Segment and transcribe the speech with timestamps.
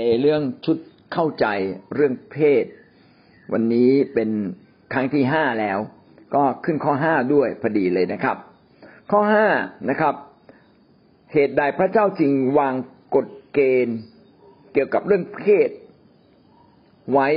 [0.00, 0.78] ในเรื่องชุด
[1.12, 1.46] เข้าใจ
[1.94, 2.64] เรื่องเพศ
[3.52, 4.30] วันนี้เป็น
[4.92, 5.78] ครั้งที่ห้าแล้ว
[6.34, 8.36] ก็ขึ้นข้อห้าด้วยพอดีเลยนะครับ
[9.10, 9.46] ข้อห้า
[9.90, 10.14] นะครับ
[11.32, 12.74] เหตุใดพระเจ้าจึงวาง
[13.14, 13.98] กฎเกณฑ์
[14.72, 15.70] เกี่ยวกับเรื่องเพศ
[17.12, 17.28] ไว้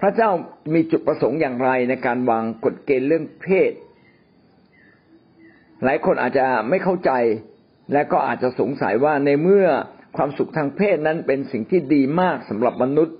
[0.00, 0.30] พระเจ้า
[0.74, 3.72] มีจุดประสงค์อย่างไรในการวางกฎเกณฑ์เรื่องเพศ
[5.84, 7.10] หลายคนอาจจะไม่เข้าใจ
[7.92, 9.68] และก็อาจจะสงสัยว่าในเมื่อ
[10.16, 13.16] ความสุขทางเพศนั้นเป็นสิ่งที่ดีมากสำหรับมนุษย์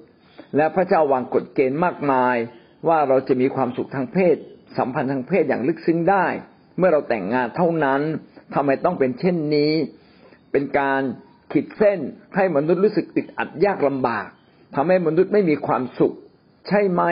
[0.56, 2.36] และพระเจ้าวางกฎเกณฑ์มากมาย
[2.88, 4.36] ว่าเราจะมีความสุขทางเพศ
[4.78, 6.26] สัมพันธ์ทางเพศอย่างลึกซึ้งได้
[6.78, 8.00] เมื่อเราแต่งงานเท่านั้น
[8.54, 9.72] ทำไมต้องเป็นเช่นนี้
[10.52, 11.02] เป็นการ
[11.52, 11.98] ขีดเส้น
[12.36, 14.26] ให้มนุษย์รู้สึกติดอัดยากลำบาก
[14.74, 16.14] ทำให้มนุษย์ไม่มีความสุข
[16.68, 17.02] ใช่ไหม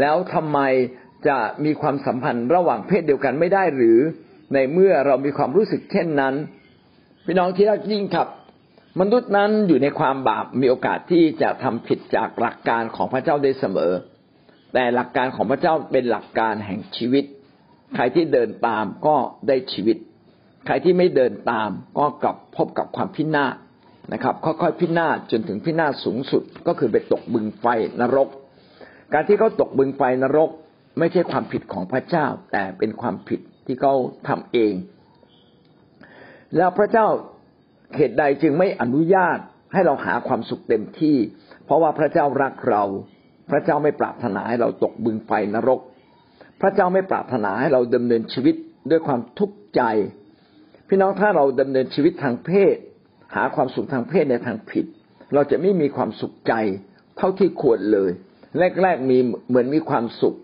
[0.00, 0.58] แล้วทำไม
[1.28, 3.98] จะมีความสัมพันธ์ระหว่างเพศเดียวกันไม่ได้หรือ
[4.54, 6.34] ในเมื่อเรามีความรู้สึกเช่นนั้น
[7.24, 8.28] พี่น้องที่รักยิ่งครับ
[8.98, 13.92] มนุษย์นั้นอยู่ในความบาปมีโอกาสที่จะทำผิดจากหลักการของพระเจ้าได้เสมอ
[14.74, 17.24] แต่หลักการของพระเจ้าเป็นหลักการแห่งชีวิต
[17.94, 19.16] ใครที่เดินตามก็
[19.48, 19.96] ได้ชีวิต
[20.66, 23.54] ใครที่ไม่เดินตามก็กลับพบกับความพินาศ
[24.12, 27.66] นะครับ ค่อยๆพินาศจนถึงพินาศสูงสุดก็คือไปตกบึงไฟ
[28.00, 28.28] นรก
[29.12, 30.50] การที่เขาตกบึงไฟนรก
[30.98, 33.94] ไม่ใช่ความผิดของพระเจ้า แต่เป็นความผิดที่เขา
[34.28, 34.72] ทำเอง
[36.56, 37.06] แล้วพระเจ้า
[37.96, 39.38] เหตุใดจึงไม่อนุญาต
[39.72, 41.16] ให้เราหาความสุขเต็มที่
[41.64, 42.84] เพราะว่าพระเจ้ารักเรา
[43.50, 45.80] พระเจ้าไม่ปรารถนาให้เราตกบึงไฟนรก
[46.60, 48.54] พระเจ้าไม่ปรารถนาให้เราดำเนินชีวิต
[48.90, 49.82] ด้วยความทุกข์ใจ
[50.88, 52.76] พี่น้องถ้าเราดำเนินชีวิตทางเพศ
[53.34, 54.84] หาความสุขทางเพศในทางผิด
[55.34, 56.54] เราจะไม่มีความสุขใจ
[57.16, 58.10] เท่าที่ควรเลย
[58.82, 60.36] แรกๆมีเหมือนมีความสุข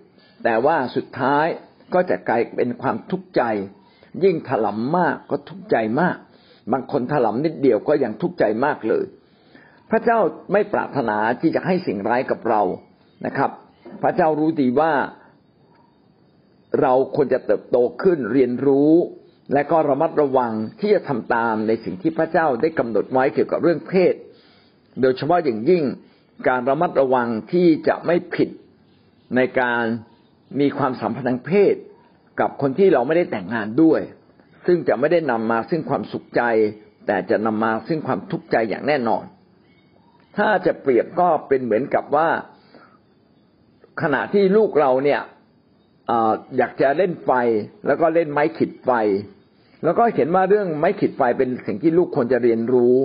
[0.44, 1.46] แต่ว่าสุดท้าย
[1.94, 3.42] ก็จะกลายเป็นความทุกข์ใจ
[4.24, 6.16] ยิ่งถลำมากก็ทุกข์ใจมาก
[6.72, 9.04] บางคนถลำนิดเดียวก็ยังทุกข์ใจมากเลย
[9.90, 10.18] พระเจ้า
[10.52, 12.62] ไม่ปรารถนาที่จะให้สิ่งร้ายกับเรา
[13.26, 13.50] นะครับ
[14.02, 14.92] พระเจ้ารู้ดีว่า
[16.80, 18.92] เราควรจะเติบโตขึ้นเรียนรู้
[19.52, 24.14] และก็ระมัดระวังที่จะทำตามในสิ่งที่พระเจ้าได้กำหนดไว้เกี่ยวกับเรื่องเพศ
[25.00, 25.84] โดยเฉพาะอย่างยิ่ง
[26.48, 28.48] การระมัดระวังที่จะไม่ผิด
[29.36, 29.82] ในการ
[30.60, 31.74] มีความสัมพันธ์ทางเพศ
[32.40, 34.00] กับคนที่เราไม่ได้แต่งงานด้วย
[34.66, 36.42] ซึ่งจะไม่ได้นำมาซึ่งความสุขใจ
[37.06, 39.24] แต่จะนำมาซึ่งความทุกข์ใจอย่างแน่นอน
[40.36, 42.28] ถ้าจะเปรียบก็เป็นเหมือนกับว่า
[44.02, 45.20] ขณะที่ลูกเราเนี่ย
[46.56, 47.30] อยากจะเล่นไฟ
[47.86, 48.90] แล้วก็เล่นไม้ขีดไฟ
[49.84, 52.96] แล้วก็เห็นว่าเรื่องไม้ขีดไฟเป็นสิ่งที่ลูกควรจะเรียนรู้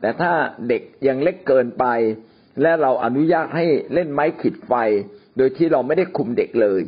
[0.00, 0.32] แต่ถ้า
[0.68, 1.84] เด็กยังเล็กเกินไป
[2.62, 4.72] และเราอนุญาตให้เล่นไม้ขีดไฟ
[5.36, 6.82] โดยที่เราไม่ได้คุมเด็กเลย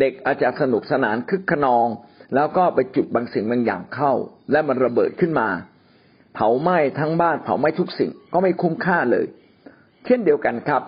[0.00, 1.86] เด็กอาจจะสนุกสนานคึกขนอง
[2.34, 4.12] แล้วก็ไปจุดบางสิ่งบางอย่างเข้า
[4.52, 5.48] และมันระเบิดขึ้นมา
[6.34, 9.26] เผาไหม้ทั้งบ้านเผาไหม้ทุกสิ่งก็ไม่คุ้มค่าเลย
[10.06, 10.82] เช่นเดียวกันครับ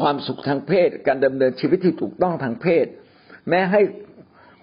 [0.00, 2.86] ความสุขทางเพศการดำเนินชีวิตที่ถูกต้องทางเพศ
[3.48, 3.80] แม้ให้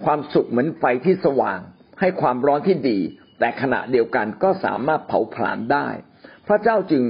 [0.06, 1.60] ความสุขเหมือนไฟที่สว่าง
[2.00, 3.00] ให้ความร้อนที่ดี
[3.40, 5.88] แต่ขณะเดียวกันก็สามารถเผาผลาญได้
[6.48, 7.04] พระเจ้าจึง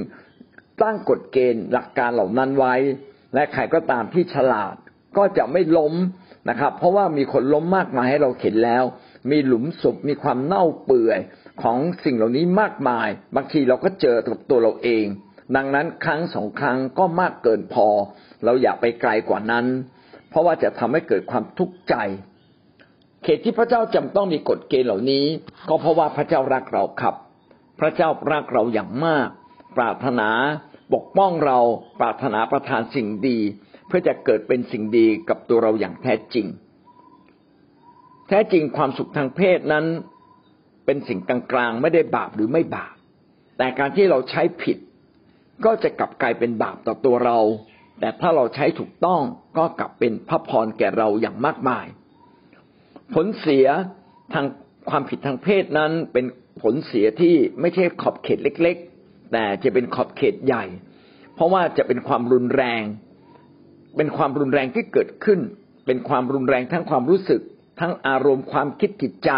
[0.82, 2.74] ตั้งกฎเกณฑ์หลักการเหล่านั้นไว้
[3.34, 4.74] และใครก็ตามที่ฉลาด
[5.16, 5.94] ก็จะไม่ล้ม
[6.48, 8.84] นะครับ เพราะว่ามีคนล้มมากมายให้เราเห็นแล้ว
[9.30, 11.18] มีหลุมศพมีความเน่าเปื่อย
[11.62, 15.06] ของสิ่งเหล่านี้มากมาย บางทีเราก็เจอกับตัวเราเอง
[15.56, 17.88] ดังนั้นครั้งสองครั้งก็มากเกินพอ
[18.44, 19.66] เราอย่าไปไกลกว่านั้น
[20.30, 21.94] เพราะว่าจะทำให้เกิดความทุกข์ใจ
[23.22, 25.24] เขตที่พระเจ้าจำต้องมีกฎเกณฑ์เหล่านี้
[25.68, 27.14] ก็เพราะว่าพระเจ้ารักเราครับ
[27.80, 29.28] พระเจ้ารักเราอย่างมาก
[29.76, 30.30] ปรารถนา
[30.94, 31.58] ปกป้องเรา
[32.00, 33.38] ปรารถนาประทานสิ่งดี
[33.86, 36.46] เพื่อจะเกิดเป็นสิ่งดีกับตัวเราอย่างแท้จริง
[38.28, 39.86] แท้จริงความสุขทางเพศนั้น
[40.84, 42.94] เป็นสิ่งกลางๆไม่ได้บาปหรือไม่บาป
[43.58, 44.78] แต่การที่เราใช้ผิด
[45.64, 47.38] ก็จะกลับกลายเป็นบาปต่อตัวเรา
[48.00, 49.20] แต่ถ้าเราใช้ถูกต้อง
[49.58, 51.86] ก็กลับเป็นพระพรแก่เราอย่างมากมาย
[53.14, 53.66] ผลเสีย
[54.32, 54.46] ทาง
[54.90, 56.24] ความผิดทางเพศนั้นเป็น
[56.62, 60.64] ผลเสียที่ไม่ใช่ขอบเขตเล็ก ๆ แต่จะเป็นขอบเขตใหญ่
[61.34, 62.82] เพราะว่าจะเป็นความรุนแรง
[63.96, 65.40] เป็นความรุนแรงที่เกิดขึ้น
[65.86, 67.40] เป็นความรุนแรงทั้งความรู้สึก
[67.80, 69.30] ทั้งอารมณ์ความคิดจิตใจ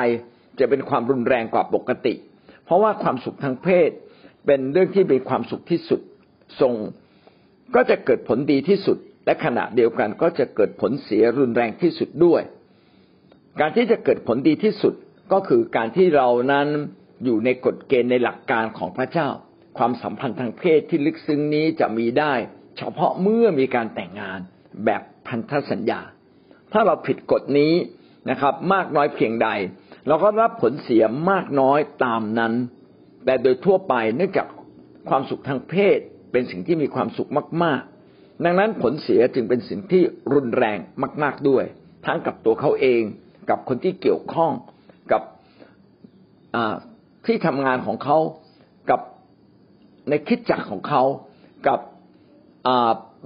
[0.59, 2.15] จะเป็นความรุนแรงกว่าปกติ
[2.65, 3.91] เพราะว่าความสุขทางเพศ
[4.47, 6.01] เป็นเรื่องที่มีความสุขที่สุด
[6.61, 6.75] ทรง
[7.75, 12.43] ก็จะเกิดผลดีที่สุด และขณะเดียวกันก็จะเกิดผลเสียรุนแรงที่สุดด้วย
[13.61, 14.95] การที่จะเกิดผลดีที่สุด
[15.33, 16.67] ก็คือการที่เรานั้น
[17.25, 19.29] อยู่ในกฎเกณฑ์ในหลักการของพระเจ้า
[19.79, 22.35] ความสัมพันธ์ทางเพศที่ลึกซึ้งนี้จะมีได้
[22.79, 24.39] เฉพาะเมื่อมีการแต่งงาน
[24.85, 26.01] แบบพันธสัญญา
[26.73, 27.73] ถ้าเราผิดกฎนี้
[28.31, 29.49] นะครับ มากน้อยเพียงใด
[30.09, 32.53] เราก็รับผลเสียมากน้อยตามนั้น
[33.25, 34.47] แต่โดยทั่วไปเนื่องจาก
[35.09, 35.99] ความสุขทางเพศ
[36.33, 37.31] เป็นสิ่งที่มีความสุข
[37.63, 37.81] มาก
[38.13, 40.03] ๆ ดังนั้นผลเสียจึงเป็นสิ่งที่
[40.35, 40.79] รุนแรง
[41.23, 41.65] มาก ๆด้วย
[42.07, 43.03] ทั้งกับตัวเขาเอง
[43.51, 44.53] กับคนที่เกี่ยวข้อง
[45.13, 45.23] กับ
[47.27, 48.19] ที่ทำงานของเขา
[48.91, 49.01] กับ
[50.09, 51.03] ในคิดจักของเขา
[51.69, 51.79] กับ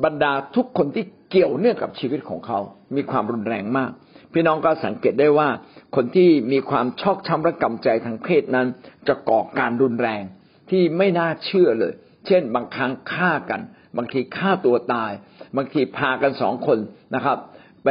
[0.05, 2.59] บรรดาทุกคนที่เกี่ยวเนื่องกับชีวิตของเขา
[2.97, 3.91] มีความรุนแรงมาก
[4.33, 5.49] พี่น้องก็สังเกตได้ว่า
[5.97, 8.67] คนที่มีความชอกช้ำระกำใจทางเพศนั้น
[9.09, 10.23] จะก่อการรุนแรง
[10.71, 11.93] ที่ไม่น่าเชื่อเลย
[12.27, 13.61] เช่น บางครั้งฆ่ากัน
[13.97, 15.13] บางทีฆ่าตัวตาย
[15.57, 16.79] บางทีพากันสองคน
[17.15, 17.39] นะครับ
[17.85, 17.89] ไป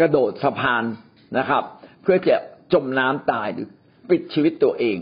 [0.00, 0.84] กระโดดสะพาน
[1.38, 1.62] นะครับ
[2.02, 2.36] เพื่อจะ
[2.72, 3.68] จมน้ำตายหรือ
[4.10, 4.96] ปิดชีวิตตัวเอง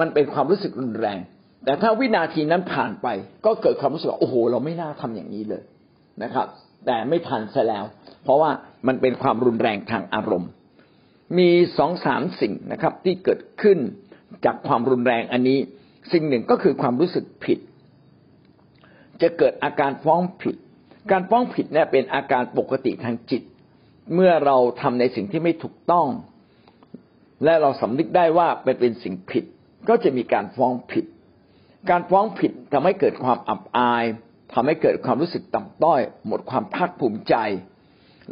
[0.00, 1.18] มันเป็นความรู้สึกรุนแรง
[1.64, 3.06] แต่ถ้าวินาทีนั้นผ่านไป
[3.46, 5.62] ก็เกิดความรู้สึกว่าโอ้โห เราไม่น่าทำอย่างนี้เลย
[6.22, 6.46] นะครับ
[6.86, 7.84] แต่ไม่ทันซะแล้ว
[8.24, 8.50] เพราะว่า
[8.86, 10.50] มันเป็นความรุนแรงทางอารมณ์
[11.38, 13.78] มีสองสามสิ่งนะครับ ที่เกิดขึ้น
[14.44, 15.58] จากความรุนแรงอันนี้
[16.12, 17.58] สิ่งหนึ่งก็คือความรู้สึกผิด
[19.22, 20.56] จะเกิดอาการฟ้องผิด
[21.10, 23.42] การฟ้องผิดเนี่ยเป็นอาการปกติทางจิต
[24.14, 26.08] เมื่อเราทำในสิ่งที่ไม่ถูกต้อง
[27.44, 29.44] และเราสำนึกได้ว่าเป็นเป็นสิ่งผิด
[29.88, 31.04] ก็จะมีการฟ้องผิด
[31.90, 34.04] การฟ้องผิดทำให้เกิดความอับอาย
[34.54, 37.34] ทำให้เกิดความรู้สึกต่ำต้อย หมดความภาคภูมิใจ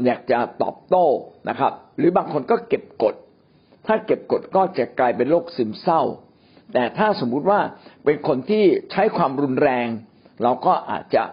[0.05, 1.07] อยากจะตอบโต้
[1.49, 3.15] นะครับ หรือบางคนก็เก็บกด
[3.87, 6.03] ถ้าเก็บกดก็จะกลายเป็นโรคซึมเศร้า
[6.73, 7.61] แต่ถ้าสมมุติว่า
[8.05, 9.89] เป็นคนที่ใช้ความรุนแรง
[10.43, 11.25] เราก็อาจจะ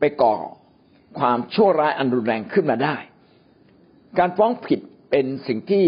[0.00, 0.34] ไปก่อ
[1.18, 2.96] ความชั่วร้ายอันรุนแรงขึ้นมาได้
[4.18, 4.80] การฟ้องผิด
[5.10, 5.84] เป็นสิ่งที่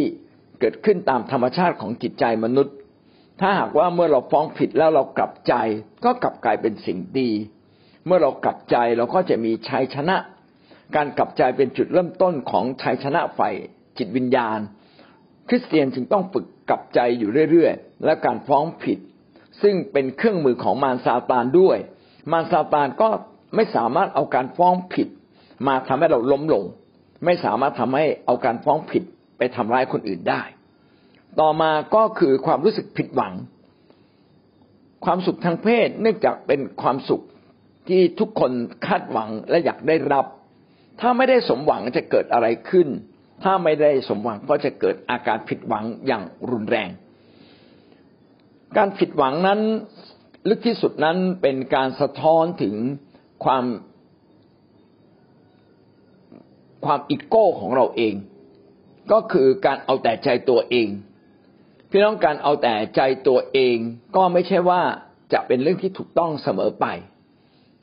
[0.61, 2.75] เกิดขึ้นตามธรรมชาติของจิตใจมนุษย์
[3.41, 5.55] ถ้าหากว่าเมื่อเราฟ้องผิดแล้วเรากลับใจ
[6.05, 7.31] ก็กลับกลายเป็นสิ่งดี
[8.07, 10.17] เมื่อเรากลับใจเราก็จะมีชัยชนะ
[10.97, 13.55] การกลับใจเป็นจุดเริ่มต้นของชัยชนะฝ่าย
[13.99, 14.59] จิตวิญญาณ
[15.49, 18.99] คริสเตียนจึงต้องฝึกกลับใจอยู่เรื่อยๆ และการฟ้องผิด
[19.63, 21.79] ซึ่งเป็นเครื่องมือของมารซาตานด้วย
[22.33, 23.09] มารซาตานก็
[23.55, 25.09] ไม่สามารถเอาการฟ้องผิด
[25.67, 26.65] มาทำให้เราล้มลง
[27.25, 29.03] ไม่สามารถทำให้เอาการฟ้องผิด
[29.39, 30.43] ไปทำร้ายคนอื่นได้
[31.41, 33.35] ต่อมาก็คือความรู้สึกผิดหวัง
[35.05, 37.23] ความสุขทางเพศเนื่องจากเป็นความสุข
[37.89, 38.53] ที่ทุกคน
[38.87, 40.27] คาดหวังและอยากได้รับ
[41.01, 42.89] ถ้าไม่ได้สมหวังจะเกิดอะไรขึ้น
[43.45, 46.91] ถ้าไม่ได้สมหวังก็จะเกิดอาการผิดหวังอย่างรุนแรง
[48.77, 49.61] การผิดหวังนั้น
[50.49, 52.75] ลึกที่สุดนั้นเป็นการสะท้อนถึง
[53.45, 53.65] ความ
[56.85, 58.15] ความอิโก้ของเราเอง
[59.13, 60.89] ก็คือการเอาแต่ใจตัวเอง
[61.97, 63.77] พี่น้องการเอาแต่ใจตัวเอง
[64.17, 64.83] ก็ไม่ใช่ว่า
[65.33, 66.87] จะเป็นเรื่องที่ถูกต้องเสมอไป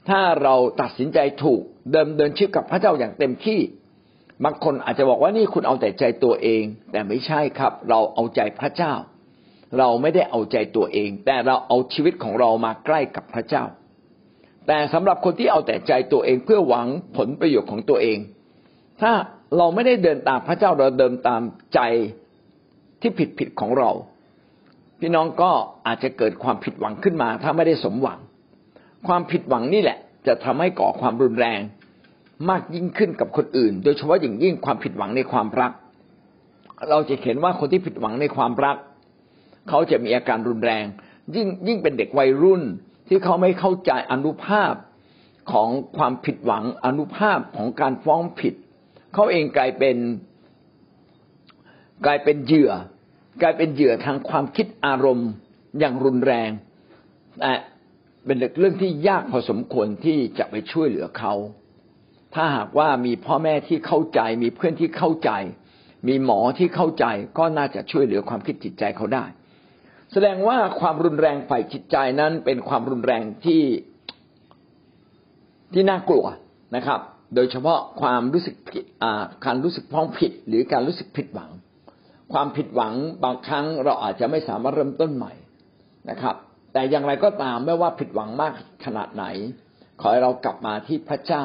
[0.10, 1.62] ถ้าเราตัดสินใจถูก
[1.92, 3.60] เดิมเดินชีวิตกับพระเจ้าอย่างเต็มที่
[4.44, 8.94] บางคนอาจจะบอกว่านี่คุณเอาแต่ใจตัวเอง แต่ไม่ใช่ครับ เราเอาใจพระเจ้า
[9.78, 13.64] เราไม่ได้เอาใจตัวเอง แต่เราเอาชีวิตของเรามาใกล้กับพระเจ้า
[14.68, 16.88] แต่สำหรับคนที่เอาแต่ใจตัวเองเพื่อหวัง
[17.18, 18.18] ผลประโยชน์ของตัวเอง
[19.02, 19.12] ถ้า
[19.58, 21.42] เราไม่ได้เดินตามพระเจ้าเราเดินตาม
[21.76, 21.82] ใจ
[23.02, 23.92] ที่ผิดผิดของเรา
[25.00, 25.52] พี่น้องก็
[25.88, 28.20] อาจจะเกิดความผิดหวังขึ้นมา ถ้าไม่ได้สมหวัง
[29.08, 31.60] ความผิดหวังนี่แหละ จะทำให้ก่อความรุนแรง
[32.50, 35.72] มากยิ่งขึ้นกับคนอื่น โดยเฉพาะอย่างยิ่งความผิดหวังในความรัก
[36.90, 38.78] เราจะเห็นว่าคนที่ผิดหวังในความรัก
[39.70, 40.86] เขาจะมีอาการรุนแรง
[41.36, 42.62] ยิ่งยิ่งเป็นเด็กวัยรุ่น
[43.08, 44.74] ที่เขาไม่เข้าใจอนุภาพ
[45.52, 48.54] ของความผิดหวังอนุภาพของการฟ้องผิด
[49.14, 49.98] เขาเองกลายเป็น
[52.06, 52.72] กลายเป็นเหยื่อ
[53.42, 55.30] กลายเป็นเหยื่อทางความคิดอารมณ์
[55.80, 56.50] อย่างรุนแรง
[57.40, 57.54] แต่
[58.26, 61.34] เป็นเรื่องที่ยากพอสมควรที่จะไปช่วยเหลือเขา
[62.36, 65.32] ถ้าหากว่ามีพ่อแม่ที่เข้าใจ มีเพื่อนที่เข้าใจ
[66.08, 67.06] มีหมอที่เข้าใจ
[67.38, 69.26] ก็น่าจะช่วยเหลือความคิดจิตใจเขาได้
[70.12, 73.64] แสดงว่าความรุนแรงฝ่ายจิตใจนั้นเป็นความรุนแรงที่
[75.74, 76.26] ที่น่ากลัว
[76.76, 77.00] นะครับ
[77.36, 78.84] โดยเฉพาะความรู้สึกผิด
[79.46, 81.52] การรู้สึกพ้องผิด หรือการรู้สึกผิดหวัง
[82.34, 85.34] ความผิดหวังบางครั้งเราอาจจะไม่สามารถเริ่มต้นใหม่
[86.10, 86.36] นะครับ
[86.74, 88.54] แต่อย่างไรก็ตามไม่ว่าผิดหวังมาก
[88.86, 89.26] ขนาดไหน
[90.02, 91.44] ขอให้เรากลับมาที่พระเจ้า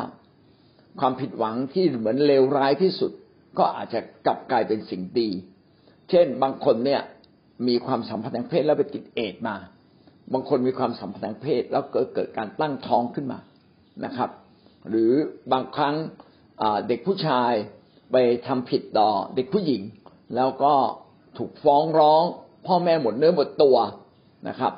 [1.00, 3.12] ความผิดหวังที่เหมือนเลวร้ายที่สุด
[3.58, 5.30] ก็อาจจะกลับกลายเป็นสิ่งดี
[6.10, 7.02] เช่น บางคนเนี่ย
[7.68, 9.56] มีความสัมพันธ์ทางเพศแล้วไปติดเอดมา
[10.32, 13.38] บางคนมีความสัมพันธ์ทางเพศแล้วเกิดเกิดการตั้งท้องขึ้นมา
[14.04, 14.30] นะครับ
[14.88, 15.12] หรือ
[15.52, 15.94] บางครั้ง
[16.88, 17.52] เด็กผู้ชาย
[18.12, 18.16] ไป
[18.46, 19.82] ทำผิดต่อเด็กผู้หญิง
[20.34, 20.74] แล้วก็
[21.38, 22.22] ถูกฟ้องร้อง
[22.66, 23.76] พ่อแม่หมดเนื้อหมดตัว
[24.48, 24.72] นะครับ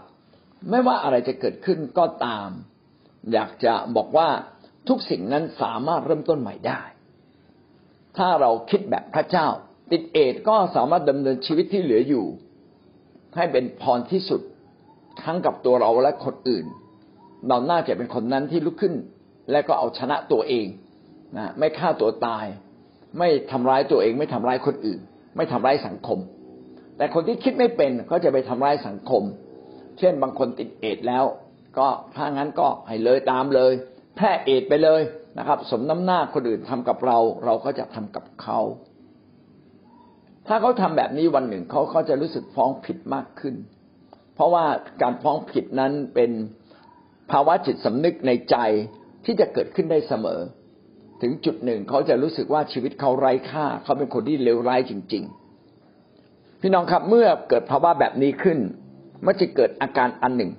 [0.71, 2.49] ไม่ว่าอะไรจะเกิดขึ้นก็ตาม
[3.33, 4.28] อยากจะบอกว่า
[4.88, 6.83] ทุกสิ่งนั้นสามารถเริ่มต้นใหม่ได้
[8.17, 9.47] ถ้าเราคิดแบบพระเจ้า
[9.93, 12.26] ติดเอดก็สามารถดำเนินชีวิตที่เหลืออยู่
[13.37, 14.40] ให้เป็นพรที่สุด
[15.23, 16.67] ทั้งกับตัวเราและคนอื่น
[17.49, 18.95] เราน่าจะเป็นคนนั้นที่ลุกขึ้น
[19.50, 20.67] และก็เอาชนะตัวเอง
[21.37, 22.45] นะไม่ฆ่าตัวตาย
[23.19, 25.00] ไม่ทำร้ายตัวเอง ไม่ทำร้ายคนอื่น
[25.37, 26.18] ไม่ทำร้ายสังคม
[26.97, 29.23] แต่คนที่คิดไม่เป็นก็จะไปทำร้ายสังคม
[29.99, 31.25] เช่นบางคนติดเอดแล้ว
[31.78, 33.73] ก็ถ้างั้นก็ให้เลยตามเลย
[34.16, 35.02] แพร่เอดไปเลย
[35.38, 38.61] นะครับ สมน้ำหน้าคนอื่นทำกับเรา เราก็จะทำกับเขา
[40.49, 43.54] ถ้าเขาทำแบบนี้วันหนึ่งเขาเขาจะรู้สึกฟ้องผิดมากขึ้น
[44.35, 44.64] เพราะว่า
[45.02, 46.30] การฟ้องผิดนั้นเป็น
[47.30, 48.56] ภาวะจิตสำนึกในใจ
[49.25, 50.40] ที่จะเกิดขึ้นได้เสมอ
[51.22, 55.25] ถึงจุดหนึ่งเขาจะรู้สึกว่าชีวิตเขาไร้ค่า เขาเป็นคนที่เลวร้ายจริง
[55.92, 58.58] ๆ พี่น้องครับเมื่อเกิดภาวะแบบนี้ขึ้น
[59.26, 60.52] มันจะเกิดอาการอันหนึ่ง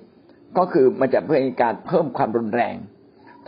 [0.58, 2.74] ก็คือมันจะเป็นการเพิ่มความรุนแรง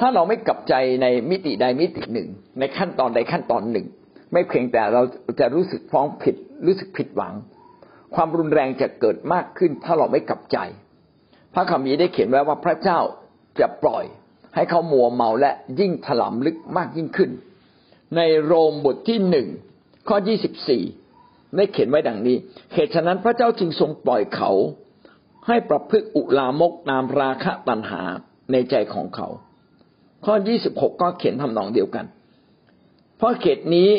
[0.00, 2.28] ถ้าเราไม่กลับใจในมิติใดมิติหนึ่ง
[2.58, 3.86] ในขั้นตอนใดขั้นตอนหนึ่ง
[4.32, 5.02] ไม่เพียงแต่เรา
[5.40, 7.34] จะรู้สึกฟ้องผิด รู้สึกผิดหวัง
[8.14, 10.58] ความรุนแรงจะเกิดมากขึ้น ถ้าเราไม่กลับใจ
[11.54, 12.98] พระคัมภีร์ได้เขียนไว้ว่าพระเจ้า
[13.60, 14.04] จะปล่อย
[14.54, 17.30] ให้เขามัวเมาและยิ่งถลำลึกมากยิ่งขึ้น
[18.16, 19.48] ในโรมบทที่หนึ่ง
[20.08, 20.82] ข้อยี่สิบสี่
[21.56, 22.36] ได้เขียนไว้ดังนี้
[22.74, 24.50] เหตุฉะนั้นพระเจ้าจึงทรงปล่อยเขา
[25.46, 28.02] ให้ประพฤติอุลามกนามราคะตัณหา
[28.52, 29.28] ในใจของเขา
[30.24, 32.06] ข้อยี่สิบหกก็เขียนทำนองเดียวกัน
[33.16, 33.90] เพราะเหตุนี้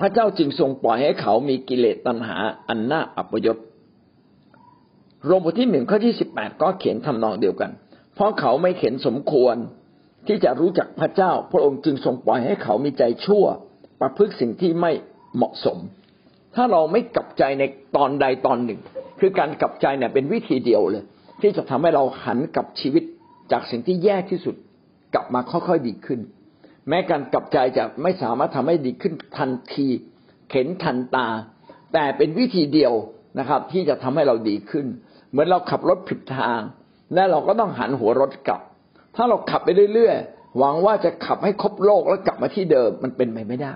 [0.00, 2.36] พระเจ้าจึงทรงปล่อยให้เขามีกิเลสตัณหา
[2.68, 3.58] อันน่าอัปยศ
[5.26, 7.70] โรมบทที่หนึ่งข้อที่สิบแปดก็เขียนทำนองเดียวกัน
[8.16, 9.56] เพราะเขาไม่เห็นสมควร
[10.26, 13.44] ที่จะรู้จักพระเจ้า พระองค์จึงทรงปล่อยให้เขามีใจชั่ว
[14.00, 14.92] ประพฤติสิ่งที่ไม่
[15.36, 15.78] เหมาะสม
[16.54, 17.64] ถ้าเราไม่กลับใจใน
[17.96, 18.80] ตอนใดตอนหนึ่ง
[19.20, 21.04] คือการกลับใจเนี่ยเป็นวิธีเดียวเลย
[21.40, 23.04] ที่จะทำให้เราหันกลับชีวิต
[23.52, 24.54] จากสิ่งที่แย่ที่สุด
[25.14, 26.20] กลับมาค่อยๆดีขึ้น
[26.88, 29.86] แม้การกลับใจจะไม่สามารถทำให้ดีขึ้นทันที
[30.50, 31.28] เข็นทันตา
[31.92, 32.92] แต่เป็นวิธีเดียว
[33.38, 34.86] นะครับ ที่จะทำให้เราดีขึ้น
[35.30, 36.60] เหมือนเราขับรถผิดทาง
[37.14, 38.60] และเราก็ต้องหันหัวรถกลับ
[39.16, 43.74] ถ้าเราขับไปเรื่อยๆหวังว่าจะขับให้ครบโลกแล้วกลับมาที่เดิมมันเป็นไปไม่ได้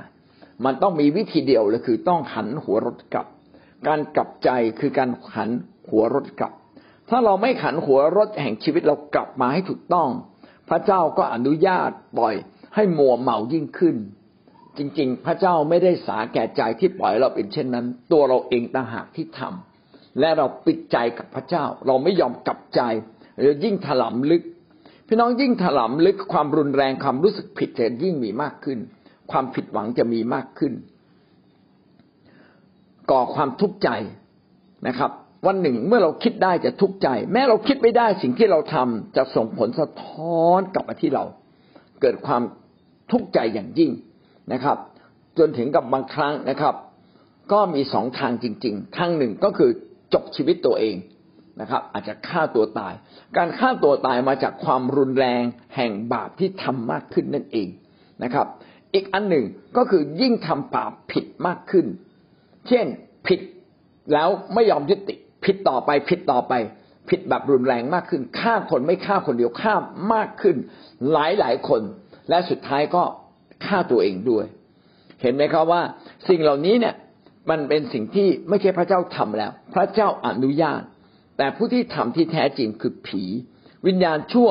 [0.64, 3.26] มันต้องมีวิธีเดียวเลยคือต้องหันหัวรถกลับ
[3.88, 5.50] การกลับใจคือการหัน
[5.88, 6.52] หัวรถกลับ
[7.08, 10.08] ถ้าเราไม่หันหัวรถแห่งชีวิตเรากลับมาให้ถูกต้อง
[10.68, 12.34] พระเจ้าก็อนุญาตปล่อย
[12.75, 13.96] ให้มัวเมายิ่งขึ้น
[14.78, 22.80] จริง ๆ พระเจ้าไม่ได้สาแก่ใจที่ปล่อยเราเป็นเช่นนั้น ตัวเราเองต่างหากที่ทำและเราปิดใจกับพระเจ้า เราไม่ยอมกลับใจ
[23.64, 24.42] ยิ่งถลำลึก
[25.09, 28.78] พี่น้องยิ่งถลำลึกความรุนแรงความรู้สึกผิดจะยิ่งมีมากขึ้น
[29.30, 30.73] ความผิดหวังจะมีมากขึ้น
[33.11, 33.88] ก่อความทุกข์ใจ
[34.88, 35.11] นะครับ
[35.47, 41.25] วันหนึ่งเมื่อเราคิดได้จะทุกข์ใจ แม้เราคิดไม่ได้สิ่งที่เราทำจะส่งผลสะท้อนกลับมาที่เรา
[42.00, 42.42] เกิดความ
[43.11, 43.90] ทุกข์ใจอย่างยิ่ง
[44.52, 44.76] นะครับ
[45.38, 46.75] จนถึงกับบางครั้งนะครับ
[47.52, 49.70] ก็มีสองทางจริง ๆ ทางหนึ่งก็คือ
[50.14, 50.97] จบชีวิตตัวเอง
[51.61, 52.95] นะครับ อาจจะฆ่าตัวตาย
[53.37, 55.42] การฆ่าตัวตายมาจากความรุนแรง
[55.76, 57.69] แห่งบาปที่ทำมากขึ้นนั่นเอง
[58.23, 58.47] นะครับ
[58.95, 59.45] อีกอันหนึ่ง
[59.76, 61.87] ก็คือยิ่งทำบาปผิดมากขึ้น
[62.69, 62.87] เช่น
[63.26, 63.40] ผิด
[64.12, 65.14] แล้วไม่ยอมยุติ
[65.45, 66.54] ผิดต่อไปผิดต่อไป
[67.09, 69.75] ผิดแบบรุนแรงมากขึ้นฆ่าคนไม่ฆ่าคนเดียวฆ่า
[70.12, 70.57] มากขึ้น
[71.12, 71.83] หลายหลายคน
[72.28, 73.02] และสุดท้ายก็
[73.66, 74.47] ฆ่าตัวเองด้วย
[75.23, 75.83] เห็นไหมครับว่า
[76.28, 76.95] สิ่งเหล่านี้เนี่ย
[77.50, 80.83] มันเป็นสิ่งที่ไม่ใช่พระเจ้าทำแล้ว พระเจ้าอนุญาต
[81.40, 83.25] แต่ผู้ที่ทำที่แท้จริงคือผี
[83.87, 84.50] วิญญาณชั่ว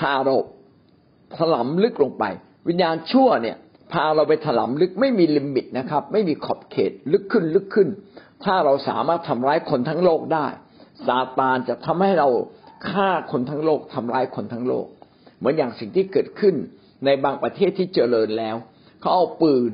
[0.00, 0.36] พาเรา
[1.36, 2.24] ถลำลึกลงไป
[2.68, 3.56] วิญญาณชั่วเนี่ย
[3.92, 7.88] พาเราไปถลำลึกไม่มีลิมิตนะครับ ไม่มีขอบเขตลึกขึ้นลึกขึ้น
[8.44, 10.46] ถ้าเราสามารถทำร้ายคนทั้งโลกได้
[11.06, 12.28] ซาตานจะทำให้เรา
[12.90, 14.86] ฆ่าคนทั้งโลกทำร้ายคนทั้งโลก
[15.38, 16.54] เหมือนอย่างสิ่งที่เกิดขึ้น
[17.04, 18.56] ในบางประเทศที่เจริญแล้ว
[19.00, 19.70] เขาเอาปืน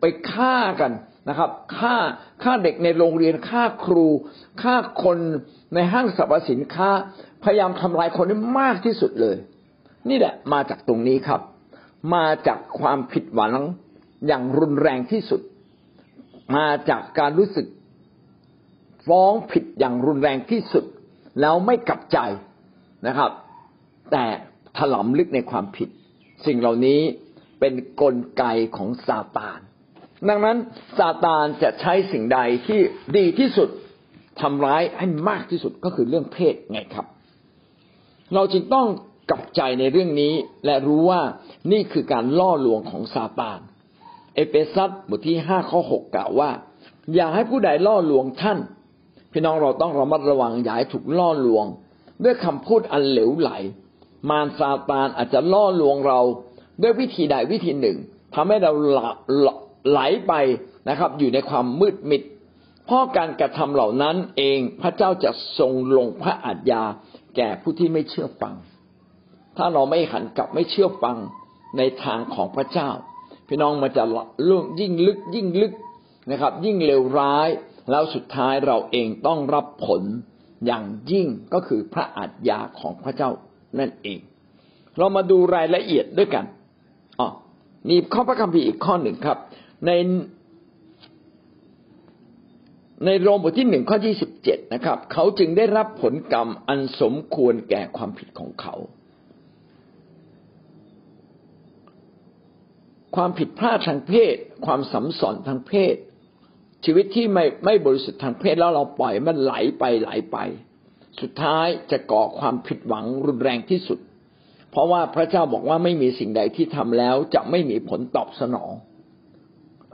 [0.00, 0.92] ไปฆ่ากัน
[1.28, 1.96] นะครับฆ่า
[2.42, 4.06] ฆ่าเด็กในโรงเรียนฆ่าครู
[4.62, 5.18] ฆ่าคน
[5.74, 6.90] ในห้างสรรพสินค้า
[7.42, 9.36] พยายามทำลายคนได้มากที่สุดเลย
[10.08, 11.40] นี่แหละมาจากตรงนี้ครับ
[12.14, 13.52] มาจากความผิดหวัง
[14.26, 15.40] อย่างรุนแรงที่สุด
[16.56, 17.66] มาจากการรู้สึก
[19.06, 20.84] ฟ้องผิดอย่างรุนแรงที่สุด
[21.40, 22.18] แล้วไม่กลับใจ
[23.06, 23.30] นะครับ
[24.12, 24.24] แต่
[24.76, 25.88] ถลำลึกในความผิด
[26.46, 27.00] สิ่งเหล่านี้
[27.60, 28.44] เป็นนกลไก
[28.76, 29.60] ของซาตาน
[30.28, 30.56] ดังนั้น
[30.98, 32.80] ซาตานจะใช้สิ่งใดที่
[33.16, 33.68] ดีที่สุด
[34.40, 37.06] ทำร้ายให้มากที่สุดก็คือเรื่องเพศไงครับ
[38.34, 38.86] เราจึงต้อง
[39.30, 40.34] กลับใจในเรื่องนี้
[40.64, 41.22] และรู้ว่า
[41.72, 43.60] นี่คือการล่อลวงของซาตาน
[44.34, 46.50] เอเฟซัสบทที่ห้าข้อหกกล่าวว่า
[47.14, 48.58] อย่าให้ผู้ใดล่อลวงท่าน
[49.32, 51.66] พี่น้องเราต้องระมัดระวังอย่าให้ถูกล่อลวง
[52.24, 53.50] ด้วยคำพูดอันเหลวไหล
[54.30, 56.20] มารซาตานอาจจะล่อลวงเรา
[56.82, 57.96] ด้วยวิธีใดวิธีหนึ่ง
[58.34, 58.72] ทำให้เรา
[59.88, 60.32] ไหลไป
[60.88, 62.22] นะครับ อยู่ในความมืดมิด
[62.86, 66.82] เพราะการกระทำเหล่านั้นเองพระเจ้าจะทรงลงพระอาญา
[67.36, 68.54] แก่ผู้ที่ไม่เชื่อฟัง
[69.56, 71.16] ถ้าเราไม่หันกลับไม่เชื่อฟัง
[71.78, 72.90] ในทางของพระเจ้า
[73.48, 74.04] พี่น้องมันจะ
[74.48, 75.72] ล่วงยิ่งลึกยิ่งลึก
[76.30, 77.48] นะครับ ยิ่งเลวร้าย
[77.90, 80.02] แล้วสุดท้ายเราเองต้องรับผล
[80.66, 83.30] อย่างยิ่งก็คือพระอาจยาของพระเจ้า
[83.78, 84.20] นั่นเอง
[84.98, 86.44] เรามาดูรายละเอียดด้วยกัน
[87.20, 87.28] อ๋อ
[87.88, 89.38] นี่ข้อพระคัมภีร์อีกข้อหนึ่งครับ
[89.86, 89.90] ใน
[93.04, 98.74] ในโรมบทที่หนึ่งข้อที่สิบเจ็ดนะครับ เขาจึงได้รับผลกรรมอันสมควรแก่ความผิดของเขา
[103.16, 104.34] ความผิดพลาดทางเพศ
[104.66, 105.96] ความสัมสอนทางเพศ
[106.84, 110.36] ชีวิตที่ไม่ไม่บริสุทธิ์ทางเพศแล้วเราปล่อยมันไหลไปไหลไป
[111.20, 113.98] สุดท้ายจะก่อความผิดหวังรุนแรงที่สุด
[114.70, 118.72] เพราะว่าพระเจ้าบอกว่าไม่มีสิ่งใดที่ทำแล้วจะไม่มีผลตอบสนอง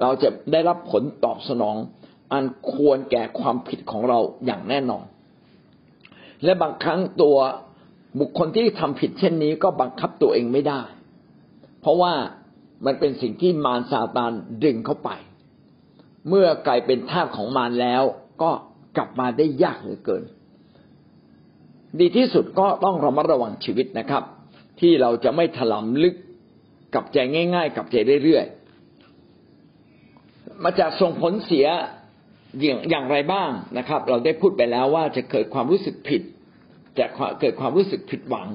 [0.00, 1.76] เราจะได้รับผลตอบสนอง
[2.32, 5.04] อันควรแก่ความผิดของเราอย่างแน่นอน
[6.44, 7.36] และบางครั้งตัว
[8.20, 10.82] บุคคลที่ทำผิดเช่นนี้ก็บังคับตัวเองไม่ได้
[11.80, 12.12] เพราะว่า
[12.86, 14.32] มันเป็นสิ่งที่มารซาตาน
[14.64, 15.10] ดึงเข้าไป
[16.28, 18.02] เมื่อกลายเป็นทาของมารแล้ว
[18.42, 18.50] ก็
[18.96, 20.24] กลับมาได้ยากเหลือเกิน
[22.00, 24.22] ดีที่สุดก็ต้องระมัดระวังชีวิตนะครับ
[24.80, 26.14] ที่เราจะไม่ถลำลึก
[26.94, 27.18] กับใจ
[27.54, 28.65] ง่าย ๆ กับใจเรื่อยๆ
[30.64, 31.66] มาจากส่งผลเสีย
[32.90, 36.22] อย่างไรบ้างนะครับ เราได้พูดไปแล้วว่าจะเกิดความรู้สึกผิด
[36.98, 37.06] จะ
[37.40, 38.48] เกิดความรู้สึกผิดหวัง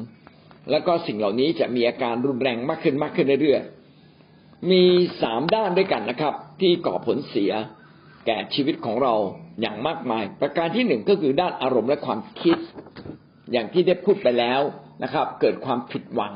[0.72, 4.84] แล้วก็สิ่งเหล่านี้จะมีอาการรุนแรงมากขึ้นมากขึ้นเรื่อยๆมี
[5.22, 7.52] สามด้านด้วยกันนะครับ ที่ก่อผลเสีย
[8.26, 9.14] แก่ชีวิตของเรา
[9.62, 12.58] อย่างมากมาย ประการที่หนึ่งก็คือด้านอารมณ์และความคิด
[13.52, 14.62] อย่างที่ได้พูดไปแล้ว
[15.04, 16.34] นะครับ เกิดความผิดหวัง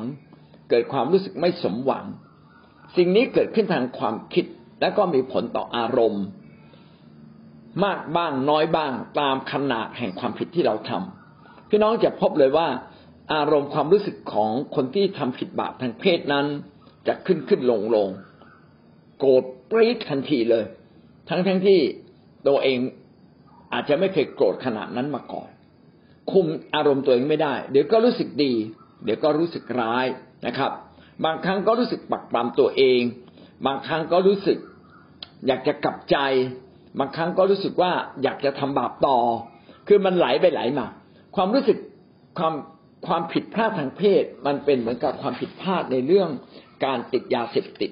[0.69, 2.05] เกิดความรู้สึกไม่สมหวัง
[2.98, 4.45] สิ่งนี้เกิดขึ้นทางความคิด
[4.79, 6.25] และก็มีผลต่ออารมณ์
[7.84, 12.68] มากบ้างน้อยบ้างตามขนาดแห่งความผิดที่เราทำพี่น้องจะพบเลยว่า
[13.33, 16.46] อารมณ์ความรู้สึกของคนที่ทำผิดบาปทางเพศนั้น
[17.07, 18.09] จะขึ้นขึ้นลงลง
[19.20, 20.66] โกรธปรี๊ดทันทีเลย
[21.29, 21.79] ทั้งทั้งที่
[22.48, 22.77] ตัวเอง
[23.74, 25.50] อาจจะไม่เคยโกรธขนาดนั้นมาก่อน
[26.31, 28.53] คุมอารมณ์ตัวเองไม่ได้ เดี๋ยวก็รู้สึกดี
[29.03, 30.05] เดี๋ยวก็รู้สึกร้าย
[30.48, 30.72] นะครับ
[31.25, 33.01] บางครั้งก็รู้สึกปักปรำตัวเอง
[33.65, 34.57] บางครั้งก็รู้สึก
[35.48, 36.18] อยากจะกลับใจ
[37.00, 37.91] บางครั้งก็รู้สึกว่า
[38.24, 39.18] อยากจะทำบาปต่อ
[39.87, 40.87] คือมันไหลไปไหลมา
[41.35, 41.77] ความรู้สึก
[42.37, 42.53] ความ
[43.07, 46.29] ความผิดพลาดทางเพศ มันเป็นเหมือนกับความผิดพลาดในเรื่อง
[46.85, 47.91] การติดยาเสพติด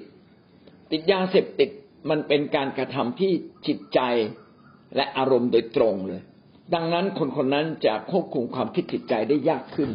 [0.92, 1.70] ติดยาเสพติด
[2.10, 3.32] มันเป็นการกระทำที่
[3.66, 4.00] จิตใจ
[4.96, 6.22] และอารมณ์โดยตรงเลย
[6.74, 9.90] ดังนั้นคนคนนั้นจะควบคุมความคิดจิตใจได้ยากขึ้น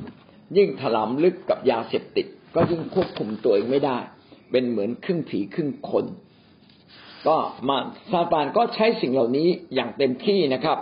[0.58, 3.98] ยิ่งถลำลึกกับยาเสพติด ก็ยิ่งควบคุมตัวเองไม่ได้
[4.52, 6.06] เป็นเหมือนครึ่งผีครึ่งคน
[7.28, 7.78] ก็มา
[8.12, 10.78] ซาตานก็ใช้สิ่งเหล่านี้อย่างเต็มที่นะครับ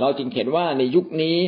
[0.00, 1.38] เราจึงเห็นว่าในยุคนี้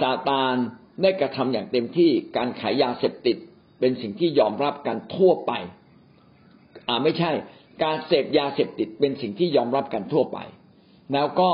[0.00, 0.54] ซาตาน
[1.02, 3.36] ได้กระทำอย่างเต็มที่การขายยาเสพติด
[3.80, 5.52] เป็นสิ่งที่ยอมรับกันทั่วไป
[6.88, 7.30] อ่าไม่ใช่
[7.82, 10.38] การเสพยาเสพติดเป็นสิ่งที่ยอมรับกันทั่วไป
[11.12, 11.50] แล้วก็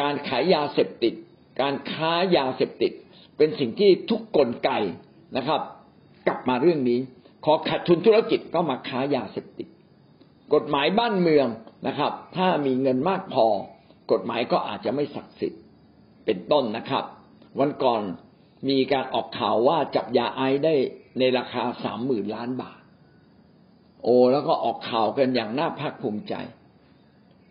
[0.00, 1.14] การขายยาเสพติด
[1.60, 2.92] การค้ายาเสพติด
[3.36, 4.70] เป็นสิ่งที่ทุกกลไก
[5.36, 5.60] นะครับ
[6.26, 7.00] กลับมาเรื่องนี้
[7.52, 9.68] อขาดทุนธุรกิจก็มาค้ายาเสพติด
[10.54, 11.46] กฎหมายบ้านเมือง
[11.86, 13.46] นะครับ ถ้ามีเงินมากพอ
[14.12, 15.62] กฎหมายก็อาจจะไม่ศักดิ์สิทธิ์
[16.24, 17.04] เป็นต้นนะครับ
[17.58, 18.02] วันก่อน
[18.68, 20.74] มีการออกข่าวว่าจับยาไอได้
[21.18, 22.80] ในราคาสามหมื่นล้านบาท
[24.02, 26.34] โอ้แล้วก็ออกข่าวกันอย่างน่าภาคภูมิใจ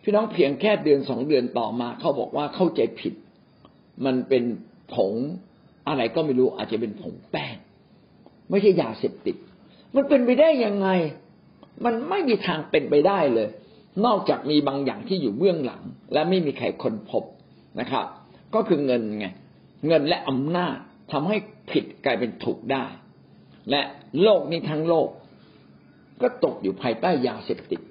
[0.03, 3.13] พี่น้องเพียงแค่เดือนสองเดือนต่อมา เขาบอกว่าเข้าใจผิด
[4.05, 4.43] มันเป็น
[4.93, 5.13] ผง
[5.87, 7.55] อะไรก็ไม่รู้อาจจะเป็นผงแป้ง
[8.49, 9.35] ไม่ใช่ยาเสพติด
[9.95, 10.89] มันเป็นไปได้ยังไง
[11.85, 13.47] มันไม่มีทางเป็นไปได้เลย
[14.05, 15.81] นอกจากมีบางอย่างที่อยู่เบื้องหลัง
[16.13, 17.23] และไม่มีใครคนพบ
[17.79, 18.05] นะครับ
[18.55, 19.27] ก็คือเงินไง
[19.87, 20.75] เงินและอำนาจ
[21.11, 21.37] ทำให้
[21.71, 22.85] ผิดกลายเป็นถูกได้
[23.71, 23.81] และ
[24.21, 25.09] โลกนี้ทั้งโลก
[26.21, 27.81] ก็ตกอยู่ภายใต้ยาเสพติด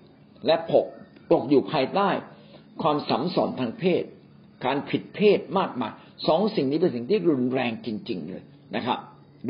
[0.46, 0.86] และผก
[1.32, 2.08] ตกอยู่ภายใต้
[2.82, 4.02] ความสัมสอนทางเพศ
[4.64, 5.92] การผิดเพศมากมาย
[6.28, 8.44] สองสิ่งนี้เป็นสิ่งที่รุนแรงจริง ๆ เลย
[8.76, 8.98] นะครับ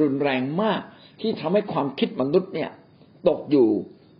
[0.00, 0.80] รุนแรงมาก
[1.20, 2.70] ที่ทำให้ความคิดมนุษย์เนี่ย
[3.28, 3.68] ตกอยู่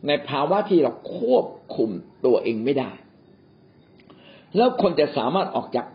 [0.06, 1.90] ในภาวะที่เราควบคุม
[2.24, 2.90] ตัวเองไม่ได้
[4.56, 5.86] แล้วคนจะสามารถออกจาก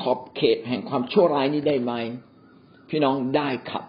[0.00, 1.92] ขอบเขตแห่งความชั่วร้ายนี้ได้ไหม
[2.88, 3.84] พี่น้องได้ครับ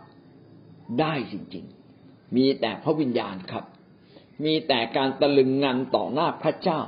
[1.00, 3.66] ได้จริงๆ มีแต่พระวิญญาณครับ
[4.44, 6.80] มีแต่การตะลึงงันต่อหน้าพระเจ้า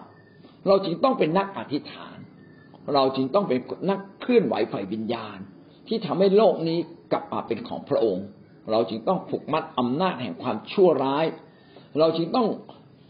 [0.67, 2.17] เราจึงต้องเป็นนักอธิษฐาน
[2.93, 3.59] เราจึงต้องเป็น
[3.89, 5.37] นักเคลื่อนไหวฝ่ายวิญญาณ
[5.87, 6.79] ที่ทำให้โลกนี้
[7.11, 8.25] กลับมาเป็นของพระองค์
[8.71, 11.25] เราจึงต้องผูกมัดอำนาจแห่งความชั่วร้าย
[11.99, 12.47] เราจึงต้อง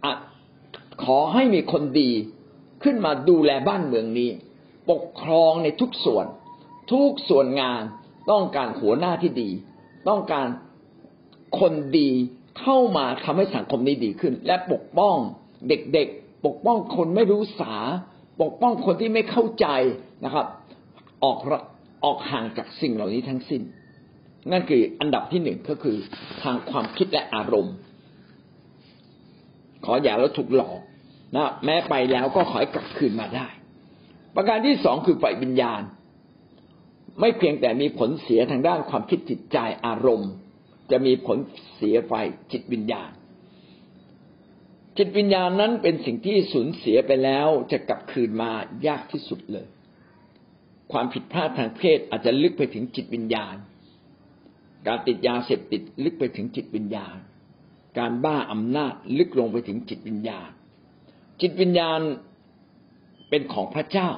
[0.03, 0.05] อ
[1.03, 2.11] ขอให้มีคนดี
[2.83, 4.29] ขึ้นมาดูแลบ้านเมืองนี้
[4.91, 6.25] ปกครองในทุกส่วน
[6.91, 7.81] ทุกส่วนงาน
[8.31, 9.49] ต้องการหัวหน้าที่ดี
[10.09, 10.47] ต้องการ
[11.59, 12.09] คนดี
[12.59, 15.15] เข้ามาทำให้สังคมนี้ดีขึ้น และปกป้อง
[15.69, 17.75] เด็กๆ ปกป้องคนไม่รู้สา
[18.41, 19.67] ปกป้องคนที่ไม่เข้าใจ
[20.25, 20.47] นะครับ
[21.23, 21.37] ออก
[22.05, 23.61] ออกห่างจากสิ่งเหล่านี้ทั้งสิ้น
[24.51, 25.97] นั่นคืออันดับที่หนึ่งก็คือ
[26.43, 27.75] ทางความคิดและอารมณ์
[29.85, 30.79] ขออย่าแล้วถูกหลอก
[31.35, 33.47] นะแม้ไปแล้วก็ขอให้กลับคืนมาได้
[34.35, 35.81] ประการที่สองคือฝ่ายวิญญาณ
[37.19, 40.31] ไม่เพียงแต่มีผลเสียทางด้านความคิดจิตใจอารมณ์
[40.91, 41.37] จะมีผล
[41.75, 43.09] เสียฝ่ายจิตวิญญาณ
[44.97, 48.51] จิตวิญญาณนั้นเป็นสิ่งที่สูญเสียไปแล้วจะกลับคืนมา
[48.87, 49.67] ยากที่สุดเลย
[50.91, 53.55] ความผิดพลาดทางเพศอาจจะลึกไปถึงจิตวิญญาณ
[54.87, 57.15] การติดยาเสพติดลึกไปถึงจิตวิญญาณ
[57.99, 60.49] การบ้าอำนาจลึกลงไปถึงจิตวิญญาณ
[61.41, 61.99] จิตวิญญาณ
[63.29, 64.09] เป็นของพระเจ้า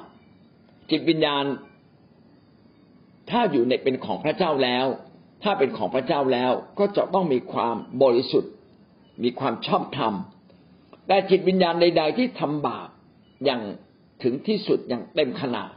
[0.91, 1.45] จิตวิญญาณ
[3.29, 4.85] ถ้าอยู่ในเป็นของพระเจ้าแล้ว
[5.43, 8.53] ถ้าเป็นของพระเจ้าแล้วก็จะต้องมีความบริสุทธิ์
[9.23, 10.13] มีความชอบธรรม
[11.07, 12.89] แต่จิตวิญญาณใด ๆ ที่ทำบาป
[13.45, 13.61] อย่าง
[14.23, 15.71] ถึงที่สุดอย่างเต็มขนาด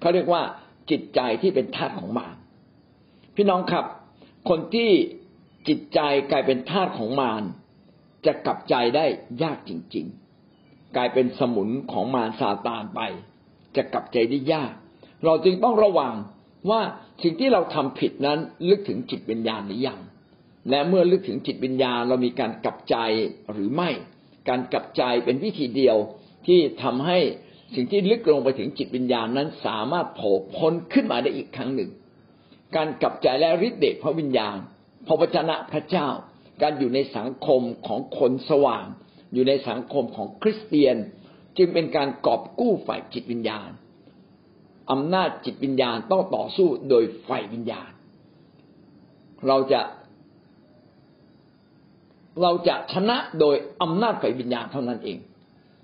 [0.00, 0.42] เขาเรียกว่า
[0.90, 2.36] จิตใจที่เป็นทาสของมาร
[3.36, 3.84] พี่น้องครับ
[4.48, 4.90] คนที่
[5.68, 7.42] จิตใจกลายเป็นทาสของมาร
[8.26, 9.06] จะกลับใจได้
[9.42, 10.06] ยากจริง
[10.50, 13.00] ๆ กลายเป็นสมุนของมารซาตานไป
[13.76, 14.72] จะกลับใจได้ยาก
[15.24, 16.14] เราจึงต้องระวัง
[16.70, 16.80] ว่า
[17.22, 20.00] สิ่งที่เราทำผิดนั้นลึกถึงจิตวิญญาณหรือยัง
[20.70, 22.96] และเมื่อลึกถึงจิตวิญญาณเรามีการกลับใจ
[23.52, 23.90] หรือไม่
[24.48, 25.96] การกลับใจเป็นวิธีเดียว
[26.46, 27.18] ที่ทำให้
[27.74, 31.90] สิ่งที่ลึกลงไปถึงจิตวิญญาณนั้นสามารถโผล่พ้นขึ้นมาได้อีกครั้งหนึ่ง
[32.76, 34.56] การกลับใจและฤทธิ์เดชพระวิญญาณ
[35.06, 36.08] พระวจนะพระเจ้า
[36.62, 38.84] การอยู่ในสังคมของคนสว่าง
[39.32, 40.96] อยู่ในสังคมของคริสเตียน
[41.56, 43.70] จึงเป็นการกอบกู้ฝ่ายจิตวิญญาณ
[44.90, 47.90] อำนาจจิตวิญญาณต้องต่อสู้โดยฝ่ายวิญญาณ
[49.48, 49.80] เราจะ
[52.42, 55.18] เราจะชนะโดยอำนาจฝ่ายวิญญาณเท่านั้นเอง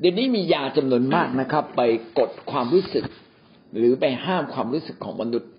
[0.00, 1.80] เดี๋ยวนี้มียาจำนวนมากนะครับ ไป
[2.18, 3.04] กดความรู้สึก
[3.76, 5.50] หรือไปห้ามความรู้สึกของมนุษย์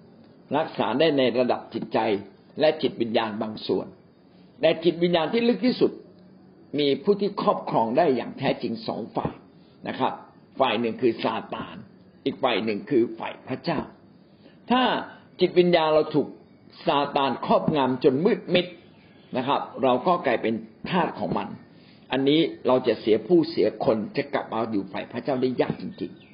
[0.58, 2.00] รักษาได้ในระดับจิตใจ
[2.60, 3.88] และจิตวิญญาณบางส่วน
[4.62, 5.92] แต่จิตวิญญาณที่ลึกที่สุด
[6.80, 9.34] มีผู้ที่ครอบครองได้อย่างแท้จริงสองฝ่าย
[9.88, 10.14] นะครับ
[10.60, 11.76] ฝ่ายหนึ่งคือซาตาน
[12.26, 13.80] อีกฝ่ายหนึ่งคือฝ่ายพระเจ้า
[14.72, 14.84] ถ้า
[15.40, 16.28] จิตวิญญาณเราถูก
[16.86, 18.66] ซาตานครอบงำจนมืดมิด
[19.38, 20.54] นะครับ เราก็กลายเป็น
[20.90, 21.48] ทาสของมัน
[22.12, 26.31] อันนี้เราจะเสียผู้เสียคนจะกลับมาอยู่ฝ่ายพระเจ้าได้ยากจริงๆ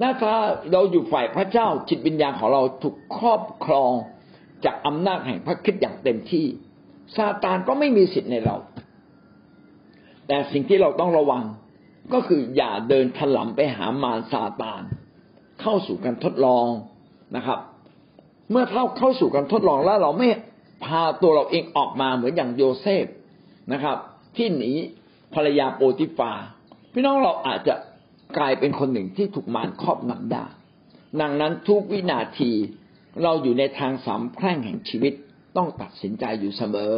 [0.00, 0.34] ถ้า
[0.72, 3.92] เราอยู่ฝ่ายพระเจ้าจิตวิญญาณของเราถูกครอบครอง
[4.64, 6.46] จากอำนาจแห่งพระคิดอย่างเต็มที่
[7.16, 8.56] ซาตานก็ไม่มีสิทธิ์ในเรา
[10.26, 11.42] แต่สิ่งที่เราต้องระวัง
[12.12, 14.82] ก็คืออย่าเดินถลำไปหามารซาตาน
[15.60, 16.66] เข้าสู่การทดลอง
[17.36, 17.58] นะครับ
[18.50, 20.28] เมื่อเข้าเข้าสู่การทดลองแล้วเราไม่
[20.84, 23.06] พาตัวเราเองออกมาเหมือนอย่างโยเซฟ
[23.72, 23.96] นะครับ
[24.36, 24.70] ที่หนี
[25.34, 26.32] ภรรยาโปติฟา
[26.92, 27.74] พี่น้องเราอาจจะ
[28.38, 30.44] กลายเป็นคนหนึ่งที่ถูกมารครอบงำได้
[31.20, 32.52] ดังนั้นทุกวินาที
[33.22, 35.12] เราอยู่ในทางสามแพร่งแห่งชีวิต
[35.56, 36.92] ต้องตัดสินใจอยู่เสมอ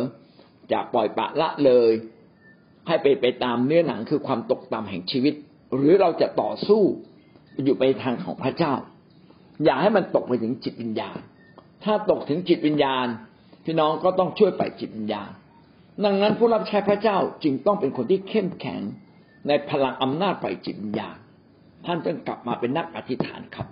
[0.72, 1.92] จะปล่อยปะละเลย
[2.86, 5.34] ให้ไปไปตามเนื้อหนังคือความตกต่ำแห่งชีวิต
[5.74, 6.82] หรือเราจะต่อสู้
[7.64, 8.72] อยู่ไปทางของพระเจ้า
[9.64, 11.18] อย่าให้มันตกไปถึงจิตวิญญาณ
[11.84, 13.06] ถ้าตกถึงจิตวิญญาณ
[13.64, 15.30] พี่น้องก็ต้องช่วยไปจิตวิญญาณ
[16.04, 18.80] ดังนั้นผู้รับใช้พระเจ้าจึงต้องเป็นคนที่เข้มแข็ง
[19.46, 21.16] ในพลังอำนาจฝ่ายจิตวิญญาณ
[21.86, 23.68] ท่านจึงกลับมาเป็นนักอธิษฐานครับ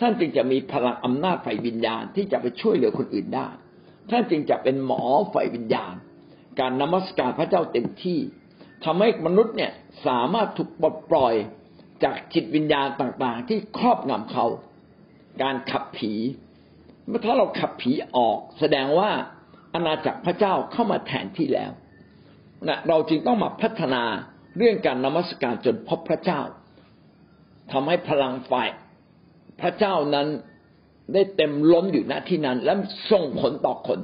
[0.00, 3.48] ท่านจึงจะมีพลังอำนาจฝ่ายวิญญาณที่จะไปช่วยเหลือคนอื่นได้
[4.10, 5.94] ท่านจึงจะเป็นหมอฝ่ายวิญญาณ
[6.60, 8.18] การนมัสการพระเจ้าเต็มที่
[8.84, 9.72] ทำให้มนุษย์เนี่ย
[10.06, 11.34] สามารถถูกปลดปล่อย
[12.04, 14.46] จากจิตวิญญาณต่างๆ ที่ครอบงำเขา
[15.42, 16.12] การขับผี
[17.06, 19.10] เมื่อถ้าเราขับผีออก แสดงว่า
[19.74, 21.70] อาณาจักรพระเจ้าเข้ามาแทนที่แล้ว
[22.68, 24.02] นะเราจึงต้องมาพัฒนา
[24.56, 26.40] เรื่องการนมัสการจนพบพระเจ้า
[27.72, 28.68] ทำให้พลังฝ่าย
[29.60, 30.28] พระเจ้านั้น
[31.12, 32.72] ได้เต็มล้นอยู่ณที่นั้น และ
[33.10, 34.00] ส่งผลต่อคน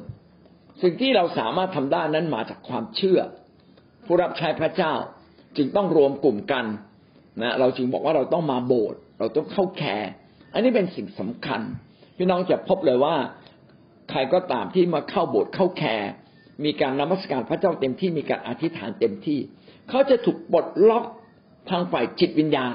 [0.82, 3.20] สิ่งที่เราสามารถทำได้นั้นมาจากความเชื่อ
[4.04, 4.92] ผู้รับใช้พระเจ้า
[5.56, 6.64] จึงต้องรวมกลุ่มกัน
[7.42, 10.10] นะเราจึงบอกว่าเราต้องมาโบสถ์เราต้องเข้าแคร์
[10.52, 11.60] อันนี้เป็นสิ่งสำคัญ
[12.16, 13.16] พี่น้องจะพบเลยว่า
[14.10, 16.10] ใครก็ตามที่มาเข้าโบสถ์เข้าแคร์
[16.64, 19.38] มีการนมัสการพระเจ้าเต็มที่มีการอธิษฐานเต็มที่
[19.92, 21.04] เขาจะถูกปลดล็อก
[21.70, 22.74] ทางฝ่ายจิตวิญญาณ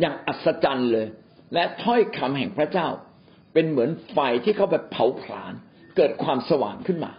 [0.00, 1.06] อย่างอัศจรรย์เลย
[1.54, 2.88] และถ้อยคำแห่งพระเจ้า
[3.52, 5.52] เป็นเหมือนไฟที่เขาแบบเผาผลาญ
[5.96, 7.12] เกิดความสว่างขึ้นมา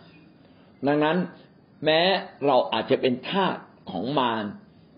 [0.87, 1.17] ดังนั้น
[1.85, 2.01] แม้
[2.47, 3.57] เราอาจจะเป็นทาส
[3.91, 4.45] ของมาร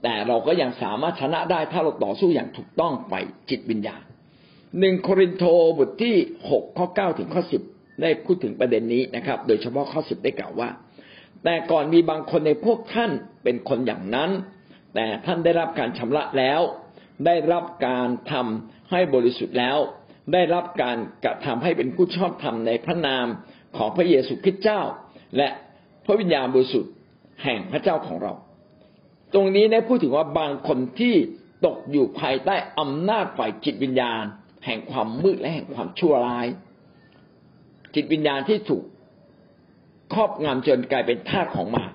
[0.04, 3.16] แต่เราก็ยังสามารถชนะได้ถ้าเราต่อสู้อย่างถูกต้องไป
[3.50, 4.02] จิตวิญญาณ
[4.80, 5.44] หนึ่งโครินโต
[5.78, 6.16] บทที่
[6.50, 7.62] หกข้อเก้าถึงข้อสิบ
[8.02, 10.70] ได้พูดถึงประเด็นนี้นะครับ โดยเฉพาะข้อสิบได้กล่าวว่า
[11.46, 13.12] แต่ก่อนมีบางคนในพวกท่าน
[13.44, 14.32] เป็นคนอย่างนั้น
[14.96, 16.62] แต่ท่านได้รับการชำระแล้ว
[17.26, 19.78] ได้รับการทำให้บริสุทธิ์แล้ว
[20.34, 23.28] ได้รับการกระทำให้เป็นผู้ชอบธรรมในพระนาม
[23.78, 24.82] ของพระเยซูคริสต์เจ้า
[25.38, 25.48] และ
[26.06, 26.92] พระวิญญาณบริสุทธิ์
[27.44, 28.34] แห่งพระเจ้าของเรา
[29.34, 31.16] ตรงนี้ได้พูดถึงว่าบางคนที่
[31.66, 34.24] ตกอยู่ภายใต้อำนาจฝ่ายจิตวิญญาณ
[34.66, 36.48] แห่งความมืดและแห่งความชั่วร้าย
[37.96, 38.84] จิตวิญญาณที่ถูก
[40.14, 41.92] ครอบงำจนกลายเป็นทาสของมาร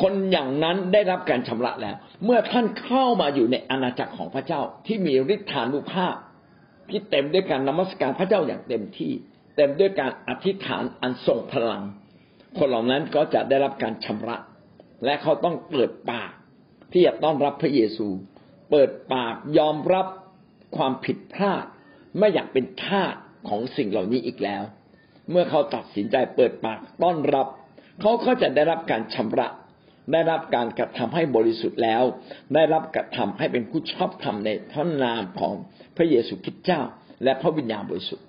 [0.00, 6.14] คนอย่างนั้นได้รับการชำระแล้ว เมื่อท่านเข้ามาอยู่ในอาณาจักรของพระเจ้าที่มีฤทธานุภาพ
[6.90, 9.12] ที่เต็มด้วยการนมัสการพระเจ้าอย่างเต็มที่
[9.56, 11.82] เต็มด้วยการอธิษฐานอันทรงพลัง
[12.58, 14.36] คนเหล่านั้นก็จะได้รับการชำระ
[15.04, 16.30] และเขาต้องเปิดปาก
[16.92, 18.08] ที่จะต้อนรับพระเยซู
[18.70, 20.06] เปิดปากยอมรับ
[20.76, 21.64] ความผิดพลาด
[22.18, 23.14] ไม่อยากเป็นทาส
[23.48, 24.62] ของสิ่งเหล่านี้อีกแล้ว
[25.30, 27.46] เมื่อเขาตัดสินใจเปิดปากต้อนรับ
[28.00, 29.48] เขาก็จะได้รับการชำระ
[30.12, 32.02] ได้รับการกระทำให้บริสุทธิ์แล้ว
[32.54, 35.54] ได้รับกระทำให้เป็นผู้ชอบธรรมในพระนามของ
[35.96, 36.80] พระเยซูคริสต์เจ้า
[37.24, 38.24] และพระวิญญาณบริสุทธิ์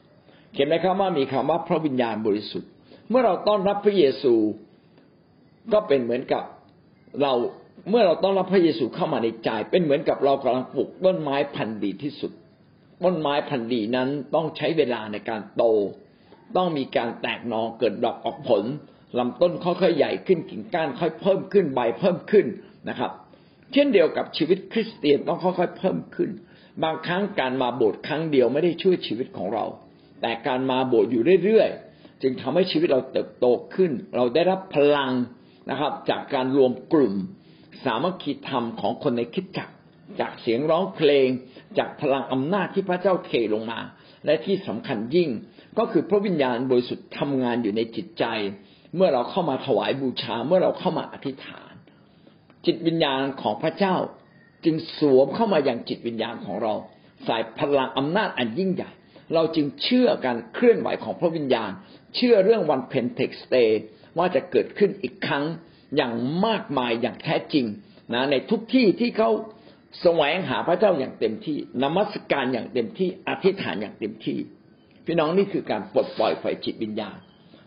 [0.53, 2.69] เขียนไหมครับว่ามีคำว่าพระวิญญาณบริสุทธิ์
[3.09, 4.33] เมื่อเราต้อนรับพระเยซู
[5.73, 6.43] ก็เป็นเหมือนกับ
[7.21, 7.33] เรา
[7.89, 12.31] เมื่อเราต้อนรับพระเยซูเข้ามาในใจ เป็นเหมือนกับเรากำลังปลูกต้นไม้พันธุ์ดีที่สุด
[13.03, 15.63] ต้นไม้พันธุ์ดีนั้นต้องใช้เวลาในการโต
[16.55, 18.63] ต้องมีการแตกหนอเกิดดอกออกผล
[19.19, 22.45] ลำต้นค่อยๆใหญ่ขึ้นกิ่งก้านค่อยเพิ่มขึ้นใบเพิ่มขึ้น
[22.89, 23.11] นะครับ
[23.73, 26.29] เช่นเดียวกับชีวิตคริสเตียนต้องค่อยๆเพิ่มขึ้น
[26.83, 29.65] บางครั้งการมาโบสถ์ครั้งเดียวไม่ได้ช่วยชีวิตของเรา
[30.21, 35.13] แต่การมาโบสถ์อยู่เรื่อยๆ จึงทำให้ชีวิตเราเติบโตขึ้น เราได้รับพลัง
[35.69, 37.13] นะครับ จากการรวมกลุ่ม
[37.83, 39.69] สามัคคีธรรมของคนในคิดจัก
[40.19, 41.27] จากเสียงร้องเพลง
[41.77, 43.79] จากพลังอำนาจที่พระเจ้าเทลงมา
[44.25, 45.29] และที่สำคัญยิ่ง
[45.79, 48.23] ก็คือพระวิญญาณบริสุทธิ์ทำงานอยู่ในจิตใจ
[48.95, 51.73] เมื่อเราเข้ามาถวายบูชา เมื่อเราเข้ามาอธิษฐาน
[52.65, 53.95] จิตวิญญาณของพระเจ้า
[54.65, 56.73] จึงสวมเข้ามาอย่างจิตวิญญาณของเรา
[57.27, 58.91] สายพลังอำนาจอันยิ่งใหญ่
[59.33, 61.71] เราจึงเชื่อการเคลื่อนไหวของพระวิญญาณ
[62.15, 63.55] เชื่อเรื่องวันเพนเทคอสต์
[64.17, 65.45] ว่าจะเกิดขึ้นอีกครั้ง
[65.95, 66.13] อย่าง
[66.45, 67.65] มากมายอย่างแท้จริง
[68.13, 69.29] นะในทุกที่ที่เขา
[70.01, 74.39] แสวงหาพระเจ้าอย่างเต็มที่นมัสการอย่างเต็มที่อธิษฐานอย่างเต็มที่
[75.11, 77.17] พี่น้องนี่คือการปลดปล่อยไฟจิตวิญญาณ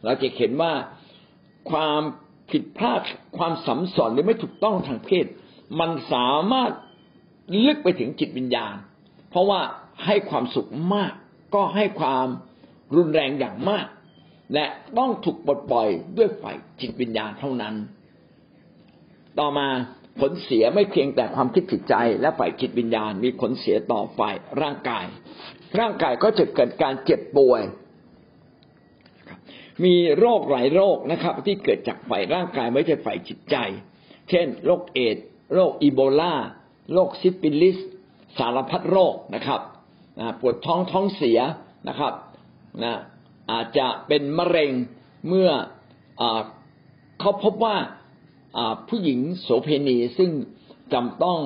[0.04, 0.72] เราจะเห็นว่า
[1.70, 2.00] ความ
[2.50, 3.00] ผิดพลาด
[3.38, 5.26] ความสัมสอนหรือไม่ถูกต้องทางเพศ
[5.80, 6.72] มันสามารถ
[7.66, 8.74] ลึกไปถึงจิตวิญญาณ
[9.30, 9.60] เพราะว่า
[10.04, 11.12] ให้ความสุขมาก
[11.54, 12.26] ก็ให้ความ
[12.96, 13.86] รุนแรงอย่างมาก
[14.54, 14.64] และ
[14.98, 17.74] ต้องถูกปลดปล่อยด้วยฝ่ายจิตวิญญาณเท่านั้น
[19.38, 19.68] ต่อมา
[20.20, 25.06] ผลเสียไม่เพียงแต่ความคิดจิตใจ และฝ่ายจิตวิญญาณ มีผลเสียต่อฝ่ายร่างกาย
[25.80, 27.62] ร่างกายก็จะเกิดการเจ็บป่วย
[29.84, 33.56] มีโรคหลายโรคนะครับ ที่เกิดจากฝ่ายร่างกายไม่ใช่ฝ่ายจิตใจ
[34.30, 35.16] เช่น โรคเอดส์
[35.54, 36.34] โรคอีโบลา
[36.92, 37.78] โรคซิฟิลิส
[38.38, 39.60] สารพัดโรคนะครับ
[40.40, 41.40] ปวดท้องท้องเสีย
[41.88, 42.12] นะครับ
[42.84, 42.94] นะ
[43.50, 44.72] อาจจะเป็นมะเร็ง
[45.28, 45.50] เมื่อ
[46.20, 46.22] อ
[47.20, 47.76] เขาพบว่า
[48.88, 50.30] ผู้หญิงโสเพณีซึ่ง
[50.92, 51.40] จำต้อง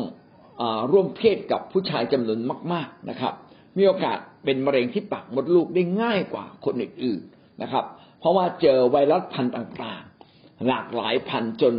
[0.61, 0.63] อ
[0.93, 2.41] ร่วมเพศกับผู้ชายจำนวน
[2.73, 3.35] มาก ๆนะครับ
[3.79, 7.85] มีโอกาสเป็นมะเร็งที่ปากมดลูกได้ง่ายกว่าคนอื่นๆนะครับ
[8.21, 11.75] เพราะว่าเจอไวรัสพันธุ์ต่างๆ หลากหลายพันธ์จน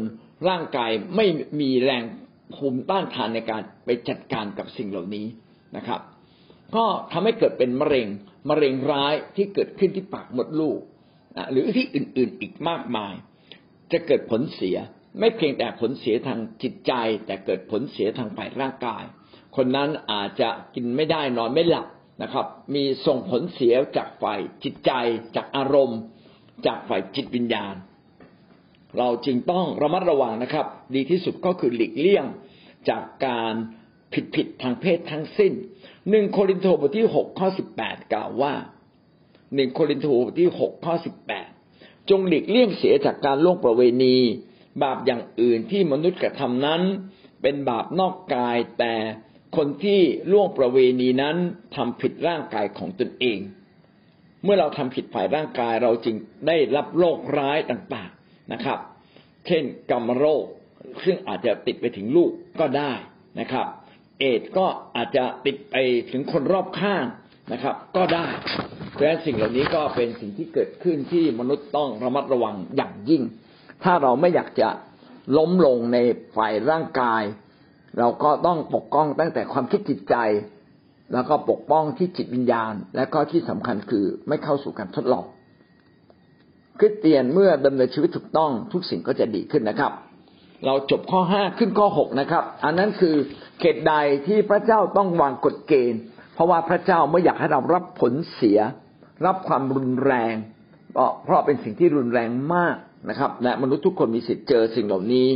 [0.49, 1.25] ร่างกายไม่
[1.59, 2.03] มีแรง
[2.55, 5.25] ภูมิต้านทานในการไปจัดการกับสิ่งเหล่านี้
[5.77, 6.01] นะครับ
[6.75, 8.07] ก็ทำให้เกิดเป็นมะเร็ง
[8.49, 10.79] มะเร็งร้ายที่เกิดขึ้นที่ปากมดลูก
[11.51, 13.13] หรือที่อื่นๆอีกมากมาย
[13.91, 14.77] จะเกิดผลเสีย
[15.19, 16.93] ไม่เพียงแต่ผลเสียทางจิตใจ
[17.25, 19.03] แต่เกิดผลเสียทางฝ่ายร่างกาย
[19.57, 21.87] คนนั้นอาจจะกินไม่ได้นอนไม่หลับ
[22.21, 24.91] นะครับ มีส่งผลเสียจากฝ่ายจิตใจ
[25.35, 25.99] จากอารมณ์
[26.65, 27.75] จากฝ่ายจิตวิญญาณ
[28.97, 30.65] เราจึงต้องระมัดระวังนะครับ
[30.95, 32.25] ดีที่สุดก็คือหลีกเลี่ยง
[32.89, 33.53] จากการ
[34.13, 35.53] ผิดผิดทางเพศทั้งสิ้น
[36.09, 38.53] หนึ่งโครินธ์บทที่หกข้อสิบแปดกล่าวว่า
[39.55, 41.49] หนึ่งโครินธ์บทที่หกข้อสิบแปด
[42.09, 44.17] จงหลีกเลี่ยงเสียจากการล่วงประเวณี
[44.83, 46.81] บาปอย่างอื่นที่มนุษย์กระทำนั้น
[47.41, 48.93] เป็นบาปนอกกายแต่
[49.55, 49.99] คนที่
[50.31, 51.35] ล่วงประเวณีนั้น
[51.75, 53.39] ทำผิดร่างกายของตนเอง
[54.43, 56.15] เมื่อเราทำผิดฝ่ายร่างกายเราจึง
[56.47, 58.79] ได้รับโรคร้ายต่างๆนะครับ
[59.47, 60.43] เช่นกรรมโรค
[61.03, 62.93] ซึ่งอาจจะติดไปถึงลูกก็ได้
[63.39, 63.67] นะครับ
[64.19, 65.75] เอดก็อาจจะติดไป
[66.11, 67.05] ถึงคนรอบข้าง
[67.53, 68.27] นะครับ ก็ได้
[68.91, 73.21] เพราะฉะนั้นสิ่งเหล่านี้ก็เป็นสิ่งที่เกิดขึ้นที่มนุษย์ต้องระมัดระวังอย่างยิ่ง
[73.83, 74.69] ถ้าเราไม่อยากจะ
[75.37, 75.97] ล้มลงใน
[76.35, 77.23] ฝ่ายร่างกาย
[77.99, 80.15] เราก็ต้องปกป้องตั้งแต่ความคิดจิตใจ
[81.13, 85.25] แล้วก็ปกป้องที่จิตวิญญาณ และก็ที่สำคัญคือไม่เข้าสู่การทดลอง
[86.79, 89.91] คริสเตียนเมื่อดำเนินชีวิตถูกต้องทุกสิ่งก็จะดีขึ้นนะครับ
[90.65, 93.15] เราจบข้อห้าขึ้นข้อหกนะครับ อันนั้นคือ
[93.59, 93.93] เขตใด
[94.27, 96.01] ที่พระเจ้าต้องวางกฎเกณฑ์
[96.33, 98.59] เพราะว่าพระเจ้าไม่อยากให้เรารับผลเสีย
[99.25, 100.35] รับความรุนแรง
[101.23, 102.75] เพราะเป็นสิ่งที่รุนแรงมาก
[103.09, 105.27] นะครับ และมนุษย์ทุกคนมีสิทธิ์เจอสิ่งเหล่านี้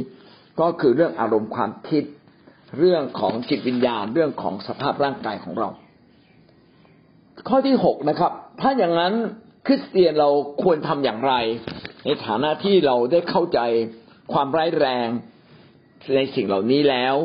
[0.59, 2.03] ก็คือเรื่องอารมณ์ความคิด
[2.77, 5.69] เรื่องของจิตวิญญาณเรื่องของสภาพร่างกายของเรา
[7.47, 8.31] ข้อที่หกนะครับ
[8.61, 9.13] ถ้าอย่างนั้น
[9.67, 10.29] คริสเตียนเรา
[10.63, 11.33] ควรทำอย่างไร
[12.05, 13.59] ในฐานะที่เราได้เข้าใจ
[14.33, 15.07] ความร้ายแรง
[16.15, 17.15] ในสิ่งเหล่านี้แล้ว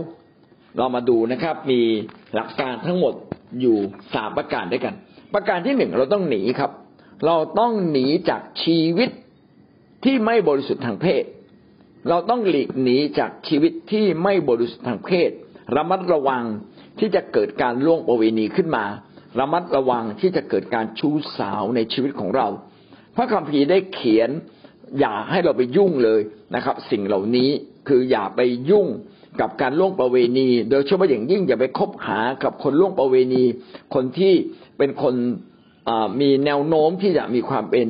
[0.76, 1.82] เรามาดูนะครับ มี
[2.34, 3.14] หลักการทั้งหมด
[3.60, 3.76] อยู่
[4.14, 4.94] สามประการด้วยกัน
[5.34, 6.70] ประการที่หนึ่งเราต้องหนีครับ
[7.26, 9.10] เราต้องหนีจากชีวิต
[10.04, 11.24] ที่ไม่บริสุทธิ์ทางเพศ
[12.08, 15.30] เราต้องหลีกหนีจากชีวิตที่ไม่บริสุทธิ์ทางเพศ
[15.76, 16.44] ระมัดระวัง
[16.98, 18.84] ที่จะเกิดการล่วงประเวณีขึ้นมา
[19.40, 22.46] ระมัดระวังที่จะเกิดการชู้สาวในชีวิตของเรา
[23.16, 24.30] พระคัมภีร์ได้เขียน
[24.98, 26.20] อย่าให้เราไปยุ่งเลย
[26.54, 27.50] นะครับ สิ่งเหล่านี้
[27.88, 28.40] คืออย่าไป
[28.70, 28.86] ยุ่ง
[29.40, 33.44] กับการล่วงประเวณี โดยเฉพาะอย่างยิ่งอย่าไปคบหากับคนล่วงประเวณี
[33.94, 34.34] คนที่
[34.78, 35.14] เป็นคน
[36.20, 37.88] มีแนวโน้มที่จะมีความเป็น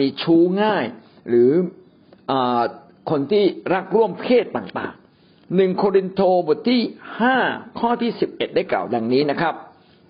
[0.00, 0.84] มีชู้ง่าย
[1.28, 1.50] หรือ
[2.30, 2.32] อ
[3.10, 6.80] คนที่รักร่วมเพศต่างๆหนึ่งโครินโตบทที่
[7.20, 7.36] ห้า
[7.78, 9.54] ข้อที่สิบเอ็ดได้กล่าวดังนี้นะครับ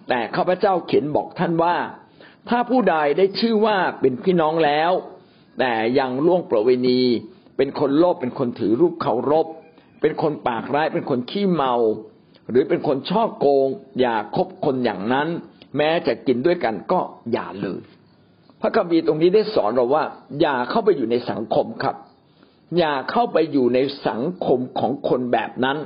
[0.09, 1.77] แต่ข้าพเจ้าเขียนบอกท่านว่า
[2.49, 4.93] ถ้าผู้ใดได้ชื่อว่าเป็นพี่น้องแล้ว
[5.59, 7.01] แต่ยังล่วงประเวณี
[7.57, 9.47] เป็นคนโลภเป็นคนถือรูปเคารพ
[10.01, 11.75] เป็นคนปากร้ายเป็นคนขี้เมา
[12.51, 13.69] หรือเป็นคนชอบโกง
[14.01, 15.29] อย่าคบคนอย่างนั้น
[15.77, 17.01] แม้จะกินด้วยกันก็
[17.33, 17.81] อย่าเลย
[18.61, 20.05] พระคัมภีร์ตรงนี้ได้สอนเราว่า
[20.41, 21.97] อย่าเข้าไปอยู่ในสังคมครับ
[22.79, 25.79] อย่าเข้าไปอยู่ในสังคมของคนแบบนั้น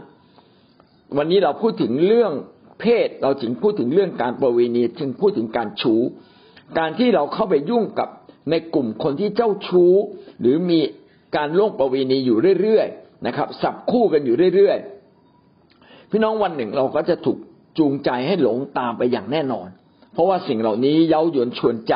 [1.16, 2.32] วันนี้เราพูดถึงเรื่อง
[2.80, 6.00] เพศเราถึงพูดถึงเรื่องการประเวณีจึงพูดถึงการชู้
[6.78, 8.08] การที่เราเข้าไปยุ่งกับ
[8.50, 9.92] ในกลุ่มคนที่เจ้าชู้
[10.40, 10.80] หรือมี
[11.36, 17.38] การล่วงประเวณีอยู่เรื่อยๆนะครับ สับคู่กันอยู่เรื่อยๆพี่น้องวันหนึ่งเราก็จะถูก
[17.78, 19.68] จูงใจให้หลงตามไปอย่างแน่นอน
[20.12, 21.94] เพราะว่าสิ่งเหล่านี้เย้ายวนชวนใจ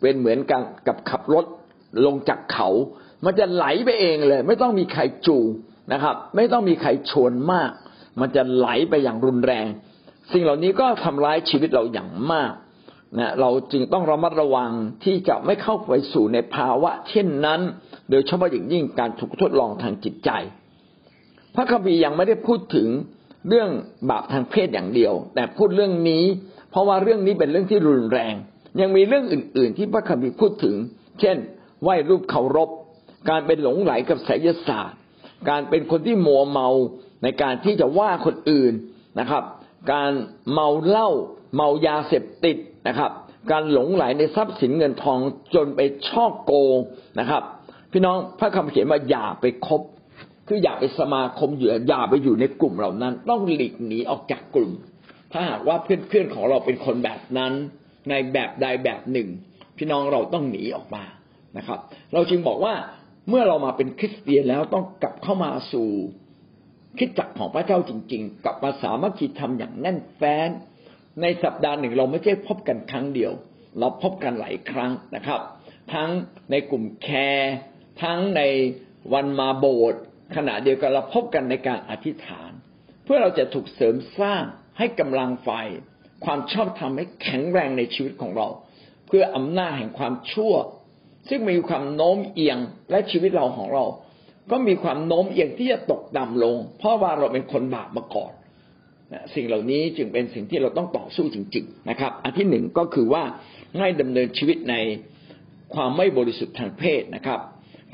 [0.00, 1.44] เป็นเหมือนกันกับขับรถ
[2.04, 2.68] ลงจากเขา
[3.24, 5.46] มันจะไหลไปเองเลย ไม่ต้องมีใครจูง
[5.92, 7.70] นะครับ ไม่ต้องมีใครชวนมาก
[8.20, 9.66] มันจะไหลไปอย่างรุนแรง
[10.32, 12.52] สิ่งเหล่านี้ก็ทำร้ายชีวิตเราอย่างมาก
[13.18, 14.72] นะเราจึงต้องระมัดระวัง
[15.04, 17.60] ที่จะไม่เข้าไปสู่ในภาวะ เช่นนั้น
[18.10, 20.30] โดยเฉพาะอย่างยิ่งการถูกทดลองทางจิตใจ
[21.54, 22.88] พระคัมภีร์ยังไม่ได้พูดถึง
[23.48, 23.70] เรื่อง
[24.10, 26.24] บาปทางเพศอย่างเดียว แต่พูดเรื่องนี้
[26.70, 28.34] เพราะว่าเรื่องนี้เป็นเรื่องที่รุนแรง
[28.80, 30.74] ยังมีเรื่องอื่น ๆ ที่พระคัมภีร์พูดถึง
[31.20, 31.36] เช่น
[31.82, 32.70] ไหว้รูปเคารพ
[33.28, 34.98] การเป็นหลงไหลกับไสยศาสตร์
[35.50, 36.68] การเป็นคนที่มัวเมา
[37.22, 38.72] ในการที่จะว่าคนอื่น
[39.20, 39.44] นะครับ
[39.92, 40.12] การ
[40.52, 41.08] เมาเหล้า
[41.56, 42.56] เมายาเสพติด
[42.88, 43.10] นะครับ
[43.50, 45.18] การหลงไหลในทรัพย์สินเงินทอง
[45.54, 46.76] จนไปช่อโกง
[47.20, 47.42] นะครับ
[47.92, 49.82] พี่น้องพระคำเขียนว่าอย่าไปคบ
[50.48, 54.72] คืออย่าไปสมาคมอยู่อย่าไปอยู่ในกลุ่มเหล่านั้น ต้องหลีกหนีออกจากกลุ่ม
[55.32, 57.52] ถ้าหากว่าเพื่อนๆของเราเป็นคนแบบนั้น
[58.08, 59.28] ในแบบใดแบบหนึ่ง
[59.76, 61.04] พี่น้องเราต้องหนีออกมา
[61.56, 61.78] นะครับ
[62.12, 62.74] เราจึงบอกว่า
[63.30, 65.88] เมื่อเรามาเป็นคริสเตียนแล้วต้องกลับเข้ามาสู่
[66.98, 70.48] คิดจักของพระเจ้าจริง ๆ กลับมาสามัคคีธรรมอย่างแน่นแฟ้น
[71.20, 73.32] ในสัปดาห์หนึ่งเราไม่ใช่พบกันครั้งเดียว
[73.78, 75.40] เราพบกันหลายครั้งนะครับ
[75.94, 76.10] ทั้ง
[76.50, 77.54] ในกลุ่มแคร์
[78.02, 78.42] ทั้งใน
[79.12, 80.00] วันมาโบสถ์
[80.36, 82.50] ขณะเดียวกันเราพบกันในการอธิษฐาน
[83.04, 84.42] เพื่อเราจะถูกเสริมสร้าง
[84.78, 85.50] ให้กำลังไฟ
[86.24, 88.48] ความชอบธรรมให้แข็งแรงในชีวิตของเรา
[89.06, 90.54] เพื่ออำนาจแห่งความชั่ว
[91.30, 92.58] ซึ่งมีความโน้มเอียง
[92.90, 93.84] และชีวิตเราของเรา
[94.50, 98.32] ก็มีความโน้มเอียงที่จะตกต่ำลง เพราะว่าเราเป็นคนบาปมาก่อน
[99.34, 103.22] สิ่งเหล่านี้จึงเป็นสิ่งที่เราต้องต่อสู้จริง ๆ นะครับ อันที่หนึ่งก็คือว่า
[103.78, 104.74] ให้ดำเนินชีวิตใน
[105.74, 107.40] ความไม่บริสุทธิ์ทางเพศนะครับ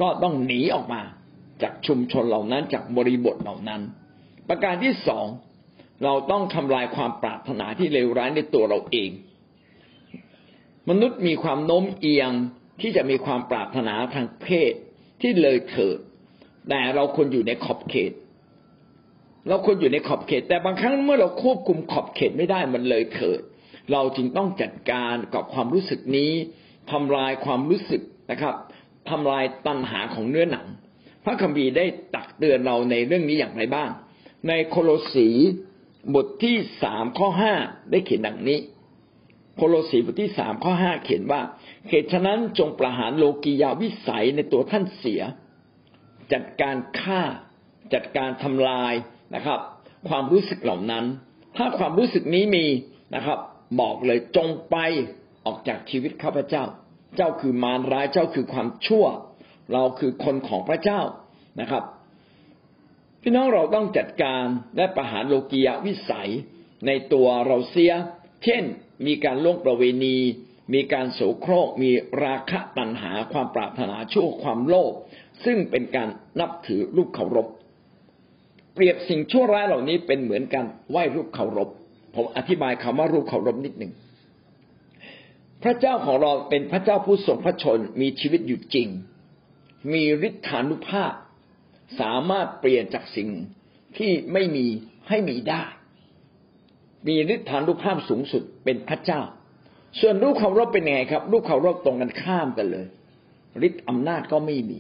[0.00, 1.02] ก็ต้องหนีออกมา
[1.62, 3.80] จากชุมชนเหล่านั้นจากบริบทเหล่านั้น
[4.48, 5.26] ประการที่สอง
[6.04, 9.10] เราต้องทำลายความปรารถนาที่เลวร้ายในตัวเราเอง
[10.88, 12.30] มนุษย์มีความโน้มเอียง
[12.80, 14.72] ที่จะมีความปรารถนาทางเพศ
[15.20, 15.98] ที่เลยเถิด
[16.68, 18.12] แต่เราควรอยู่ในขอบเขต
[19.48, 23.40] เราควรอยู่ในขอบเขต แต่บางครั้งเมื่อเราควบคุมขอบเขตไม่ได้มันเลยเถิด
[23.92, 26.32] เราจึงต้องจัดการกับความรู้สึกนี้
[26.90, 28.54] ทำลายความรู้สึกนะครับ
[29.10, 30.66] ทำลายตัณหาของเนื้อหนัง
[31.24, 33.90] พระคัมภีร์ได้ตักเตือนเราในเรื่องนี้อย่างไรบ้าง
[34.48, 35.28] ในโคโลสี
[36.14, 37.54] บทที่สามข้อห้า
[37.90, 38.58] ได้เขียนดังนี้
[39.56, 41.40] โคโลสีบทที่สามข้อห้าเขียนว่า
[41.88, 45.22] เหตุฉะนั้นจงประหารโลกียาวิสัยในตัวท่านเสีย
[46.32, 47.22] จัดการฆ่า
[47.94, 48.94] จัดการทำลาย
[49.34, 49.60] นะครับ
[50.08, 51.04] ความรู้สึกเหล่านั้น
[51.56, 52.66] ถ้าความรู้สึกนี้มี
[53.14, 53.38] นะครับ
[53.80, 54.76] บอกเลยจงไป
[55.46, 56.64] ออกจากชีวิตข้าพเจ้า
[57.16, 59.06] เจ้าคือมารร้ายเจ้าคือความชั่ว
[59.72, 61.00] เราคือคนของพระเจ้า
[61.60, 61.82] นะครับ
[63.22, 64.44] พี่น้องเราต้องจัดการ
[64.76, 66.30] และประหารโลกียาวิสัย
[66.86, 67.92] ในตัวเราเสีย
[68.44, 68.64] เช่น
[69.06, 70.16] มีการล่วงประเวณี
[70.74, 71.90] มีการโสโครก มี
[72.24, 74.92] ราคะตัณหา ความปรารถนาชั่วความโลภ
[75.44, 76.08] ซึ่งเป็นการ
[76.40, 77.46] นับถือรูปเคารพ
[78.74, 81.68] เปรียบสิ่งชั่วร้ายเหล่านี้เป็นเหมือนการไหว้รูปเคารพ
[82.14, 83.92] ผมอธิบายคำว่ารูปเคารพนิดหนึ่ง
[85.62, 88.88] พระเจ้าของเราเป็นพระเจ้าผู้ทรงพระชนมีชีวิตอยู่จริง
[89.92, 91.12] มีฤทธานุภาพ
[92.00, 93.28] สามารถเปลี่ยนจากสิ่ง
[93.98, 94.66] ที่ไม่มี
[95.08, 95.62] ให้มีได้
[97.08, 99.20] มีฤทธานุภาพสูงสุดเป็นพระเจ้า
[100.00, 102.86] ส่วนรูปเคารพเป็นไงครับ รูปเคารพตรงกันข้ามกันเลย
[103.66, 104.78] ฤทธิ์อำนาจก็ไม่มี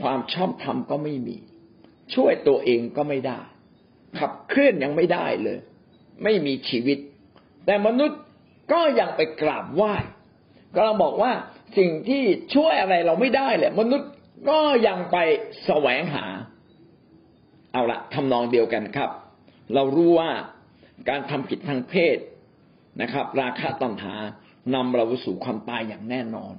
[0.00, 1.36] ความชอบธรรมก็ไม่มี
[2.14, 3.40] ช่วยตัวเองก็ไม่ได้
[4.18, 5.58] ขับเคลื่อนยังไม่ได้เลย
[6.24, 6.98] ไม่มีชีวิต
[7.66, 8.20] แต่มนุษย์
[8.72, 9.94] ก็ยังไปกราบไหว้
[10.74, 11.32] ก็เราบอกว่า
[11.78, 12.22] สิ่งที่
[12.54, 14.10] ช่วยอะไรเราไม่ได้แหละ มนุษย์
[14.50, 15.16] ก็ยังไป
[15.64, 16.26] แสวงหา
[17.72, 19.10] เอาละทำนองเดียวกันครับ
[19.74, 20.30] เรารู้ว่า
[21.08, 22.18] การทำผิดทางเพศ
[23.02, 24.14] นะครับ ราคะตัณหา
[24.74, 26.54] นำเราสู่ความตายอย่างแน่นอน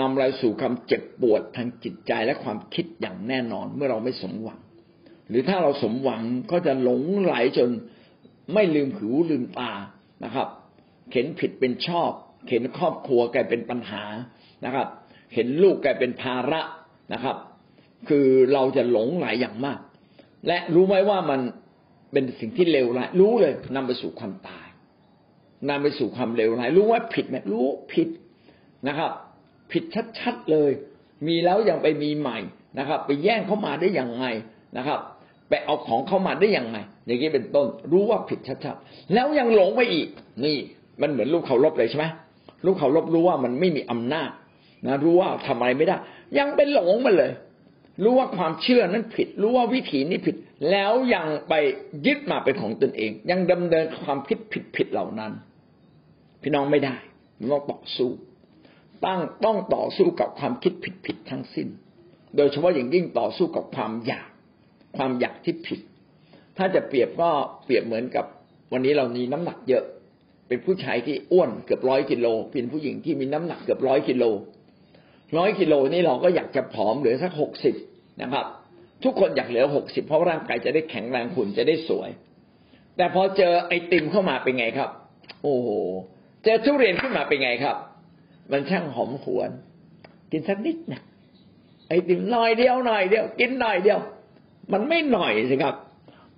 [0.00, 4.60] นำเราสู่ความเจ็บปวดทางจิตใจและความคิดอย่างแน่นอนเมื่อเราไม่สมหวัง
[5.28, 7.70] หรือถ้าเราสมหวังก็จะหลงไหลจน
[8.54, 9.72] ไม่ลืมหูลืมตา
[10.24, 10.48] นะครับ
[11.10, 12.10] เข็นผิดเป็นชอบ
[12.46, 14.02] เข็นครอบครัวกลายเป็นปัญหา
[14.64, 14.88] นะครับ
[15.34, 16.60] เห็นลูกกลายเป็นภาระ
[17.12, 17.36] นะครับ
[18.08, 19.78] คือเราจะหลงไหลอย่างมาก
[20.46, 21.40] และรู้ไหมว่ามัน
[22.12, 24.66] เป็นสิ่งที่เลวร้ายรู้เลยนำไปสู่ความตาย
[25.68, 28.08] นำไปสู่ความเลวร้ายรู้ว่าผิดไหมรู้ผิด
[28.88, 29.10] นะครับ
[29.72, 29.84] ผิด
[30.20, 30.70] ชัดๆเลย
[31.26, 32.38] มีแล้วยังไปมีใหม่
[32.78, 34.26] นะครับ ไปแย่งเข้ามาได้อย่างไง
[34.76, 35.00] นะครับ
[35.48, 40.08] ไปเอาของเข้ามาได้อย่างไง อย่างนี้เป็นต้น รู้ว่าผิดชัดๆแล้วยังหลงไปอีก
[40.44, 40.56] นี่
[41.00, 42.06] มันเหมือนลูกเขารบเลยใช่ไหม
[42.66, 44.30] ลูกเขารบรู้ว่ามันไม่มีอำนาจ
[44.86, 45.96] นะรู้ว่าทำอะไรไม่ได้
[46.38, 47.32] ยังเป็นหลงมาเลย
[48.04, 50.36] รู้ว่าความเชื่อนั้นผิด รู้ว่าวิถีนี้ผิด
[50.70, 51.54] แล้วยังไป
[52.06, 55.32] ยึดมาเป็นของตนเอง ยังดำเนินความผิดผิดผิดเหล่านั้น
[56.42, 56.96] พี่น้องไม่ได้
[57.40, 58.10] ต้องต่อสู้
[59.04, 61.68] ตั้งต้องต่อสู้กับความคิดผิดผิดทั้งสิ้น
[62.36, 64.28] โดยเฉพาะอย่างยิ่งต่อสู้กับความอยาก
[64.96, 65.80] ความอยากที่ผิด
[66.56, 67.30] ถ้าจะเปรียบก็
[67.64, 68.24] เปรียบเหมือนกับ
[68.72, 69.84] วันนี้เรามีน้ำหนักเยอะ
[70.48, 74.24] เป็นผู้ชายที่อ้วนเกือบร้อยกิโล เป็นผู้หญิงที่มีน้ำหนักเกือบร้อยกิโล
[75.38, 77.74] ร้อยกิโลนี่เราก็อยากจะผอมเหลือสักหกสิบ
[78.22, 78.46] นะครับ
[79.04, 82.10] ทุกคนอยากเหลือหกสิบเพราะร่างกายจะได้แข็งแรงหุ่นจะได้สวย
[82.96, 84.90] แต่พอเจอไอติมเข้ามาเป็นไงครับ
[85.42, 85.68] โอ้โห
[86.44, 87.76] เจอทุเรียนขึ้นมาเป็นไงครับ
[88.50, 89.50] มันช่างหอมหวน
[90.30, 91.02] กินสักนิดนะ
[91.88, 94.00] ไอติมหน่อยเดียวหน่อยเดียว กินหน่อยเดียว
[94.72, 95.74] มันไม่หน่อยสิครับ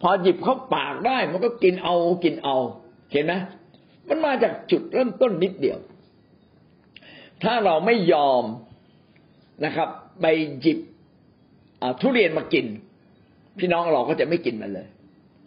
[0.00, 1.94] พอหยิบเข้าปากได้ มันก็กินเอา
[2.24, 2.56] กินเอา
[3.12, 3.32] เห็นไหม
[4.08, 5.78] มันมาจากจุดเริ่มต้นนิดเดียว
[7.42, 8.44] ถ้าเราไม่ยอม
[9.64, 9.88] นะครับ
[10.20, 10.26] ไป
[10.60, 10.78] หยิบ
[12.00, 12.66] ทุเรียนมากิน
[13.58, 14.88] พี่น้องเราก็จะไม่กินมันเลย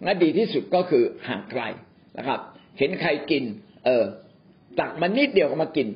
[0.03, 1.61] งั้นดีที่สุดก็คือห่างไกล
[2.17, 2.39] นะครับ
[2.77, 3.43] เห็นใครกิน
[3.85, 4.03] เออ
[4.79, 5.87] ตักมันนิดเดียวก็มากิน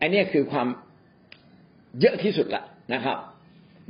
[0.00, 0.68] อันนี้คือความ
[2.00, 2.62] เยอะที่สุดละ
[2.94, 3.18] นะครับ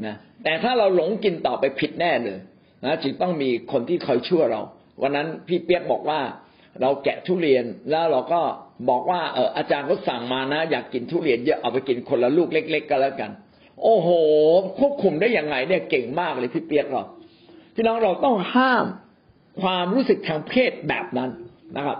[0.06, 0.14] นะ
[0.44, 2.38] แต่ถ้าเราหลงกินต่อไปผิดแน่เลย
[2.84, 4.62] นะจึงต้องมีคนที่คอยช่วยเรา
[5.02, 6.20] วันนั้นพี่เปียกบอกว่า
[6.80, 8.40] เราแกะทุเรียนแล้วเราก็
[8.88, 13.30] บอกว่าเอออาจารย์ก็สั่งมานะ อยากกินทุเรียนเยอะเอาไปกินคนละลูกเล็ก ๆ ก็แล้วกัน
[13.82, 14.08] โอ้โห
[14.78, 17.02] ควบคุมได้ยังไงเนี่ยเก่งมากเลยพี่เปียกเรา
[17.74, 18.86] พี่น้องเราต้องห้าม
[19.62, 21.30] ความรู้สึกทางเพศแบบนั้น
[21.76, 21.98] นะครับ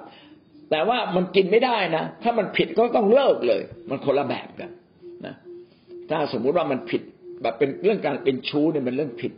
[0.71, 4.71] แต่ว่ามันกินไม่ได้นะ ถ้ามันผิดก็ต้องเลิกเลย มันคนละแบบกัน
[5.27, 5.35] นะ
[6.11, 7.03] ถ้าสมมุติว่ามันผิด
[7.43, 9.33] แบบเป็นเรื่องการเป็นชู้เนี่ยมันเรื่องผิด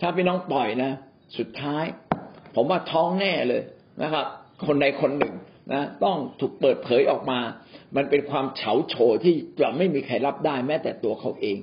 [0.00, 0.90] ถ้าพี่น้องปล่อยนะ
[1.38, 1.84] สุดท้าย
[2.54, 3.62] ผมว่าท้องแน่เลย
[4.02, 4.26] นะครับ
[4.66, 5.34] คนใดคนหนึ่ง
[5.72, 7.40] นะต้องถูกเปิดเผยออกมา
[7.96, 11.58] มันเป็นความเฉาโฉที่จะไม่มีใครรับได้แม้แต่ตัวเขาเอง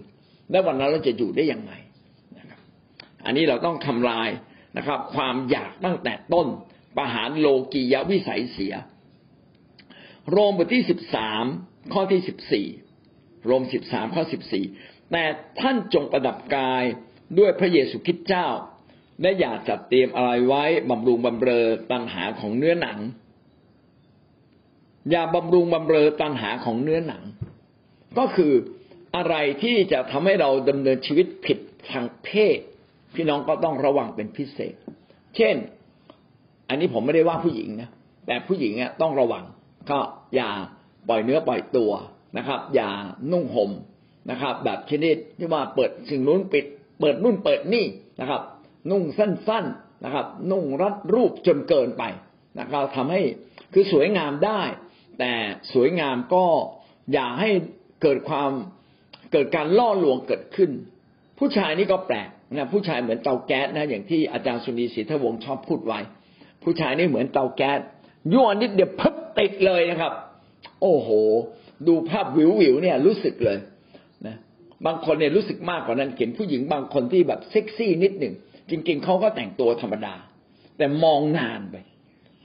[0.52, 1.74] และวันนั้นเราจะอยู่ได้อยังไง
[2.38, 2.60] นะครับ
[3.26, 4.30] อันนี้เราต้องทำลาย
[4.78, 6.48] นะครับ ความอยากตั้งแต่ต้น
[6.98, 8.74] ประหารโลกียวิสัยเสีย
[10.32, 11.46] โรมบทที่สิบสาม
[11.94, 12.68] ข้อที่สิบสี่
[13.46, 14.66] โรมสิบสามข้อสิบสี่
[15.12, 15.24] แต่
[15.60, 16.84] ท่านจงประดับกาย
[17.38, 18.48] ด้วยพระเยซูคริสต์เจ้า
[19.22, 23.00] และอย่าจัดเตรียมอะไรไว้บำรุงบำเรอตัณหาของเนื้อหนัง
[25.12, 27.24] อย่าบำรุงบำเรอตัณหาของเนื้อหนัง
[28.18, 28.54] ก็คือ
[29.16, 31.58] อะไรที่จะทำให้เราดำเนินชีวิตผิด
[31.92, 32.60] ทางเพศ
[33.16, 34.76] พี่น้องก็ต้องระวังเป็นพิเศษ
[35.36, 35.56] เช่น
[36.70, 37.90] อันนี้ผมไม่ได้ว่าผู้หญิงนะ
[38.28, 39.44] แต่ผู้หญิงเนี่ยต้องระวัง
[39.90, 40.00] ก็
[40.36, 40.52] อย่า
[41.10, 41.92] ปล่อยเนื้อปล่อยตัว
[42.38, 42.90] นะครับ อย่า
[43.32, 43.72] นุ่งห่ม
[44.32, 46.66] นะครับ แบบชนิดที่ว่าเปิดสิ่งนู้นปิด
[47.00, 47.86] เปิดนู่นเปิดนี่
[48.20, 48.42] นะครับ
[48.92, 52.04] นุ่งสั้นๆนะครับ นุ่งรัดรูปจนเกินไป
[52.58, 53.22] นะเราทำให้
[53.74, 54.62] คือสวยงามได้
[55.20, 55.34] แต่
[55.74, 56.46] สวยงามก็
[57.14, 57.50] อย่าให้
[58.02, 58.52] เกิดความ
[59.32, 60.72] เกิดการล่อลวงเกิดขึ้น
[61.40, 66.00] ผู้ชายนี่ก็แปลกนะผู้ชายเหมือนเตาแก๊สนะ อย่างที่อาจารย์สุนีศรีทวงชอบพูดไว้
[66.64, 67.80] ผู้ชายนี่เหมือนเตาแก๊ส
[68.34, 70.14] ยั่วนิดเดียวพึบติดเลยนะครับ
[70.82, 71.10] โอ้โห
[71.88, 73.58] ดูภาพวิววิวเนี่ยรู้สึกเลย
[74.28, 74.36] นะ
[74.86, 78.34] บางคนเนี่ยรู้สึกมากกว่านั้นเห็นผู้หญิงบางคนที่แบบเซ็กซี่นิดหนึ่ง
[78.70, 80.14] จริง ๆเขาก็แต่งตัวธรรมดา
[80.78, 81.76] แต่มองนานไป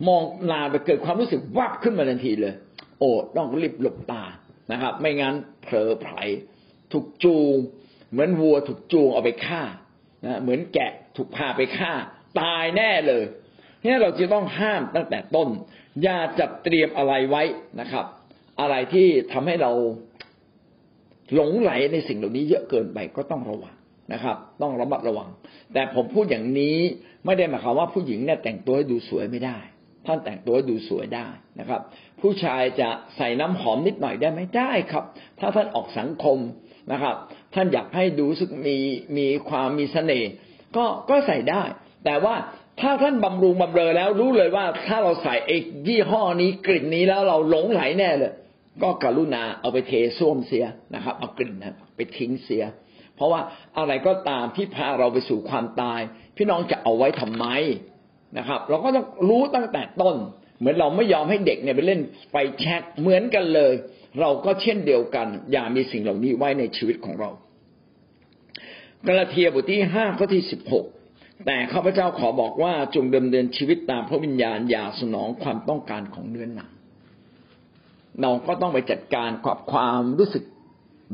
[0.09, 0.23] มอง
[0.53, 2.55] นานไปเกิดความรู้สึกวับขึ้นมาทันทีเลย
[2.99, 4.23] โอ้ต้องรีบหลบตา
[4.73, 6.15] นะครับ ไม่งั้นเผลอไผล
[6.93, 7.55] ถูกจูง
[8.11, 9.63] เหมือนวัวถูกจูงเอาไปฆ่า
[10.25, 11.93] นะเหมือนแกะถูกพาไปฆ่า
[12.41, 13.25] ตายแน่เลย
[13.85, 15.49] นี่เราจะต้องห้ามตั้งแต่ต้น
[16.03, 17.43] อย่าจัดเตรียมอะไรไว้
[17.81, 18.07] นะครับ
[18.61, 19.73] อะไรที่ทำให้เรา
[21.35, 23.75] หลงไหลในสิ่งเหล่านี้เยอะเกินไปก็ต้องระวัง
[24.13, 25.29] นะครับ ต้องระมัดระวัง
[25.73, 26.77] แต่ผมพูดอย่างนี้
[27.25, 29.59] ไม่ได้หมายความว่าผู้หญิงเนี่ยแต่งตัวให้ดูสวยไม่ได้
[30.07, 31.27] ท่านแต่งตัวให้ดูสวยได้
[31.61, 31.81] นะครับ
[32.21, 35.05] ผู้ชายจะใส่น้ำหอมนิดหน่อยได้ไหมได้ครับ
[35.41, 36.39] ถ้าท่านออกสังคม
[36.93, 37.15] นะครับ
[37.55, 38.77] ท่านอยากให้ดูสึกมี
[39.17, 40.31] มีความมีเสน่ห์
[40.77, 41.63] ก็ก็ใส่ได้
[42.05, 42.35] แต่ว่า
[42.81, 48.33] ถ้าท่านบำรุงบำเรอแล้วรู้เลยว่าถ้าเราใส่เอกยี่ห้อนี้กลิ่นนี้แล้วเราหลงไหลแน่เลย
[48.83, 50.65] ก็กรุณาเอาไปเทส้วมเสีย
[50.95, 52.65] นะครับ เอากลิ่นนั้นไปทิ้งเสีย
[53.17, 53.41] เพราะว่า
[53.79, 56.01] อะไรก็ตามที่พาเราไปสู่ความตาย
[56.37, 57.47] พี่น้องจะเอาไว้ทำไม
[58.39, 60.17] นะครับ เราก็ต้องรู้ตั้งแต่ต้น
[60.59, 63.73] เหมือนเราไม่ยอมให้เด็กเนี่ยไปเล่นไฟแช็กเหมือนกันเลย
[64.21, 67.31] เราก็เช่นเดียวกัน อย่ามีสิ่งเหล่านี้ไว้ในชีวิตของเรา
[69.07, 70.87] กาลาเทียบทที่ห้าข้อที่สิบหก
[71.47, 76.71] แต่ข้าพเจ้าขอบอกว่าจงดำเนินชีวิตตามพระวิญญาณอย่าสนองความต้องการของเนื้อหนัง
[78.21, 80.45] เราก็ต้องไปจัดการกับความรู้สึก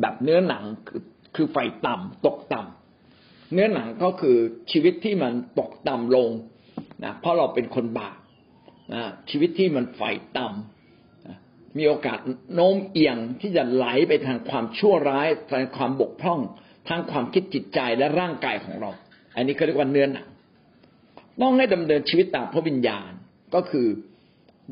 [0.00, 1.02] แบบเนื้อหนังคือ
[1.34, 4.36] คือไฟต่ำตกต่ำเนื้อหนังก็คือ
[4.72, 6.30] ชีวิตที่มันตกต่ำลง
[7.04, 8.16] นะเพราะเราเป็นคนบาป
[8.94, 10.02] นะชีวิตที่มันไฟ
[10.38, 10.77] ต่ำ
[11.78, 12.18] มีโอกาส
[12.54, 16.40] โน้มเอียงที่จะไหลไปทางความชั่วร้ายทางความบกพร่อง
[16.88, 18.90] ทางความคิดจิตใจและร่างกายของเรา
[19.34, 20.28] อันนี้เขาเรียกว่าเนื้อหนัง
[21.40, 23.10] ต้องให้ดำเนินชีวิตตามพระวิญญาณ
[23.54, 23.86] ก็คือ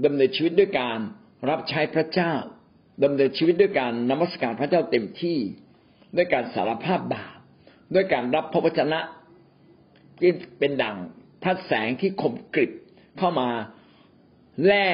[0.05, 0.99] ดำเนินชีวิตด้วยการ
[1.49, 2.33] รับใช้พระเจ้า
[3.05, 5.39] ดำเนินชีวิตด้วยการนมัสการพระเจ้าเต็มที่
[6.17, 7.37] ด้วยการสารภาพบาป
[7.95, 9.01] ด้วยการรับพระวจนะ
[10.21, 10.97] ที่เป็นดัง
[11.43, 12.73] พัดแสงที่คมกริบ
[13.19, 13.49] เข้ามา
[14.67, 14.89] แล่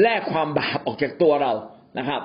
[0.00, 1.52] แล่ความบาปออกจากตัวเรา
[1.98, 2.22] นะครับ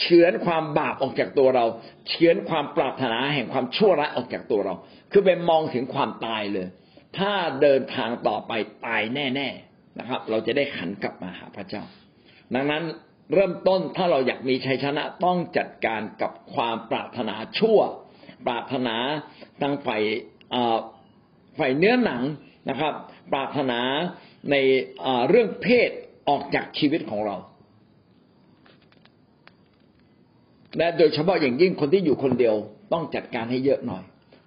[0.00, 1.64] เฉือนความบาปออกจากตัวเรา
[2.08, 4.74] เฉือนความปรารถนาแห่งความชั่วร้ายออกจากตัวเรา
[5.12, 6.66] คือไปมองถึงความตายเลย
[7.18, 7.32] ถ้า
[7.62, 8.52] เดินทางต่อไป
[8.86, 11.82] ตายแน่ ๆนะครับ เราจะได้ขันกลับมาหาพระเจ้า
[12.54, 12.82] ดังนั้น
[13.34, 17.78] เริ่มต้นถ้าเราอยากมีชัยชนะต้องจัดการกับความปรารถนาชั่ว
[18.46, 18.96] ปรารถนา
[19.60, 20.02] ทางฝ่าย
[21.58, 22.22] ฝ่ายเนื้อหนัง
[22.70, 22.92] นะครับ
[23.32, 23.80] ปรารถนา
[24.50, 24.56] ใน
[25.28, 25.90] เรื่องเพศ
[26.30, 27.36] ออกจากชีวิตของเรา
[30.78, 32.54] และโดยเฉพาะอย่างยิ่งคนที่อยู่คนเดียว
[32.92, 34.02] ต้องจัดการให้เยอะหน่อย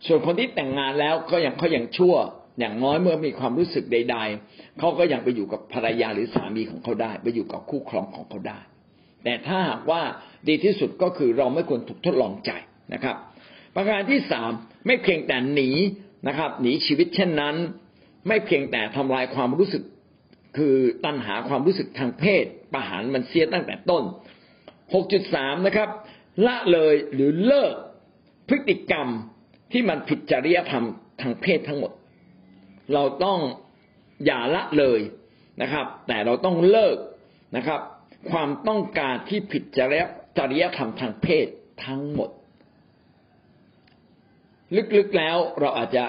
[0.06, 2.16] ส่วนคนที่แต่งงานแล้วก็ยังเขายังชั่ว
[2.60, 4.18] อย่างน้อยเมื่อมีความรู้สึกใด
[4.48, 8.60] ๆเขาก็ยังไปอยู่กับภรรยาหรือสามีของเขาได้ ไปอยู่กับคู่ครองของเขาได้
[9.24, 10.02] แต่ถ้าหากว่า
[10.48, 12.52] ดีที่สุดก็คือเราไม่ควรถูกทดลองใจ
[12.94, 13.16] นะครับ
[13.76, 14.52] ประการที่สาม
[14.86, 15.70] ไม่เพียงแต่หนี
[16.28, 17.56] นะครับ หนีชีวิตเช่นนั้น
[18.28, 19.84] ไม่เพียงแต่ทำลายความรู้สึก
[20.58, 20.76] คือ
[21.06, 24.04] ตัณหาความรู้สึกทางเพศประหารมันเสียตั้งแต่ต้น
[24.86, 25.90] 6.3 นะครับ
[26.48, 27.74] ละเลยหรือเลิก
[28.48, 29.08] พฤติกรรม
[29.72, 30.86] ที่มันผิดจริยธรรม
[31.22, 31.92] ทางเพศทั้งหมด
[32.94, 33.40] เราต้อง
[34.26, 35.00] อย่าละเลย
[35.62, 36.98] นะครับ แต่เราต้องเลิก
[37.56, 37.80] นะครับ
[38.32, 40.04] ความต้องการที่ผิดจริย
[40.38, 41.48] จริยธรรมทางเพศ
[41.86, 42.30] ทั้งหมด
[44.98, 46.06] ลึกๆแล้วเราอาจจะ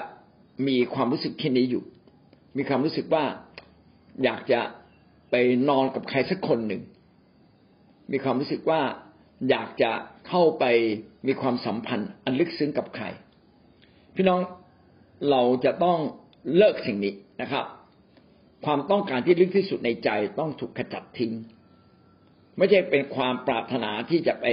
[0.67, 1.83] มีความรู้สึกแค่นี้อยู่
[2.57, 3.25] มีความรู้สึกว่า
[4.23, 4.61] อยากจะ
[5.31, 5.35] ไป
[5.69, 6.81] นอนกับใครสักคนหนึ่ง
[8.11, 8.81] มีความรู้สึกว่า
[9.49, 9.91] อยากจะ
[10.27, 10.65] เข้าไป
[11.27, 13.05] มีความสัมพันธ์อันลึกซึ้งกับใคร
[14.15, 14.39] พี่น้อง
[15.29, 15.97] เราจะต้อง
[16.57, 17.65] เลิกสิ่งนี้นะครับ
[18.65, 20.09] ความต้องการที่ลึกที่สุดในใจ
[20.39, 21.33] ต้องถูกขจัดทิ้ง
[22.57, 24.45] ไม่ใช่เป็นความปรารถนาที่จะไป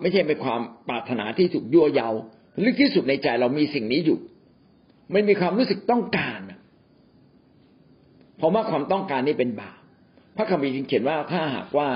[0.00, 2.10] ไม่ใช่เป็นความปรารถนาที่ถูกยั่วเยา
[2.64, 4.18] ลึกที่สุดในใจเรามีสิ่งนี้อยู่
[5.12, 6.40] ไม่มีความรู้สึกต้องการ
[8.38, 9.76] เพราะว่าความต้องการนี้เป็นบาป
[10.36, 11.88] พระคัมภีร์จึงเขียนว่าถ้าหากว่า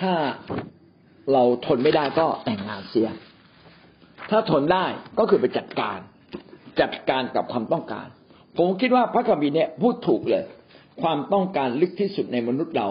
[0.00, 0.12] ถ้า
[1.32, 3.08] เราทนไม่ได้ก็แต่งงานเสีย
[4.30, 4.86] ถ้าทนได้
[5.18, 5.98] ก็คือไปจัดการ
[6.80, 8.06] จัดการกับความต้องการ
[8.58, 10.44] ผมคิดว่าพระคัมภีร์เนี่ยพูดถูกเลย
[11.02, 12.88] ความต้องการลึกที่สุดในมนุษย์เรา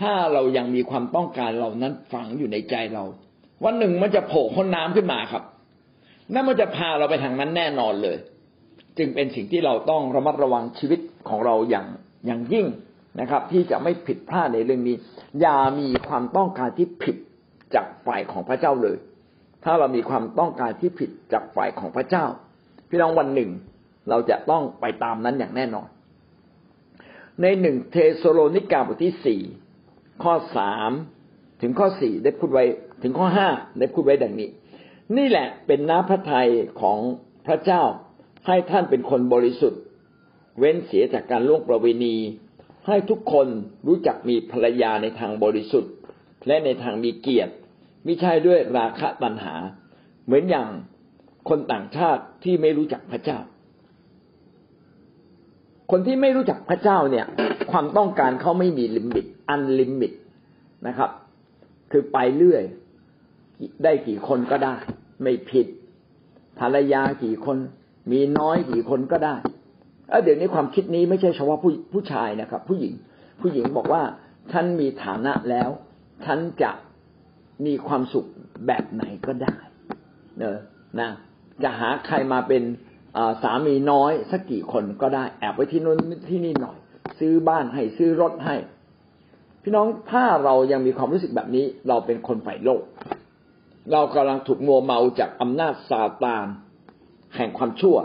[0.00, 3.04] ถ้าเรายังมีความต้องการเหล่านั้นฝังอยู่ในใจเรา
[3.64, 5.42] วันหนึ่งมันจะโผล่พ้นน้ำขึ้นมาครับ
[6.32, 8.16] นั่นมันจะพาเราไปทางนั้นแน่นอนเลย
[8.98, 11.86] จึงเป็นสิ่งที่เราต้องระมัดระวังชีวิตของเราอย่าง
[12.26, 12.66] อย่างยิ่ง
[13.20, 14.96] นะครับ ที่จะไม่ผิดพลาดในเรื่องนี้
[15.40, 17.16] อย่ามีความต้องการที่ผิด
[17.74, 18.96] จากฝ่ายของพระเจ้าเลย
[19.64, 22.24] ถ้าเรามีความต้องการที่ผิดจากฝ่ายของพระเจ้า
[22.88, 23.50] พี่น้องวันหนึ่ง
[24.10, 25.88] เราจะต้องไปตามนั้นอย่างแน่นอน
[27.42, 29.40] ในหนึ่งเทสโลนิกาบทที่สี่
[30.22, 30.90] ข้อสาม
[31.62, 32.64] ถึงข้อสี่ได้พูดไว้
[33.02, 33.48] ถึงข้อห้า
[33.78, 34.48] ได้พูดไว้ดังนี้
[35.16, 36.48] นี่แหละเป็นน้ำพระทัย
[36.80, 36.98] ของ
[37.46, 37.82] พระเจ้า
[38.46, 39.80] ให้ท่านเป็นคนบริสุทธิ์
[40.58, 42.16] เว้นเสียจากการล่วงประเวณี
[42.86, 43.48] ให้ทุกคน
[43.86, 45.92] รู้จักมีภรรยาในทางบริสุทธิ์
[46.46, 47.54] และในทางมีเกียรติ
[48.06, 49.54] ม่ใช่ด้วยราคะตัณหา
[50.24, 50.68] เหมือนอย่าง
[51.48, 53.38] คนต่างชาติที่ไม่รู้จักพระเจ้า
[55.90, 57.26] คนที่ไม่รู้จักพระเจ้าเนี่ย
[57.70, 60.12] ความต้องการเขาไม่มี limit unlimit
[60.86, 61.10] นะครับ
[61.90, 62.62] คือไปเรื่อย
[63.84, 64.74] ได้กี่คนก็ได้
[65.22, 65.66] ไม่ผิด
[66.58, 67.56] ภรรยากี่คน
[68.12, 69.36] เมียน้อยกี่คนก็ได้
[70.08, 72.92] เออเดี๋ยวนี้ความคิดนี้ไม่ใช่เฉพาะผู้ผู้ชายนะครับ ผู้หญิง
[73.40, 74.02] ผู้หญิงบอกว่า
[74.52, 75.68] ฉันมีฐานะแล้ว
[76.24, 76.70] ฉันจะ
[77.66, 78.26] มีความสุข
[78.66, 79.56] แบบไหนก็ได้
[80.38, 80.58] เนอะ
[81.00, 81.10] นะ
[81.62, 82.62] จะหาใครมาเป็น
[83.42, 85.98] สามีน้อยสักกี่คนก็ได้แอบไปที่นู้น
[86.30, 86.76] ที่นี่หน่อย
[87.18, 88.56] ซื้อบ้านให้ซื้อรถให้
[89.62, 92.82] พี่น้องถ้าเรายังมีความรู้สึกแบบนี้ เราเป็นคนฝ่ายโลก
[93.92, 96.46] เรากำลังถูกมัวเมาจากอำนาจซาตาน
[97.36, 97.96] แห่งความชั่ว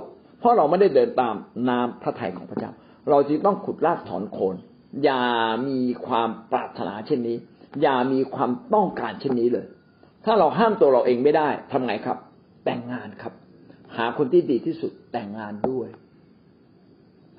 [0.41, 1.35] เพราะเราไม่ได้เดินตาม
[1.69, 2.71] นามพระทัยของพระเจ้า
[3.09, 4.55] เราจึงต้องขุดรากถอนโคน
[5.03, 5.23] อย่า
[5.67, 7.37] มีความปรารถนาเช่นนี้
[7.81, 9.65] อย่ามีความต้องการเช่นนี้เลย
[10.25, 12.17] ถ้าเราห้ามตัวเราเองไม่ได้ทำไงครับ
[12.65, 13.33] แต่งงานครับ
[13.97, 15.87] หาคนที่ดีที่สุดแต่งงานด้วย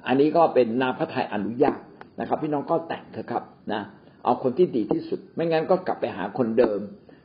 [0.07, 1.81] อันนี้ก็เป็นนามพระทัยอนุญาต
[2.21, 3.43] นะครับ พี่น้องก็แต่งเถอะครับ
[3.73, 3.83] นะ
[4.25, 6.81] เอาคนที่ดีที่สุด ไม่งั้นก็กลับไปหาคนเดิม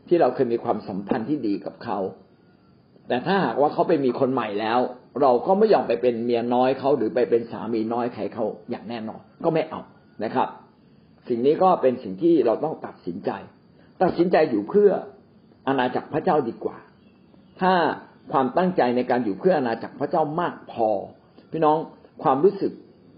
[0.08, 2.00] ที่เราเคยมีความสัมพันธ์ที่ดีกับเขา
[3.08, 4.80] แต่ถ้าหากว่าเขาไปมีคนใหม่แล้ว
[5.22, 9.82] เราก็ไม่ยอมไปเป็นเมียน้อยเขาหรือไปเป็นสามีน้อยใครเขาอย่างแน่นอน ก็ไม่เอา
[10.24, 10.48] นะครับ
[11.28, 13.32] สิ่งนี้ก็เป็นสิ่งที่เราต้องตัดสินใจ
[14.02, 14.90] ตัดสินใจอยู่เพื่อ
[15.68, 16.78] อาณาจักรพระเจ้าดีกว่า
[17.62, 17.74] ถ้า
[18.32, 20.90] ความตั้งใจในการอยู่เพื่ออาณาจักรพระเจ้ามากพอ
[21.52, 21.78] พี่น้อง
[22.24, 22.72] ความรู้สึก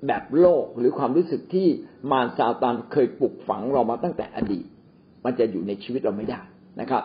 [0.08, 1.68] แบบโลกหรือความรู้สึกที่
[2.12, 4.66] มารซาตานเคยปลุกฝังเรามาตั้งแต่อดีต
[5.26, 6.40] มันจะอยู่ในชีวิตเราไม่ได้
[6.82, 7.04] นะครับ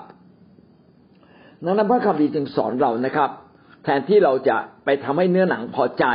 [1.64, 3.30] ดังนั้นพระคัมภีร์จึงสอนเรานะครับ
[3.84, 6.06] แทนที่เราจะไปทำให้เนื้อหนังพอใจ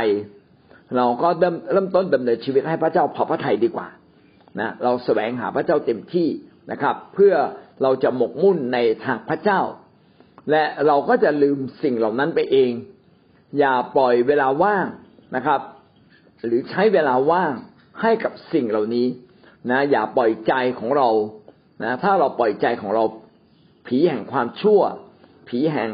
[0.96, 3.88] เราก็เริ่มเริ่มต้นดำเนินชีวิตให้พระเจ้าพอพระทัยดีกว่า
[4.60, 6.28] นะเราแสวงหาพระเจ้าเต็มที่
[6.70, 7.34] นะครับ เพื่อ
[7.82, 9.60] เราจะหมกมุ่นในทางพระเจ้า
[10.50, 12.70] และเราก็จะลืมสิ่งเหล่านั้นไปเอง
[13.58, 14.86] อย่าปล่อยเวลาว่าง
[15.36, 15.60] นะครับ
[16.44, 17.52] หรือใช้เวลาว่าง
[18.00, 19.06] ให้กับสิ่งเหล่านี้
[19.70, 21.08] นะ อย่าปล่อยใจของเรา
[21.82, 23.04] นะถ้าเราปล่อยใจของเรา
[23.86, 24.80] ผีแห่งความชั่ว
[25.48, 25.90] ผีแห่ง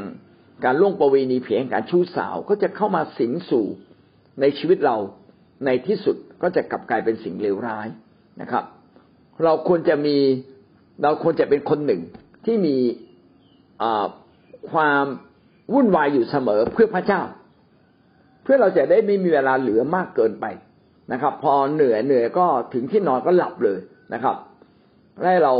[0.64, 3.66] การล่วงประเวณีผีแห่งการชู้สาวก็จะเข้ามาสิงสู่
[4.40, 4.96] ในชีวิตเรา
[5.66, 7.86] ในที่สุดก็จะกลับกลายเป็นสิ่งเลวร้าย
[8.40, 8.64] นะครับ
[9.44, 10.16] เราควรจะมี
[11.02, 12.02] เราควรจะเป็นคนหนึ่ง
[12.44, 12.76] ที่มี
[14.70, 15.04] ความ
[15.72, 17.22] วุ่นวายอยู่เสมอเพื่อพระเจ้า
[18.42, 20.46] เพื่อเราจะได้ไม่มีเวลาเหลือมากเกินไป
[21.12, 23.78] นะครับ พอเหนื่อยเหนื่อยก็ถึงที่นอนก็หลับเลย
[24.14, 24.36] นะครับ
[25.24, 25.54] ให้เรา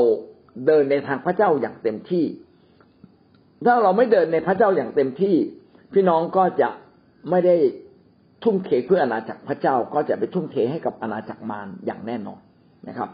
[0.67, 2.25] เดินในทางพระเจ้าอย่างเต็มที่
[3.65, 5.37] ถ้าเราไม่เดินในพระเจ้าอย่างเต็มที่
[5.93, 6.69] พี่น้องก็จะ
[7.31, 7.57] ไม่ได้
[8.45, 12.41] ทุ่มเทเพื่ออาณาจักรพระเจ้าก็จะไปทุ่มเทให้กับอาณาจักรมารอย่างแน่นอน
[12.89, 13.09] นะครับ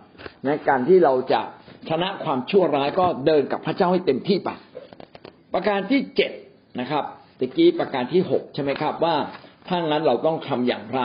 [0.45, 1.41] ในการที่เราจะ
[1.89, 4.51] ชนะความชั่วร้ายก็เดินกับพระเจ้าให้เต็มที่ไป
[5.55, 6.33] ประการที่เจ็ด
[6.81, 7.05] นะครับ
[7.39, 9.17] ตะกี้ประการที่หกใช่ไหมครับว่า
[9.69, 11.03] ถ้างั้นเราต้องทำอย่างไร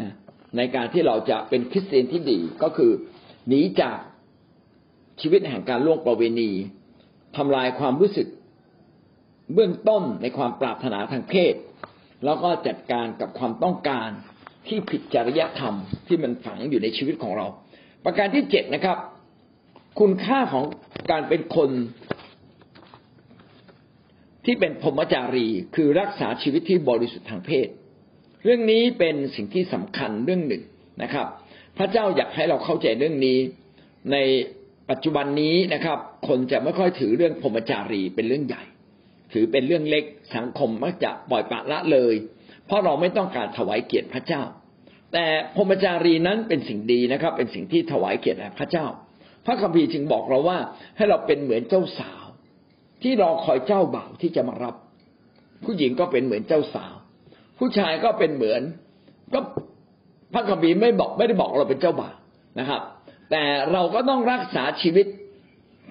[0.00, 0.12] นะ
[0.56, 2.90] ในการที่เราจะเป็นคริสเตียนที่ดีก็คือ
[3.48, 3.98] หนีจาก
[5.20, 6.50] ชีวิตแห่งการล่วงประเวณี
[7.36, 8.26] ทำลายความรู้สึก
[9.54, 11.54] เบื้องต้นในความปรารถนาทางเพศ
[12.24, 14.08] แล้วก็จัดการกับความต้องการ
[14.68, 15.74] ที่ผิดจริยธรรม
[16.06, 17.46] ที่มันฝังอยู่ในชีวิตของเรา
[18.04, 18.98] ประการที่เจ็ดนะครับ
[20.00, 20.64] คุณค่าของ
[21.10, 21.70] การเป็นคน
[24.44, 27.68] ที่เป็นพรหมจารี คือรักษาชีวิตที่บริสุทธิ์ทางเพศ
[28.44, 30.62] เรื่องนี้เป็นสิ่งที่สำคัญเรื่องหนึ่ง
[31.02, 31.26] นะครับ
[31.78, 33.38] พระเจ้าอยากให้เราเข้าใจเรื่องนี้
[34.12, 34.16] ใน
[34.90, 35.98] ปัจจุบันนี้นะครับ
[36.28, 38.62] คนจะไม่ค่อยถือเรื่องพรหมจารีเป็นเรื่องใหญ่
[39.32, 40.04] ถือเป็นเรื่องเล็ก
[40.36, 42.14] สังคมมักจะปล่อยปละละเลย
[42.66, 44.42] เพราะเราไม่ต้องการถวายเกียรติพระเจ้า
[45.12, 45.26] แต่
[45.56, 48.86] พรมจารีนั้นเป็นสิ่งดีนะครับ เป็นสิ่งที่ถวายเกียรติแด่พระเจ้า
[49.46, 50.58] พระคัมภีร์จึงบอกเราว่า
[50.96, 52.24] ให้เราเป็นเหมือนเจ้าสาว
[53.02, 54.74] ที่รอคอยเจ้าบ่าวที่จะมารับ
[55.64, 56.94] ผู้หญิงก็เป็นเหมือนเจ้าสาว
[57.58, 58.62] ผู้ชายก็เป็นเหมือน
[59.34, 59.40] ก็
[60.32, 62.14] พระคัมภีร์ไม่บอกไม่ได้บอกเราเป็นเจ้าบ่าว
[62.58, 62.82] นะครับ
[63.30, 65.06] แต่เราก็ต้องรักษาชีวิต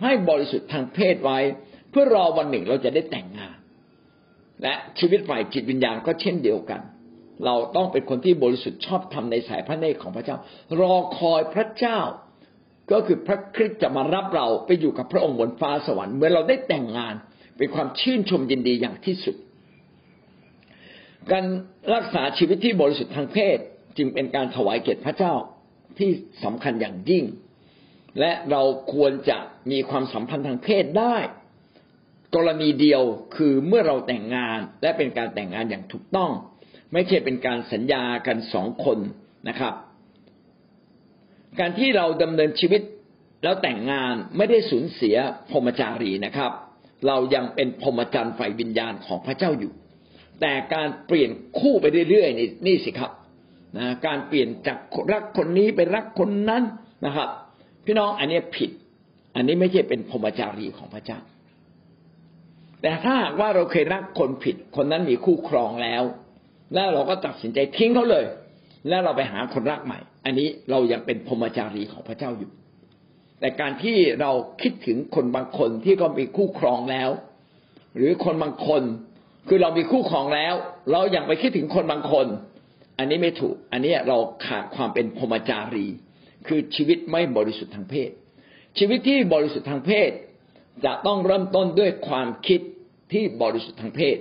[0.03, 1.39] ให้บริสุทธิ์ทางเพศไว้
[1.89, 3.55] เพื่อรอวันหนึ่งเราจะได้แต่งงาน
[4.63, 6.81] และชีวิตฝ่ายจิตวิญญาณก็เช่นเดียวกัน
[7.45, 10.37] เราต้องเป็นคนที่บริสุทธิ์ชอบธรรมในสายพระเนตรของพระเจ้า
[10.79, 11.99] รอคอยพระเจ้า
[12.91, 17.15] ก็คือพระคริสต์จะมารับเราไปอยู่กับพระองค์บนฟ้าสวรรค์เมื่อเราได้แต่งงาน
[17.57, 19.35] เป็นความชื่นชมยินดีอย่างที่สุด
[21.31, 21.45] การ
[21.93, 23.57] รักษาชีวิตที่บริสุทธิ์ทางเพศ
[23.97, 25.33] จึงเป็นการถวายเกียรติพระเจ้า
[25.97, 26.09] ที่
[26.43, 27.25] สำคัญอย่างยิ่ง
[28.19, 28.61] และเรา
[28.93, 29.37] ควรจะ
[29.71, 31.17] มีความสัมพันธ์ทางเพศได้
[32.35, 33.03] กรณีเดียว
[33.35, 36.31] คือเมื่อเราแต่งงานและเป็นการแต่งงานอย่างถูกต้อง
[36.93, 38.97] ไม่ใช่เป็นการสัญญากันสองคน
[39.49, 39.73] นะครับ
[41.59, 42.81] การที่เราดำเนินชีวิต
[43.43, 45.15] แล้วแต่งงานไม่ได้สูญเสีย
[45.49, 46.51] พรหมจารีนะครับ
[47.07, 49.73] เรายังเป็นพรหมจรรย์ฝ่ายวิญญาณของพระเจ้าอยู่
[50.41, 53.11] แต่การเปลี่ยนคู่ไปเรื่อยๆนี่นี่สิครับ
[53.77, 54.77] นะการเปลี่ยนจาก
[55.11, 56.63] รักคนนี้ไปรักคนนั้น
[57.05, 57.29] นะครับ
[57.85, 58.71] พี่น้องอันนี้ผิด
[59.35, 61.19] อันนี้ไม่ใช่เป็นพรหมจารีของพระเจ้า
[62.81, 66.03] แต่ถ้าหากว่าเราเคยรักคนผิด คนนั้นมีคู่ครองแล้ว
[66.73, 68.25] แล้วเราก็ตัดสินใจทิ้งเขาเลย
[68.89, 72.51] แล้วเราไปหาคนรักใหม่ อันนี้เรายังเป็นพรมจารีของพระเจ้าอยู่
[73.39, 77.09] แต่การที่เราคิดถึงคนบางคนที่ก็มีคู่ครองแล้ว
[77.95, 78.83] หรือคนบางคน
[79.47, 80.53] คือเรามีคู่ครองแล้ว
[80.91, 82.27] เรายังไปคิดถึงคนบางคน
[82.97, 85.87] อันนี้ไม่ถูก อันนี้เราขาดความเป็นพรมจารี
[86.47, 88.09] คือชีวิตไม่บริสุทธิ์ทางเพศ
[88.77, 90.11] ชีวิตที่บริสุทธิ์ทางเพศ
[90.85, 92.61] จะต้องเริ่มต้นด้วยความคิด
[93.13, 94.17] ที่บริสุทธิ์ทางเพศ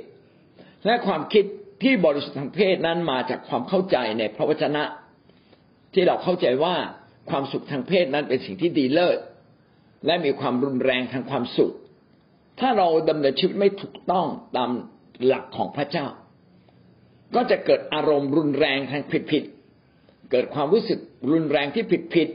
[0.87, 1.45] และความคิด
[1.83, 4.85] ที่บริสุทธิ์ทางเพศนั้นมาจากความเข้าใจในพระวจนะ
[5.95, 6.75] ที่เราเข้าใจว่า
[7.31, 9.19] ความสุขทางเพศนั้นเป็นสิ่งที่ดีเลิศ
[10.07, 11.75] และมีความรุนแรงทางความสุข
[12.61, 14.71] ถ้าเราดำเนินชีวิตไม่ถูกต้องตาม
[15.25, 16.07] หลักของพระเจ้า
[17.35, 19.45] ก็จะเกิดอารมณ์รุนแรงทางผิดผิด
[20.31, 20.99] เกิดความรู้สึก
[21.33, 22.29] รุนแรงที่ผิดผิด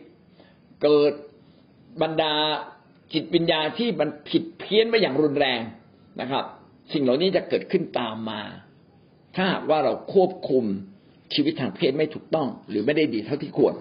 [0.84, 1.14] เกิด
[2.02, 2.34] บรรดา
[3.14, 5.60] จิตวิญญาณที่มันผิดเพี้ยนไปอย่างรุนแรง
[6.22, 6.44] นะครับ
[6.94, 8.42] สิ่งเหล่านี้จะเกิดขึ้นตามมา
[9.36, 10.64] ถ้าหากว่าเราควบคุม
[11.34, 13.74] ชีวิตทางเพศไม่ถูกต้อง หรือไม่ได้ดีเท่าที่ควร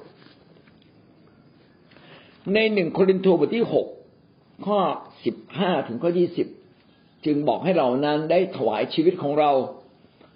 [2.54, 3.86] ในหนึ่งโครินธ์บทที่หก
[4.66, 4.78] ข้อ
[5.24, 6.46] สิบห้าถึงข้อยี่สิบ
[7.24, 9.50] จึงบอกให้เรานั้นได้ถวายชีวิตของเรา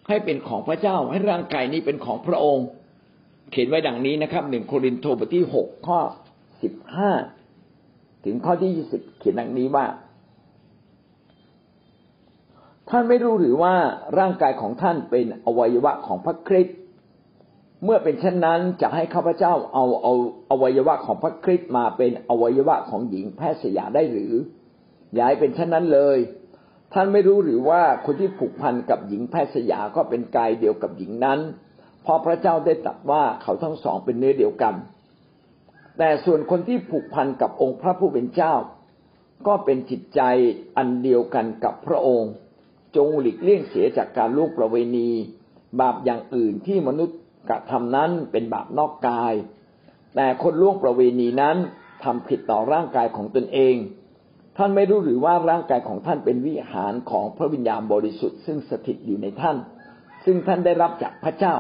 [0.08, 2.66] ให้เป็นของพระเจ้าให้ร่างกายนี้เป็นของพระองค์
[3.50, 5.98] เขียนไว้ดังนี้นะครับหนึ่งโครินธ์บทที่หกข้อ
[6.62, 7.10] สิบห้า
[8.26, 9.86] ถึงข้อที่ยี่สิบเขียนดังนี้ว่า
[12.90, 13.74] ท่านไม่รู้หรือว่า
[14.18, 16.76] ร่างกายของท่านเป็นอวัยวะของพระคริสต์
[17.84, 20.12] เมื่อเป็นเช่นนั้นจะให้ข้าพเจ้าเอาเอา
[20.50, 24.32] อวัยวะของพระคริสต์มาเป็นอวัยวะของหญิงแพทย์สยาได้หรือ
[25.14, 26.18] อย่าให้เป็นเช่นนั้นเลย
[26.92, 31.38] ท่านไม่รู้หรือว่าคนที่ผูกพันกับหญิงแพทย์สยาก็เป็นกายเดียวกับหญิงนั้น
[32.02, 34.74] เพราะพระเจ้าได้ตรัสว่าเขาทั้งสองเป็นเนื้อเดียวกัน
[35.98, 38.54] แต่ส่วนคนที่ผูกพันกับองค์พระผู้เป็นเจ้า
[39.46, 40.20] ก็เป็นจิตใจ
[40.76, 42.32] อันเดียวกันกับพระองค์
[42.96, 45.10] จงหลีกเลี่ยงเสียจากการลูกประเวณี
[45.80, 47.18] บาปอย่างอื่นที่มนุษย์
[47.48, 49.34] กระทำนั้นเป็นบาปนอกกาย
[50.16, 51.56] แต่คนล่วงประเวณีนั้น
[52.04, 53.76] ทำผิดต่อร่างกายของตนเอง
[54.56, 59.56] ท่านไม่รู้หรือว่าร่างกายของท่านเป็นวิหารของพระวิญญาณบริสุทธิ์ซึ่งสถิตอยู่ในท่าน
[60.24, 61.54] ซึ่งท่านได้รับจากพระเจ้า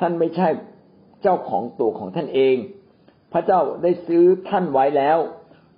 [0.00, 0.48] ท่านไม่ใช่
[1.22, 2.56] เจ้าของตัวของท่านเอง
[3.32, 5.18] พระเจ้าได้ซื้อท่านไว้แล้ว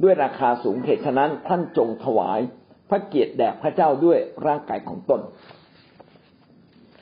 [0.03, 2.41] ด้วยราคาสูงเหตุฉะนั้นท่านจงถวาย
[2.91, 5.21] พระเกียรติแด่พระเจ้าด้วยร่างกายของตน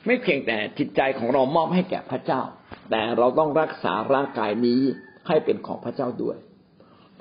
[0.05, 2.41] ไม่เพียงแต่จิตใจของเรามอบให้แก่พระเจ้า
[2.89, 4.81] แต่เราต้องรักษาร่างกายนี้
[5.27, 6.37] ให้เป็นของพระเจ้าด้วย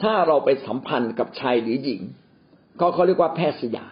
[0.03, 2.03] ถ้าเราไปสัมพันธ์กับชายหรือหญิง
[2.81, 3.87] ก็เขาเรียกว่าแพทย์สยา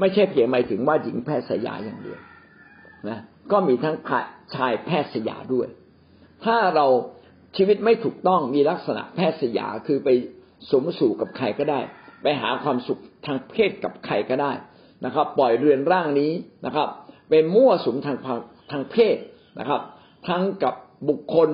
[0.00, 2.20] ไม่ใช่เพียงหมายถึงว่าหญิงแพทย์สยาอย่างเดียว
[3.08, 3.18] นะ
[3.52, 3.96] ก็มีทั้ง
[4.54, 5.68] ชายแพทย์สยาด้วย
[6.44, 6.86] ถ้าเรา
[7.56, 10.08] ชีวิตไม่ถูกต้องมีลักษณะแพทย์สยาคือไป
[10.70, 11.80] สมสู่กับใครก็ได้
[12.22, 14.52] ไปหาความสุขทางเพศกับใครก็ได้
[15.04, 16.32] นะครับ ปล่อยเรือนร่างนี้
[16.66, 16.88] นะครับ
[17.30, 18.18] เป็นมั่วสุมทาง
[18.72, 19.16] ทางเพศ
[19.58, 19.80] นะครับ
[20.28, 20.74] ทั้งกับ
[21.08, 21.48] บุคคล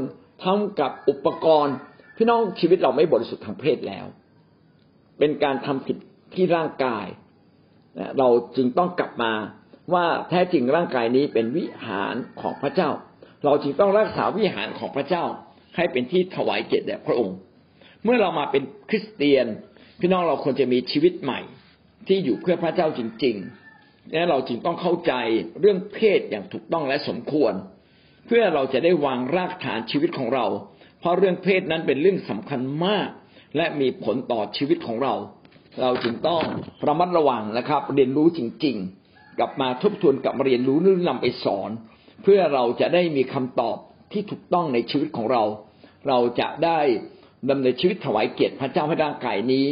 [0.45, 1.75] ทั้งกับอุปกรณ์
[2.17, 4.07] พี่น้องชีวิตเราไม่บริสุทธิ์ทางเพศแล้ว
[5.19, 5.97] เป็นการทำผิด
[6.35, 7.07] ที่ร่างกาย
[8.19, 9.33] เราจึงต้องกลับมา
[9.95, 12.91] ว่าแท้จริงร่างกายนี้เป็นวิหารของพระเจ้า
[13.45, 15.25] เราจึงต้องรักษาวิหารของพระเจ้า
[15.77, 17.37] ให้เป็นที่ถวายเกียรติแด่พระองค์
[18.05, 19.47] เมื่อเรามาเป็นคริสเตียน
[20.01, 21.41] พี่น้องเราควรจะมีชีวิตใหม่
[22.07, 25.13] ที่อยู่เพื่อพระเจ้าจริงๆและเราจึงต้องเข้าใจ
[25.61, 27.53] เรื่องเพศอย่างถูกต้องและสมควร
[28.27, 30.47] เพื่อเราจะได้วางรากฐานชีวิตของเรา
[31.01, 33.09] เพราะเรื่องเพศนั้นเป็นเรื่องสำคัญมาก
[33.57, 35.15] และมีผลต่อชีวิตของเรา
[35.83, 36.43] เราจึงต้อง
[36.87, 38.77] ระมัดระวังนะครับ เรียนรู้จริง
[39.09, 41.71] ๆ กลับมาทบทวนกับเรียนรู้นื่นำไปสอน
[42.23, 43.77] เพื่อเราจะได้มีคำตอบ
[44.15, 45.43] ที่ถูกต้องในชีวิตของเรา
[46.09, 46.81] เราจะได้
[47.51, 49.67] ดำเนินชีวิตถวายเกียรติพระเจ้าให้ร่างกายนี้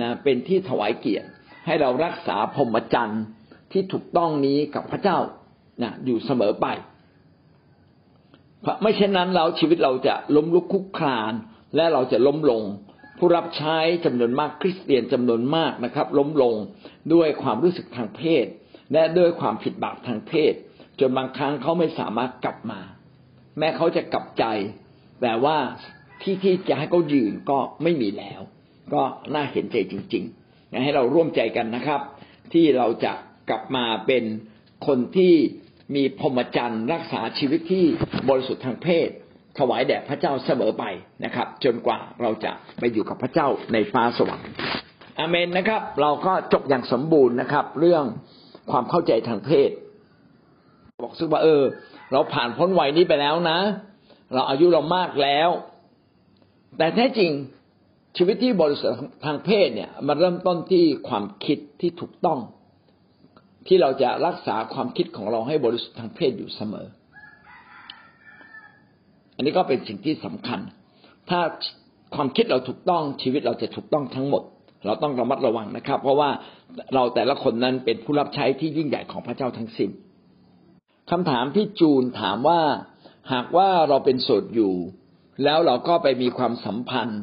[0.00, 1.26] นะเป็นที่ถวายเกียรติ
[1.66, 3.22] ให้เรารักษาพรหมจรรย์
[3.72, 5.18] ที่ถูกต้องนี้กับพระเจ้า
[5.82, 6.66] นะอยู่เสมอไป
[8.82, 11.32] ไม่เช่นนั้นเราชีวิตเราจะล้มลุกคลุกคลาน
[11.76, 12.62] และเราจะล้มลง
[13.18, 16.54] ผู้รับใช้จำนวนมากคริสเตียนจำนวนมากนะครับ ล้มลง
[17.12, 18.46] ด้วยความรู้สึกทางเพศ
[18.92, 20.54] และด้วยความผิดบาปทางเพศ
[21.00, 22.80] จนบางครั้งเขาไม่สามารถกลับมา
[23.58, 24.44] แม้เขาจะกลับใจ
[25.22, 25.56] แต่ว่า
[26.22, 28.40] ที่ที่จะให้เขายืนก็ไม่มีแล้ว
[28.94, 29.02] ก็
[29.34, 32.00] น่าเห็นใจจริงๆให้เราร่วมใจกันนะครับ
[32.52, 33.12] ที่เราจะ
[33.48, 34.24] กลับมาเป็น
[34.86, 35.34] คนที่
[35.94, 37.84] มีพรหมจรรย์รักษาชีวิตที่
[38.28, 39.08] บริสุทธิ์ทางเพศ
[39.58, 40.84] ถวายแด่พระเจ้าเสมอไป
[41.24, 44.48] นะครับ จนกว่าเราจะไปอยู่กับพระเจ้าในฟ้าสวรรค์
[45.18, 48.04] อเมนนะครับ เราก็จบอย่างสมบูรณ์นะครับ เรื่อง
[48.70, 49.70] ความเข้าใจทางเพศ
[51.02, 51.62] บอกซึ่งว่าเออ
[52.12, 53.58] เราผ่านพ้นวัยนี้ไปแล้วนะ
[54.34, 55.48] เราอายุเรามากแล้ว
[56.78, 57.30] แต่แท้จริง
[58.16, 62.38] ชีวิตที่บริสุทธิ์ทางเพศเนี่ย มันเริ่มต้นที่ความคิดที่ถูกต้อง
[63.66, 66.86] ที่เราจะรักษาความคิดของเราให้บริสุทธิ์ทางเพศอยู่เสมอ
[69.36, 70.60] อันนี้ก็เป็นสิ่งที่สำคัญ
[71.30, 71.40] ถ้า
[72.14, 74.42] ความคิดเราถูกต้องชีวิตเราจะถูกต้องทั้งหมด
[74.86, 76.30] เราต้องระมัดระวังนะครับ เพราะว่า
[76.94, 79.90] เราแต่ละคนนั้นเป็นผู้รับใช้ที่ยิ่งใหญ่ของพระเจ้าทั้งสิ้น
[81.10, 82.60] คำถามที่จูนถามว่า
[83.32, 84.74] หากว่าเราเป็นโสดอยู่
[85.44, 87.22] แล้วเราก็ไปมีความสัมพันธ์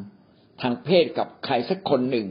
[0.62, 2.26] ทางเพศกับใครสักคนหนึ่ง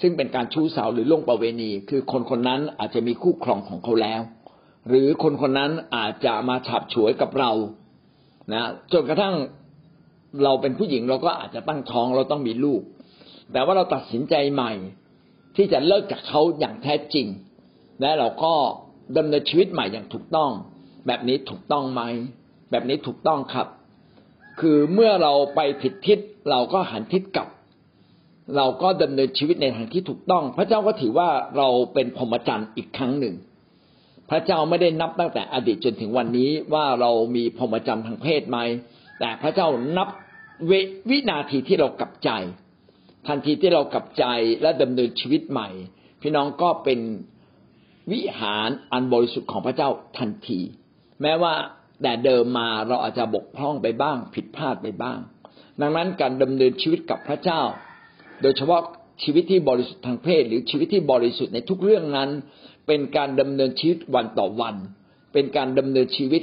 [0.00, 4.20] ซึ่งเป็นการชู้สาวหรือล่วงประเวณี คือคนคนนั้นอาจจะมีคู่ครองของเขาแล้ว
[4.88, 7.52] หรือคนคนนั้นอาจจะมาฉับฉวยกับเรา
[8.52, 9.34] นะจนกระทั่ง
[10.44, 12.82] เราเป็นผู้หญิงเราก็อาจจะตั้งท้องเราต้องมีลูก
[13.52, 14.72] แต่ว่าเราตัดสินใจใหม่
[15.56, 17.26] ที่จะเลิกจากเขาอย่างแท้จริง
[18.00, 18.52] และเราก็
[19.16, 20.50] ดำเนินชีวิตใหม่อย่างถูกต้อง
[21.06, 22.02] แบบนี้ถูกต้องไหม
[22.70, 23.66] แบบนี้ถูกต้องครับ
[24.60, 26.18] คือเมื่อเราไปผิดทิศ
[26.50, 27.48] เราก็หันทิศกลับ
[28.56, 33.34] เราก็ดำเนินชีวิตในทางที่ถูกต้อง พระเจ้าก็ถือว่าเราเป็นพรหมจรรย์อีกครั้งหนึ่ง
[34.30, 38.58] พระเจ้าไม่ได้นับตั้งแต่อดีตจนถึงวันนี้ว่าเรามีพรหมจรรย์ทางเพศไหม
[39.18, 40.08] แต่พระเจ้านับ
[40.70, 40.72] ว
[41.10, 42.30] วินาทีที่เรากลับใจ
[43.26, 44.24] ทันทีที่เรากลับใจ
[44.62, 45.68] และดำเนินชีวิตใหม่
[46.20, 47.00] พี่น้องก็เป็น
[48.12, 49.88] วิหารอันบริสุทธิ์ของพระเจ้า
[50.18, 50.60] ทันที
[51.22, 51.54] แม้ว่า
[52.02, 55.18] แต่เดิมมาเราอาจจะบกพร่องไปบ้าง ผิดพลาดไปบ้าง
[55.80, 57.60] ดังนั้นการดำเนินชีวิตกับพระเจ้า
[58.42, 58.82] โดยเฉพาะ
[59.22, 62.30] ชีวิตที่บริสุทธิ์ทางเพศ หรือชีวิตที่บริสุทธิ์ในทุกเรื่องนั้น
[62.86, 64.74] เป็นการดำเนินชีวิตวันต่อวัน
[65.32, 66.42] เป็นการดำเนินชีวิต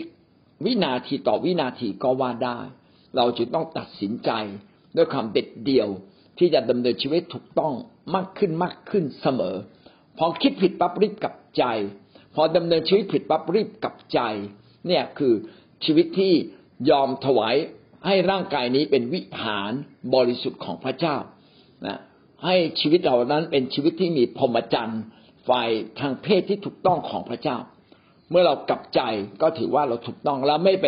[0.65, 2.59] วินาทีต่อวินาทีก็ว่าได้
[3.15, 4.31] เราจึงต้องตัดสินใจ
[4.95, 5.89] ด้วยความเด็ดเดี่ยว
[6.37, 7.73] ที่จะดำเนินชีวิตถูกต้อง
[8.15, 9.55] มากขึ้นมากขึ้นเสมอ
[10.17, 11.63] พอคิดผิดปั๊บรีบกลับใจ
[12.35, 14.19] พอดำเนินชีวิตผิดปั๊บรีบกลับใจ
[14.87, 15.33] เนี่ยคือ
[15.85, 16.33] ชีวิตที่
[16.89, 17.55] ยอมถวาย
[18.05, 19.71] ให้ร่างกายนี้เป็นวิหาร
[20.15, 21.15] บริสุทธิ์ของพระเจ้า
[21.87, 21.99] นะ
[22.45, 25.01] ให้ชีวิตเรานั้นเป็นชีวิตที่มีพรหมจรรย์
[25.47, 25.69] ฝ่าย
[25.99, 27.57] ทางเพศที่ถูกต้องของพระเจ้า
[28.29, 29.01] เมื่อเรากลับใจ
[29.41, 30.87] ก็ถือว่าเราถูกต้องแล้วไม่ไป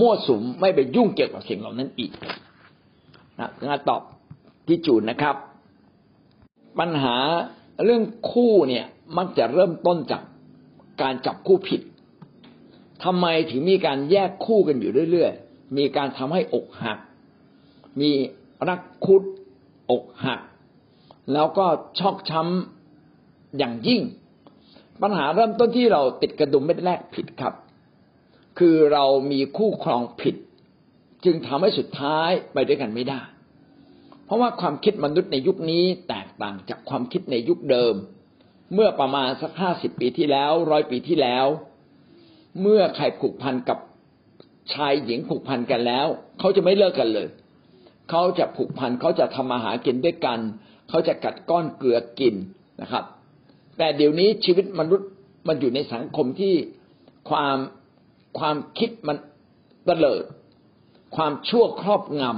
[0.00, 2.12] มั่วสุมไม่ไปยุ่งเกี่ยวกับสิ่งเหล่านั้นอีก
[3.40, 4.02] นะงานตอบ
[4.66, 5.36] ที่จูนนะครับ
[6.78, 7.16] ปัญหา
[7.84, 8.84] เรื่องคู่เนี่ย
[9.16, 10.22] มักจะเริ่มต้นจาก
[11.02, 11.80] การจับคู่ผิด
[13.04, 16.98] ทำไมถึงมีการแยกคู่กันอยู่เรื่อยๆ มีการทำให้อกหัก
[18.00, 18.10] มี
[18.68, 19.22] รักคุด
[19.90, 20.40] อกหัก
[21.32, 21.66] แล้วก็
[21.98, 24.02] ชอกช้ำอย่างยิ่ง
[25.02, 27.54] ปัญหาเริ่มต้นที่เราติดกระดุมเม็ดแรกผิดครับ
[28.58, 30.36] คือเรามีคู่ครองผิด
[31.24, 33.20] จึงทำให้สุดท้ายไปด้วยกันไม่ได้
[34.24, 37.94] เพราะว่าความคิดมนุษย์ในยุคนี้แตกต่างจากความคิดในยุคเดิม
[38.74, 41.46] เมื่อประมาณสักห้าสิบปีที่แล้วร้อยปีที่แล้ว
[42.60, 43.78] เมื่อใครผูกพันกับ
[44.74, 46.06] ชายหญิงผูกพันกันแล้ว
[46.38, 47.28] เขาจะไม่เลิกกันเลย
[48.10, 50.38] เขาจะผูกพันเขาจะทำมาหากินด้วยกัน
[50.88, 52.34] เขาจะกัดก้อนเกลือกิน
[52.82, 53.04] นะครับ
[53.78, 55.08] แต่เดี๋ยวนี้ชีวิตมนุษย์
[55.48, 56.54] มันอยู่ในสังคมที่
[57.30, 57.56] ความ
[58.38, 59.16] ความคิดมัน
[59.86, 60.22] เตลิด
[61.16, 62.30] ความชั่วครอบงำ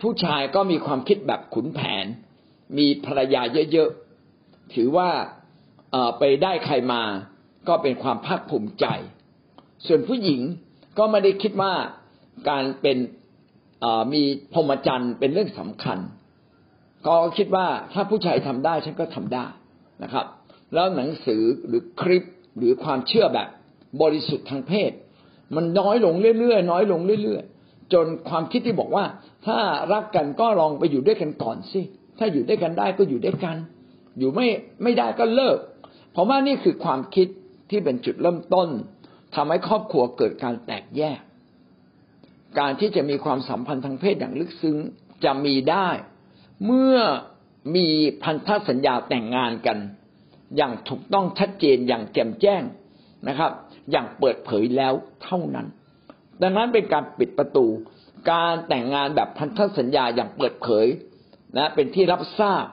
[0.00, 2.06] ผู้ชายก็มีความคิดแบบขุนแผน
[2.78, 3.42] มีภรรยา
[3.72, 5.10] เยอะๆถือว่า
[6.18, 7.02] ไปได้ใครมา
[7.68, 8.86] ก็เป็นความภาคภูมิใจ
[9.86, 10.40] ส่วนผู้หญิง
[10.98, 11.72] ก็ไม่ได้คิดว่า
[12.48, 12.98] การเป็น
[14.12, 14.22] มี
[14.52, 15.98] พรหมจรรย์เป็นเรื่องสำคัญ
[17.06, 19.44] ก็คิดว่าถ้าผู้ชายทำได้ฉันก็ทำได้
[20.02, 20.26] นะครับ
[20.74, 22.24] แล้วหนังสือหรือคลิป
[22.58, 23.48] หรือความเชื่อแบบ
[24.02, 24.92] บริสุทธิ์ทางเพศ
[25.56, 29.04] มันน้อยลงเรื่อยๆน้อยลงเรื่อยๆ จนความคิดที่บอกว่า
[29.46, 29.58] ถ้า
[29.92, 31.80] รักกันก็ลองไปอยู่ด้วยกันก่อนสิ
[32.18, 33.56] ถ้าอยู่ด้วยกันได้ก็อยู่ด้วยกัน
[34.18, 34.48] อยู่ไม่
[34.82, 35.58] ไม่ได้ก็เลิก
[36.12, 37.28] เพราะว่านี่คือความคิด
[37.70, 38.68] ที่เป็นจุดเริ่มต้น
[39.34, 41.20] ทำให้ครอบครัวเกิดการแตกแยก
[42.58, 44.76] การที่จะมีความสัมพันธ์ทางเพศอย่างลึกซึ้ง
[45.24, 45.88] จะมีได้
[46.66, 46.96] เมื่อ
[47.76, 47.88] มี
[48.22, 49.78] พันธสัญญาแต่งงานกัน
[50.56, 52.62] อย่างถูกต้องชัดเจนอย่างแจ่มแจ้ง
[53.28, 53.50] นะครับ
[53.90, 54.92] อย่างเปิดเผยแล้ว
[55.24, 55.66] เท่านั้น
[56.42, 57.66] ดังนั้นเป็นการปิดประตู
[58.30, 60.86] การแต่งงานแบบพันธสัญญาอย่างเปิดเผย
[61.56, 62.64] นะเป็นที่รับทราบ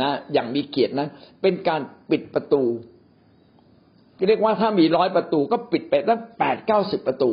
[0.00, 1.08] นะอย่างมีเกียรตินั้น
[1.42, 1.80] เป็นการ
[2.10, 2.62] ปิดประตู
[4.28, 7.30] เรียกว่าถ้ามีร้อยประตูก็ปิดไปตั้งแปดเก้าสิบประตู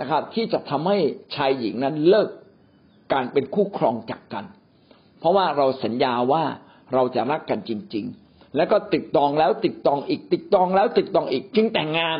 [0.00, 0.98] นะครับ ที่จะทำให้
[1.34, 2.28] ชายหญิงนั้นเลิก
[3.12, 4.44] การเป็นคู่ครองจากกัน
[5.18, 6.44] เพราะว่าเราสัญญาว่า
[6.94, 12.18] เราจะรักกันจริง ๆ แล้วก็ติดตองแล้วติดตองอีก ติดตองแล้วติดตองอีกจึงแต่งงาน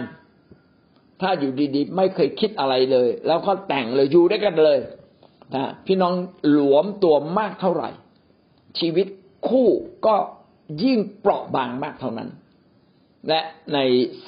[1.20, 4.78] ถ้าอยู่ดีๆ ไม่เคยคิดอะไรเลย แล้วก็แต่งเลยอยู่ด้วยกันเลย
[5.55, 6.14] นะพี่น้อง
[6.53, 7.91] หลวมตัวมากเท่าไหร่
[8.78, 9.07] ชีวิต
[9.49, 9.68] คู่
[10.07, 10.16] ก็
[10.82, 12.28] ยิ่งเปราะบางมากเท่านั้น
[13.28, 13.40] และ
[13.74, 13.78] ใน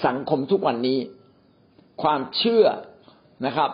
[0.05, 0.99] สังคมทุกวันนี้
[2.03, 2.64] ความเชื่อ
[3.47, 3.71] นะครับ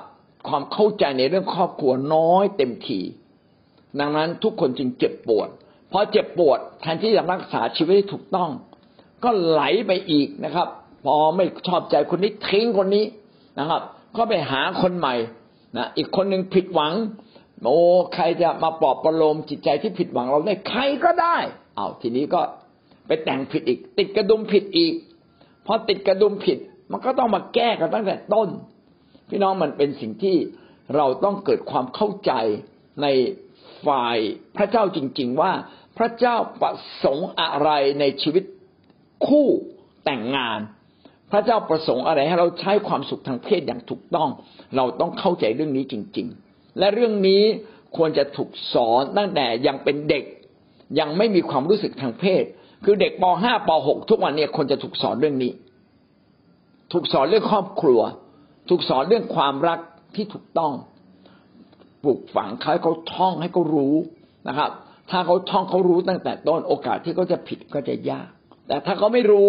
[0.49, 3.01] ความเข้าใจในเรื่องครอบครัวน้อยเต็มที
[4.01, 5.49] ดังนั้นทุกคนจึงเจ็บปวด
[5.93, 8.51] พอเจ็บปวดแทนที่จะรักษาชีวิตให้ถูกต้อง
[9.25, 10.69] ก็ไหลไปอีกนะครับ
[11.05, 13.05] พอไม่ชอบใจคนนี้ทิ้งคนนี้
[13.59, 13.83] นะครับ
[14.17, 15.15] ก็ไปหาคนใหม่
[15.77, 16.93] นะอีกคนหนึ่งผิดหวัง
[17.65, 17.77] โอ้
[18.15, 21.37] ใครจะมาปลอบประโลมจิตใจที่ผิดหวังเราได้ใครก็ได้
[21.77, 22.41] เอาทีนี้ก็
[23.07, 24.95] ไปแต่งผิดอีก ติดกระดุมผิดอีก
[25.67, 26.59] พอติดกระดุมผิด
[26.93, 28.49] มันก็ต้องมาแก้กันตั้งแต่ต้น
[29.29, 30.37] พี่น้องมันเป็นสิ่งที่
[30.97, 32.33] เราต้องเกิดความเข้าใจ
[33.03, 33.07] ใน
[33.87, 34.19] ฝ่าย
[34.57, 35.53] พระเจ้าจริง ๆ ว่า
[35.99, 38.45] พระเจ้าประสงค์อะไรในชีวิต
[39.27, 39.49] คู่
[40.05, 40.61] แต่งงาน
[41.33, 44.29] พระเจ้าประสงค์อะไรให้เราใช้ความสุขทางเพศอย่างถูกต้อง
[44.77, 47.43] เราต้องเข้าใจเรื่องนี้จริง ๆ และเรื่องนี้
[47.97, 50.25] ควรจะถูกสอนตั้งแต่ยังเป็นเด็ก
[50.99, 52.45] ยังไม่มีความรู้สึกทางเพศ
[52.85, 55.53] คือเด็กป .5 ป .6 ทุกวันนี้ควรจะถูกสอนเรื่องนี้
[56.93, 58.01] ถูกสอนเรื่องครอบครัว
[58.69, 59.79] ถูกสอนเรื่องความรัก
[60.15, 60.73] ที่ถูกต้อง
[62.03, 63.95] ปลูกฝังเขาให้เขาท่องให้เขารู้
[64.49, 64.71] นะครับ
[65.11, 68.29] ถ้าเขาท่องเขารู้ตั้งแต่ต้นโอกาสที่เขาจะผิดก็จะยาก
[68.69, 69.49] แต่ถ้าเขาไม่รู้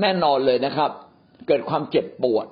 [0.00, 0.90] แน่นอนเลยนะครับ
[1.46, 2.46] เกิดความเจ็บปวด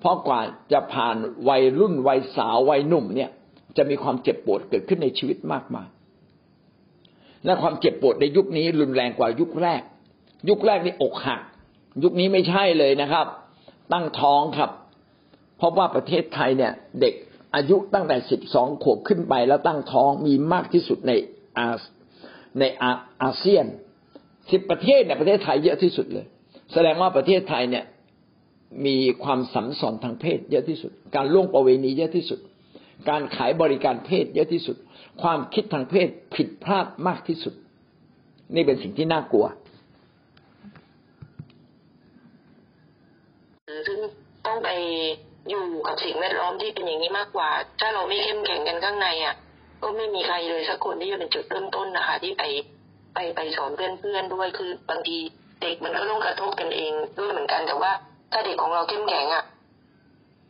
[0.00, 0.40] เพราะกว่า
[0.72, 1.16] จะผ่าน
[1.48, 3.30] วัยรุ่นวัยสาววัยหนุ่มเนี่ย
[3.76, 5.88] จะมีความเจ็บปวดเกิดขึ้นในชีวิตมากมาย
[7.44, 9.82] และความเจ็บปวดในยุคนี้รุนแรงกว่ายุคแรก
[10.48, 11.40] ยุคแรกนี่อกหัก
[12.02, 13.26] ยุคนี้ไม่ใช่เลยนะครับ
[13.92, 14.70] ตั้งท้องครับ
[15.56, 17.14] เพราะว่าประเทศไทยเนี่ย เด็ก
[17.54, 21.12] อายุตั้งแต่สิบสองขวบขึ้นไปแล้วตั้งท้องมีมากที่สุดใน
[21.58, 21.68] อา
[22.58, 22.92] ในอา
[23.22, 23.66] อาเซียน
[24.50, 26.26] สิบประเทศเนี่ยประเทศไทยเยอะที่สุดเลย
[26.72, 27.84] แสดงว่าประเทศไทยเนี่ย
[28.86, 32.38] มีความสัมสอนทางเพศเยอะที่สุด การล่วงประเวณีเยอะที่สุด
[33.08, 34.76] การขายบริการเพศเยอะที่สุด
[35.22, 37.54] ความคิดทางเพศผิดพลาดมากที่สุด
[38.54, 39.46] นี่เป็นสิ่งที่น่ากลัว
[43.86, 43.98] ซึ่ง
[44.46, 44.70] ต้องไป
[45.50, 47.50] อยู่กับสิ่งแวดล้อมที่เป็นอย่างนี้มากกว่า
[47.80, 49.34] ถ้าเราไม่เข้มแข็งกันข้างในอะ
[49.82, 52.44] ก็ไม่มีใครเลยสักคนที่จะเป็นจุดเริ่มต้นนะคะ ที่ไป
[53.14, 55.16] ไปไปสอนเพื่อนๆด้วยคือบางที
[55.60, 57.92] เด็กมันก็ต้องกระทบกันเองด้วยเหมือนกันแต่ว่า
[58.32, 59.44] ถ้าเด็กของเราเข้มแข็งอะ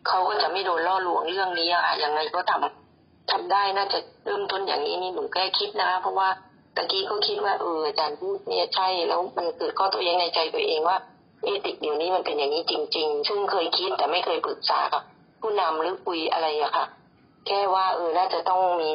[0.08, 6.28] เขาก็จะไม่โดนล่อลวงเรื่องนี้อะค่ะยังไงก็ทำทำได้น่าจะเริ่มต้นอย่างนี้นี่หนูแก้คิดนะคะเพราะว่า
[6.76, 10.96] ตะกี้ก็คิดว่าเอออาจารย์พูดเนี่ยใช่แล้วมันเกิดข้อตัวเองในใจตัวเองว่า
[11.44, 15.02] เอติกเดี๋ยวนี้มันเป็นอย่างนี้จริง ๆ ซึ่งเคยคิดแต่ไม่เคยปรึกษากับ
[15.40, 16.86] ผู้นำหรือคุยอะไรอะค่ะ
[17.46, 18.88] แค่ว่าเออน่าจะต้องมี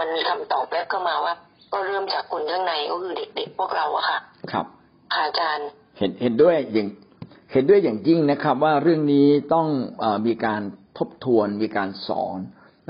[0.00, 1.34] มันมีคำตอบแป๊บเข้ามาว่า
[1.72, 4.18] ก็เริ่มจากคนข้างในก็คือเด็กๆพวกเราอะค่ะ
[4.52, 4.66] ครับ
[5.14, 6.88] อาจารย์เห็นเห็นด้วยอย่าง
[7.52, 9.68] เห็นด้วยอย่างยิ่งนะครับว่าเรื่องนี้ต้อง
[10.02, 10.62] อมีการ
[10.98, 12.38] ทบทวนมีการสอน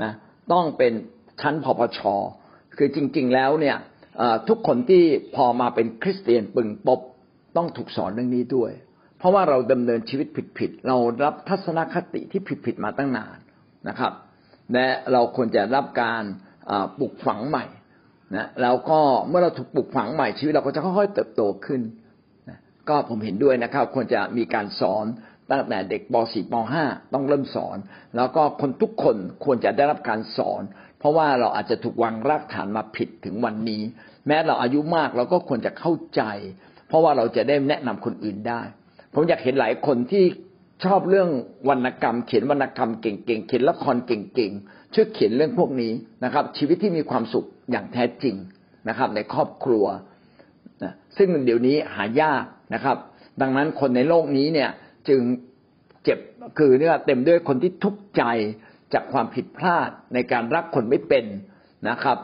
[0.03, 0.11] นะ
[0.51, 0.93] ต้องเป็น
[1.41, 1.99] ชั้นพปช
[2.77, 3.77] คือจริง ๆ แล้วเนี่ย
[4.47, 5.03] ทุกคนที่
[5.35, 6.99] พอมาเป็นคริสเตียนปึงปบ
[7.57, 8.71] ต้องถูกสอนเรื่องนี้ด้วย
[9.17, 10.27] เพราะว่าเราดำเนินชีวิต
[10.59, 13.37] ผิดๆเรารับทัศนคติที่ผิดๆมาตั้งนาน
[13.87, 14.13] นะครับ
[14.73, 16.23] และเราควรจะรับการ
[16.99, 17.65] ปลูกฝังใหม่
[18.35, 21.81] นะแล้วก็เมื่อเราถูกปลูกฝังใหม่ชีวิตเราก็จะค่อยๆเติบโตขึ้น
[22.89, 25.05] ก็ผมเห็นด้วยนะครับ ควรจะมีการสอน
[25.51, 27.77] ตั้งแต่เด็กป .4 ป .5 ต้องเริ่มสอน
[28.15, 30.61] แล้วก็คนทุกคนควรจะได้รับการสอน
[30.99, 33.81] เพราะว่าเราอาจจะถูกวางรากฐานมาผิดถึงวันนี้
[34.27, 36.21] แม้เราอายุมากเราก็ควรจะเข้าใจ
[36.87, 38.61] เพราะว่าเราจะได้แนะนำคนอื่นได้
[39.13, 40.23] ผมอยากเห็นหลายคนที่
[40.85, 41.29] ชอบเรื่อง
[41.69, 45.91] วรรณกรรม เขียนวรรณกรรมเก่งๆเขียนละครเก่งๆช่วยเขียนเรื่องพวกนี้
[46.23, 48.35] นะครับ ชีวิตที่มีความสุขอย่างแท้จริง
[48.89, 49.85] นะครับ ในครอบครัว
[50.83, 52.97] นะซึ่งเดี๋ยวนี้หายากนะครับ
[53.41, 54.69] ดังนั้นคนในโลกนี้เนี่ย
[55.09, 55.21] จึง
[56.03, 56.19] เจ็บ
[56.57, 58.23] คือเนี่ยเต็มด้วยคนที่ทุกข์ใจ
[58.93, 61.25] จากความผิดพลาดในการรักคนไม่เป็น
[61.89, 62.17] นะครับ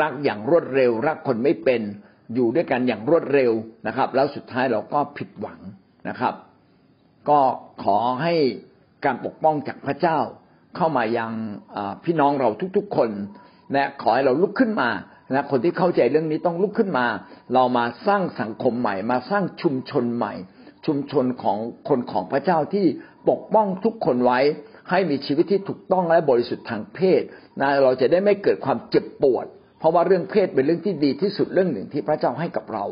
[0.00, 1.82] รักอย่างรวดเร็ว รักคนไม่เป็น
[2.34, 3.52] อยู่ด้วยกันอย่างรวดเร็ว
[3.86, 5.60] นะครับ แล้วสุดท้ายเราก็ผิดหวัง
[6.08, 6.34] นะครับ
[7.28, 7.40] ก็
[7.84, 8.34] ขอให้
[9.04, 10.18] การปกป้องจากพระเจ้า
[10.76, 11.32] เข้ามายัง
[12.04, 13.10] พี่น้องเราทุกๆคน
[13.72, 14.90] และขอให้เราลุกขึ้นมา
[15.34, 17.06] นะคนที่เข้าใจเรื่องนี้ต้องลุกขึ้นมา
[17.54, 20.34] เรามาสร้างสังคมใหม่ มาสร้างชุมชนใหม่
[20.86, 21.58] ชุมชนของ
[21.88, 22.86] คนของพระเจ้าที่
[23.30, 24.40] ปกป้องทุกคนไว้
[24.90, 27.22] ให้มีชีวิตที่ถูกต้องและบริสุทธิ์ทางเพศ
[27.60, 29.46] นะเราจะได้ไม่เกิดความเจ็บปวด
[29.78, 32.84] เพราะว่าเรื่องเพศเป็นเรื่องที่ดีที่สุดเรื่องหนึ่งที่พระเจ้าให้กับเรา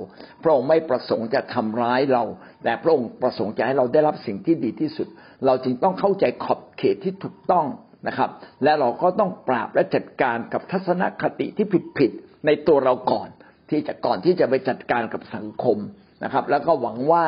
[0.43, 2.25] พระองค์ไม่ประสงค์จะทำร้ายเรา
[2.65, 5.07] แต่พระองค์ประสงค์จะให้เราได้รับสิ่งที่ดีที่สุด
[5.47, 7.67] เราจึงต้องเข้าใจขอบเขตที่ถูกต้อง
[8.09, 8.31] นะครับ
[8.65, 11.67] และเราก็ต้องปราบและจัดการกับทัศนคติที่
[11.99, 13.29] ผิดๆ ในตัวเราก่อน
[13.71, 15.79] ที่จะก่อนที่จะไปจัดการกับสังคม
[16.25, 17.25] นะครับ แล้วก็หวังว่า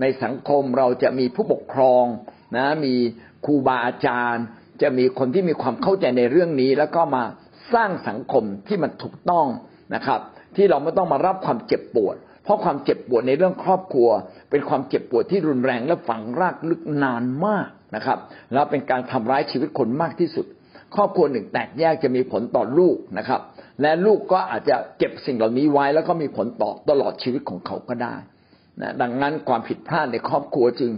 [0.00, 2.04] ในสังคมเราจะมีผู้ปกครอง
[2.56, 2.94] นะมี
[3.44, 4.44] ครูบาอาจารย์
[4.82, 7.24] จะมีคนที่มีความเข้าใจในเรื่องนี้ แล้วก็มา
[7.74, 9.46] สร้างสังคมที่มันถูกต้อง
[9.94, 10.20] นะครับ
[10.56, 14.08] ที่เราไม่ต้องมารับความเจ็บปวด เพราะความเจ็บปวดในเรื่องครอบครัว
[14.50, 18.18] เป็นความเจ็บปวดที่รุนแรงและฝังรากลึกนานมากนะครับ
[18.52, 20.46] แล้วเป็นการทำร้ายชีวิตคนมากที่สุด
[20.94, 23.40] ครอบครัวหนึ่งแตกแยกจะมีผลต่อลูกนะครับ
[23.80, 28.14] และลูกก็อาจจะเก็บสิ่งเหล่านี้ไว้ แล้วก็มีผลต่อตลอดชีวิตของเขาก็ได้
[28.80, 30.90] นะดังนั้นความผิดพลาดในครอบครัวจึง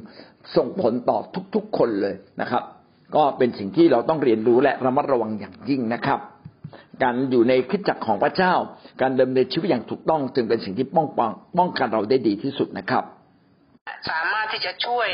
[0.57, 1.19] ส่งผลต่อ
[1.55, 2.63] ทุกๆคนเลยนะครับ
[3.17, 6.21] ก็เป็นสิ่งที่เราต้องเรียนรู้และระมัดระวังอย่างยิ่งนะครับ
[7.03, 8.55] การอยู่ในคริสตจักรของพระเจ้า
[9.01, 13.05] การดำเนินชีวิตอย่างถูกต้อง จึงเป็นสิ่งที่ป้องป้องป้องกันเราได้ดีที่สุดนะครับ
[14.11, 15.09] สามารถที่จะช่วย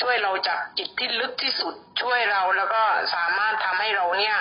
[0.00, 2.82] ช่วยเราจากจิตที่ลึกที่สุดช่วยเราแล้วก็
[3.14, 4.36] สามารถทำให้เราเนี่ย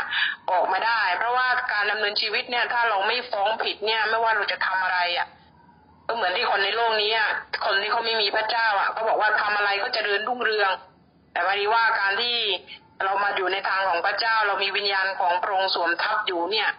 [0.51, 5.27] ออกมาได้ เพราะว่าการดำเนินชีวิตเนี่ย ถ้าเราไม่ฟ้องผิดเนี่ย ไม่ว่าเราจะทำอะไรอะ
[6.07, 7.31] ก็เหมือนที่คนในโลกนี้อะ
[7.65, 10.71] คนที่เขาไม่มีพระเจ้าอะเขาบอกว่าทำอะไรก็จะเจริญรุ่งเรือง
[11.33, 12.37] แต่วันนี้ว่าการที่
[13.03, 16.69] เรามาอยู่ในทางของพระเจ้า เรามีวิญญาณของพระองค์สวมทับอยู่เนี่ย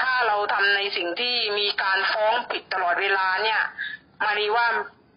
[0.00, 3.60] ถ้าเราทำในสิ่งที่มีการฟ้องผิดตลอดเวลาเนี่ย
[4.24, 4.66] มารีว่า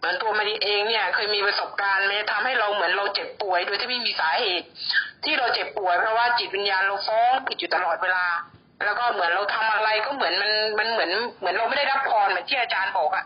[0.06, 4.66] มือนตัวมารีเองเนี่ยเคยมีประสบการณ์มันจะทำให้เราเหมือนเราเจ็บป่วย โดยที่ไม่มีสาเหตุ
[5.24, 8.26] ที่เราเจ็บป่วยเพราะว่าจิตวิญญาณเราฟ้องผิดอยู่ตลอดเวลา
[8.84, 13.24] แล้วก็เหมือนเราทำอะไรก็เหมือนมันมันเหมือนเหมือนเราไม่ได้รับพรเหมือนที่อาจารย์บอกอะ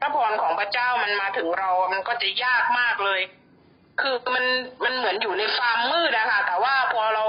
[0.00, 3.20] พระพรของพระเจ้ามันมาถึงเรา มันก็จะยากมากเลย
[4.00, 4.44] คือมัน
[4.84, 7.24] มันเหมือนอยู่ในความมืดอะค่ะแต่ว่าพอเรา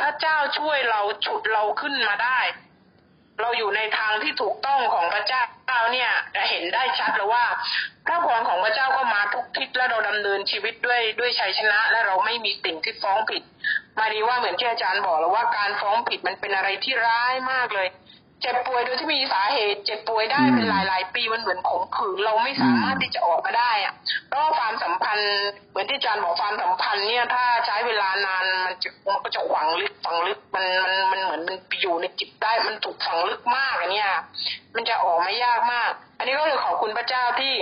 [0.00, 2.38] พระเจ้าช่วยเราฉุดเราขึ้นมาได้
[3.40, 5.42] เราอยู่ในทางที่ถูกต้องของพระเจ้า
[5.92, 7.44] เนี่ยจะเห็นได้ชัดเลยว่า
[8.06, 13.42] พระพรของพระเจ้าก็มาทุกทิศและเราดำเนินชีวิตด้วยด้วยชัยชนะ และเราไม่มีสิ่งที่ฟ้องผิด
[13.98, 17.88] มาดีว่าเหมือนที่อาจารย์บอกแล้วว่าการฟ้องผิดมันเป็นอะไรที่ร้ายมากเลย
[18.40, 23.94] เจ็บป่วยโดยที่มีสาเหตุ เจ็บป่วยได้เป็นหลายๆ ปีมันเหมือนข่มขืนเราไม่สามารถที่จะออกมาได้อะ
[24.28, 25.32] เพราะว่าความสัมพันธ์
[25.70, 34.10] เหมือนที่อาจารย์บอกความสัมพันธ์เนี่ยถ้าใช้เวลานานมันจะมันก็จะฝังลึกฝังลึกมันมันมันเหมือนมันไปอยู่ในจิตได้มันถูกฝังลึกมากอันเนี้ย
[34.74, 37.54] มันจะออกมายากมาก อันนี้ก็เลยขอบคุณพระเจ้าที่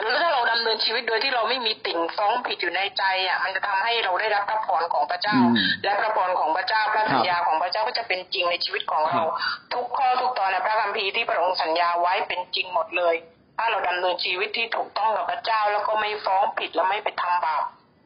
[0.00, 9.22] หรือถ้าเราดำเนินชีวิตโดยที่เราไม่มีติ่งฟ้องผิดอยู่ในใจอะมันจะทำให้เราได้รับพระพรของพระเจ้าอืมและพระพรของพระเจ้าพระสัญญาของพระเจ้าก็จะเป็นจริงในชีวิตของเรา
[9.72, 13.14] ทุกข้อทุกตอนในพระคัมภีร์ที่พระองค์สัญญาไว้เป็นจริงหมดเลย
[13.58, 17.62] ถ้าเราดำเนินชีวิตที่ถูกต้องกับพระเจ้า แล้วก็ไม่ฟ้องผิดและไม่ไปทำบาป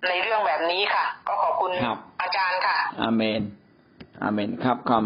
[0.09, 3.43] ในเรื่องแบบนี้ค่ะ ก็ขอบคุณครับอาจารย์ค่ะอาเมน
[4.23, 5.05] อาเมนครับความ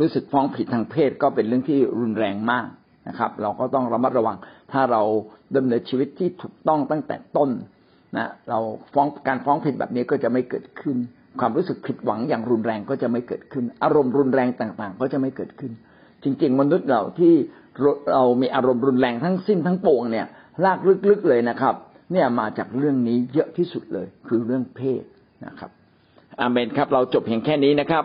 [0.00, 2.66] รู้สึกฟ้องผิดทางเพศก็เป็นเรื่องที่รุนแรงมาก
[3.08, 4.36] นะครับ เราก็ต้องระมัดระวัง
[4.72, 5.02] ถ้าเรา
[5.56, 7.50] ดำเนินชีวิตที่ถูกต้องตั้งแต่ต้น
[8.16, 8.58] นะเรา
[8.94, 10.96] ฟ้องการฟ้องผิดแบบนี้ก็จะไม่เกิดขึ้น
[11.40, 15.72] ความรู้สึกผิดหวังอย่างรุนแรงก็จะไม่เกิดขึ้น อารมณ์รุนแรงต่างๆ ก็จะไม่เกิดขึ้น
[16.22, 17.34] จริง ๆ มนุษย์เราที่
[18.12, 20.26] เรามีอารมณ์รุนแรงทั้งสิ้นทั้งปวงเนี่ย
[20.64, 20.78] ลาก
[21.10, 21.74] ลึกๆเลยนะครับ
[22.12, 25.02] เนี่ยมาจากเรื่องนี้เยอะที่สุดเลย คือเรื่องเพศ
[25.46, 25.70] นะครับ
[26.40, 28.04] อาเมนครับ เราจบเพียงแค่นี้นะครับ